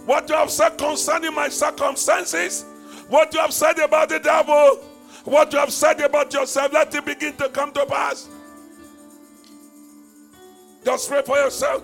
what 0.06 0.28
you 0.28 0.36
have 0.36 0.52
said 0.52 0.78
concerning 0.78 1.34
my 1.34 1.48
circumstances, 1.48 2.66
what 3.08 3.34
you 3.34 3.40
have 3.40 3.54
said 3.54 3.80
about 3.80 4.10
the 4.10 4.20
devil, 4.20 4.76
what 5.24 5.54
you 5.54 5.60
have 5.60 5.72
said 5.72 6.02
about 6.02 6.34
yourself, 6.34 6.74
let 6.74 6.94
it 6.94 7.06
begin 7.06 7.34
to 7.38 7.48
come 7.48 7.72
to 7.72 7.86
pass. 7.86 8.28
Just 10.84 11.10
pray 11.10 11.22
for 11.22 11.38
yourself. 11.38 11.82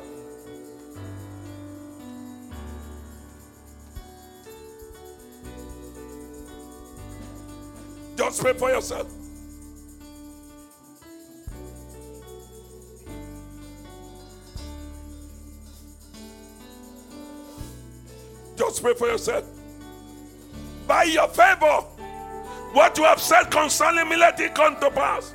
Just 8.18 8.42
pray 8.42 8.54
for 8.54 8.70
yourself. 8.70 9.19
Just 18.60 18.84
pray 18.84 18.94
for 18.94 19.08
yourself. 19.08 19.46
By 20.86 21.04
your 21.04 21.30
favor, 21.30 21.78
what 22.74 22.98
you 22.98 23.06
have 23.06 23.22
said 23.22 23.46
concerning 23.46 24.10
me, 24.10 24.18
let 24.18 24.38
it 24.42 24.54
come 24.54 24.78
to 24.82 24.92
pass. 24.92 25.34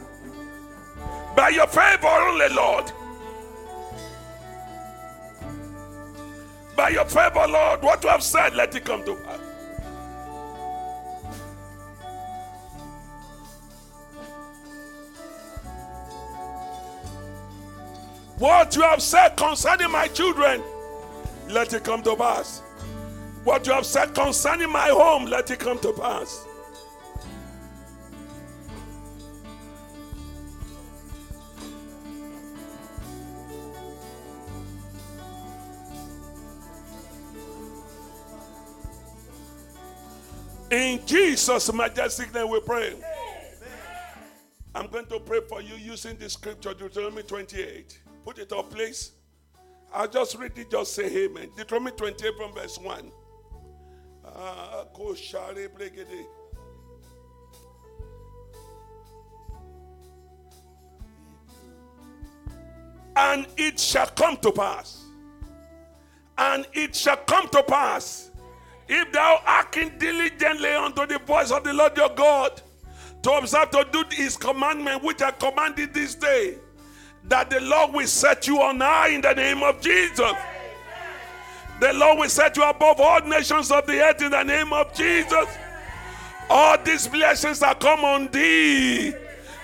By 1.34 1.48
your 1.48 1.66
favor 1.66 2.06
only, 2.06 2.50
Lord. 2.50 2.92
By 6.76 6.90
your 6.90 7.06
favor, 7.06 7.46
Lord, 7.48 7.82
what 7.82 8.04
you 8.04 8.10
have 8.10 8.22
said, 8.22 8.54
let 8.54 8.74
it 8.74 8.84
come 8.84 9.02
to 9.06 9.14
pass. 9.14 9.40
What 18.36 18.76
you 18.76 18.82
have 18.82 19.00
said 19.00 19.30
concerning 19.38 19.90
my 19.90 20.08
children, 20.08 20.62
let 21.48 21.72
it 21.72 21.84
come 21.84 22.02
to 22.02 22.14
pass. 22.16 22.60
What 23.44 23.66
you 23.66 23.74
have 23.74 23.84
said 23.84 24.14
concerning 24.14 24.72
my 24.72 24.88
home, 24.88 25.26
let 25.26 25.50
it 25.50 25.58
come 25.58 25.78
to 25.80 25.92
pass. 25.92 26.46
In 40.70 41.06
Jesus' 41.06 41.72
majestic 41.72 42.34
name 42.34 42.48
we 42.48 42.60
pray. 42.60 42.94
I'm 44.74 44.88
going 44.88 45.06
to 45.06 45.20
pray 45.20 45.40
for 45.46 45.60
you 45.60 45.76
using 45.76 46.16
the 46.16 46.28
scripture, 46.28 46.72
Deuteronomy 46.74 47.22
28. 47.22 48.00
Put 48.24 48.38
it 48.38 48.52
up, 48.52 48.70
please. 48.70 49.12
I'll 49.92 50.08
just 50.08 50.36
read 50.36 50.58
it, 50.58 50.70
just 50.70 50.94
say 50.94 51.26
amen. 51.26 51.50
Deuteronomy 51.56 51.92
28 51.92 52.36
from 52.36 52.52
verse 52.54 52.78
1. 52.78 53.12
Ah, 54.36 54.84
and 63.16 63.46
it 63.56 63.78
shall 63.78 64.06
come 64.06 64.36
to 64.38 64.50
pass. 64.52 65.04
And 66.36 66.66
it 66.72 66.94
shall 66.94 67.16
come 67.16 67.48
to 67.48 67.62
pass 67.62 68.30
if 68.88 69.12
thou 69.12 69.40
hearken 69.44 69.96
diligently 69.98 70.70
unto 70.70 71.06
the 71.06 71.18
voice 71.20 71.50
of 71.50 71.64
the 71.64 71.72
Lord 71.72 71.96
your 71.96 72.10
God, 72.10 72.60
to 73.22 73.30
observe 73.32 73.70
to 73.70 73.86
do 73.90 74.04
his 74.10 74.36
commandment 74.36 75.02
which 75.02 75.22
I 75.22 75.30
commanded 75.30 75.94
this 75.94 76.14
day, 76.14 76.56
that 77.24 77.48
the 77.48 77.60
Lord 77.60 77.94
will 77.94 78.06
set 78.06 78.46
you 78.46 78.60
on 78.60 78.80
high 78.80 79.08
in 79.08 79.20
the 79.22 79.32
name 79.32 79.62
of 79.62 79.80
Jesus. 79.80 80.32
The 81.80 81.92
Lord 81.92 82.18
will 82.18 82.28
set 82.28 82.56
you 82.56 82.62
above 82.62 83.00
all 83.00 83.20
nations 83.22 83.70
of 83.70 83.86
the 83.86 84.00
earth 84.00 84.22
in 84.22 84.30
the 84.30 84.42
name 84.42 84.72
of 84.72 84.94
Jesus. 84.94 85.46
All 86.48 86.76
these 86.82 87.08
blessings 87.08 87.62
are 87.62 87.74
come 87.74 88.04
on 88.04 88.28
thee. 88.28 89.12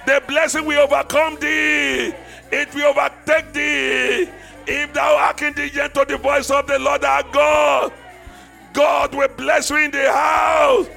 The 0.06 0.22
blessing 0.26 0.64
will 0.64 0.80
overcome 0.80 1.36
thee. 1.40 2.12
It 2.50 2.74
will 2.74 2.88
overtake 2.88 3.52
thee. 3.52 4.28
If 4.66 4.92
thou 4.92 5.16
hearken 5.18 5.52
diligent 5.52 5.94
to 5.94 6.04
the 6.08 6.16
voice 6.16 6.50
of 6.50 6.66
the 6.66 6.78
Lord 6.78 7.04
our 7.04 7.22
God, 7.32 7.92
God 8.72 9.14
will 9.14 9.28
bless 9.28 9.70
you 9.70 9.76
in 9.76 9.90
the 9.90 10.12
house. 10.12 10.88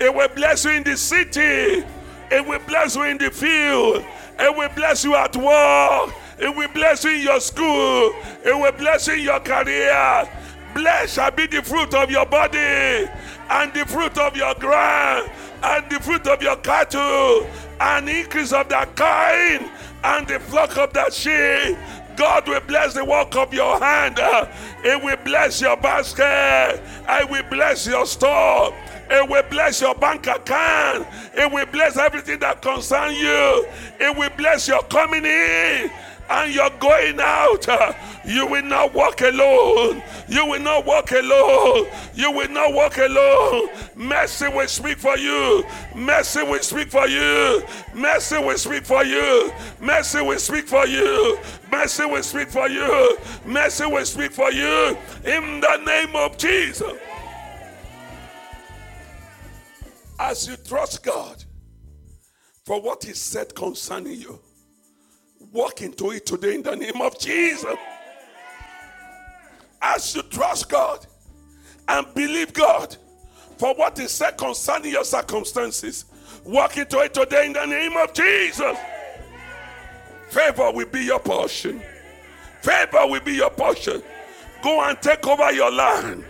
It 0.00 0.14
will 0.14 0.28
bless 0.28 0.64
you 0.64 0.72
in 0.72 0.84
the 0.84 0.96
city. 0.96 1.84
It 2.30 2.46
will 2.46 2.60
bless 2.66 2.96
you 2.96 3.02
in 3.02 3.18
the 3.18 3.30
field. 3.30 4.04
It 4.38 4.56
will 4.56 4.70
bless 4.70 5.04
you 5.04 5.14
at 5.14 5.36
work. 5.36 6.14
It 6.38 6.54
will 6.56 6.68
bless 6.68 7.04
you 7.04 7.12
in 7.12 7.22
your 7.22 7.40
school. 7.40 8.12
It 8.44 8.56
will 8.58 8.72
bless 8.72 9.06
you 9.06 9.14
in 9.14 9.20
your 9.20 9.40
career. 9.40 10.28
Blessed 10.74 11.14
shall 11.14 11.30
be 11.30 11.46
the 11.46 11.62
fruit 11.62 11.94
of 11.94 12.10
your 12.10 12.26
body, 12.26 12.58
and 12.58 13.72
the 13.74 13.84
fruit 13.86 14.16
of 14.18 14.36
your 14.36 14.54
ground, 14.54 15.30
and 15.62 15.90
the 15.90 16.00
fruit 16.00 16.26
of 16.26 16.42
your 16.42 16.56
cattle, 16.56 17.46
and 17.80 18.08
increase 18.08 18.52
of 18.52 18.68
that 18.70 18.96
kind, 18.96 19.70
and 20.04 20.26
the 20.26 20.40
flock 20.40 20.76
of 20.78 20.92
that 20.94 21.12
sheep. 21.12 21.76
God 22.16 22.46
will 22.48 22.60
bless 22.60 22.94
the 22.94 23.04
work 23.04 23.34
of 23.36 23.52
your 23.54 23.78
hand. 23.78 24.18
It 24.84 25.02
will 25.02 25.16
bless 25.24 25.60
your 25.60 25.76
basket. 25.76 26.80
I 27.06 27.24
will 27.28 27.44
bless 27.44 27.86
your 27.86 28.06
store. 28.06 28.74
It 29.10 29.28
will 29.28 29.42
bless 29.50 29.80
your 29.80 29.94
bank 29.94 30.26
account. 30.26 31.06
It 31.34 31.50
will 31.50 31.66
bless 31.66 31.96
everything 31.96 32.38
that 32.40 32.62
concerns 32.62 33.18
you. 33.18 33.66
It 34.00 34.16
will 34.16 34.30
bless 34.36 34.68
your 34.68 34.82
coming 34.84 35.24
in 35.24 35.90
and 36.30 36.54
you're 36.54 36.70
going 36.78 37.18
out, 37.20 37.66
you 38.24 38.46
will 38.46 38.62
not 38.62 38.94
walk 38.94 39.20
alone. 39.20 40.02
You 40.28 40.46
will 40.46 40.60
not 40.60 40.86
walk 40.86 41.10
alone. 41.12 41.88
You 42.14 42.30
will 42.30 42.48
not 42.48 42.72
walk 42.72 42.98
alone. 42.98 43.68
Mercy 43.94 44.48
will 44.48 44.68
speak 44.68 44.98
for 44.98 45.18
you. 45.18 45.64
Mercy 45.94 46.42
will 46.42 46.62
speak 46.62 46.90
for 46.90 47.06
you. 47.08 47.62
Mercy 47.94 48.38
will 48.38 48.58
speak 48.58 48.84
for 48.84 49.04
you. 49.04 49.52
Mercy 49.80 50.20
will 50.22 50.38
speak 50.38 50.66
for 50.68 50.86
you. 50.86 51.38
Mercy 51.70 52.04
will 52.06 52.22
speak 52.22 52.48
for 52.48 52.68
you. 52.68 53.18
Mercy 53.44 53.86
will 53.86 54.06
speak 54.06 54.32
for 54.32 54.50
you. 54.52 54.96
In 55.24 55.60
the 55.60 55.82
name 55.84 56.14
of 56.16 56.38
Jesus. 56.38 56.92
As 60.18 60.46
you 60.46 60.56
trust 60.56 61.02
God 61.02 61.44
for 62.64 62.80
what 62.80 63.02
He 63.04 63.12
said 63.12 63.54
concerning 63.54 64.20
you 64.20 64.40
walk 65.52 65.82
into 65.82 66.10
it 66.10 66.24
today 66.26 66.54
in 66.54 66.62
the 66.62 66.74
name 66.74 67.00
of 67.00 67.18
Jesus. 67.18 67.76
As 69.80 70.14
you 70.14 70.22
trust 70.22 70.68
God 70.68 71.06
and 71.88 72.06
believe 72.14 72.52
God 72.52 72.96
for 73.58 73.74
what 73.74 73.98
is 73.98 74.10
said 74.10 74.38
concerning 74.38 74.92
your 74.92 75.04
circumstances, 75.04 76.06
walk 76.44 76.78
into 76.78 76.98
it 77.00 77.14
today 77.14 77.46
in 77.46 77.52
the 77.52 77.66
name 77.66 77.96
of 77.96 78.12
Jesus. 78.14 78.76
Favor 80.30 80.72
will 80.72 80.86
be 80.88 81.04
your 81.04 81.20
portion. 81.20 81.82
Favor 82.62 83.06
will 83.06 83.20
be 83.20 83.34
your 83.34 83.50
portion. 83.50 84.02
Go 84.62 84.82
and 84.82 85.00
take 85.02 85.26
over 85.26 85.52
your 85.52 85.70
land. 85.70 86.24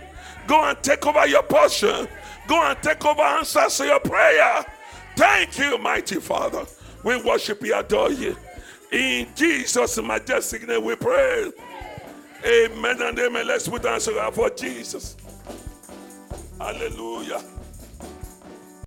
Go 0.46 0.64
and 0.64 0.82
take 0.82 1.06
over 1.06 1.26
your 1.26 1.42
portion. 1.42 2.08
Go 2.48 2.60
and 2.64 2.82
take 2.82 3.04
over 3.04 3.22
answers 3.22 3.76
to 3.76 3.86
your 3.86 4.00
prayer. 4.00 4.64
Thank 5.14 5.58
you, 5.58 5.78
mighty 5.78 6.16
Father. 6.16 6.64
We 7.04 7.22
worship 7.22 7.62
you, 7.62 7.78
adore 7.78 8.10
you. 8.10 8.36
In 8.92 9.26
Jesus' 9.34 10.02
majestic 10.02 10.68
name 10.68 10.84
we 10.84 10.94
pray. 10.96 11.50
Amen 12.44 13.00
and 13.00 13.18
amen. 13.18 13.46
Let's 13.46 13.66
put 13.66 13.86
our 13.86 13.92
hands 13.92 14.06
for 14.34 14.50
Jesus. 14.50 15.16
Hallelujah. 16.58 17.42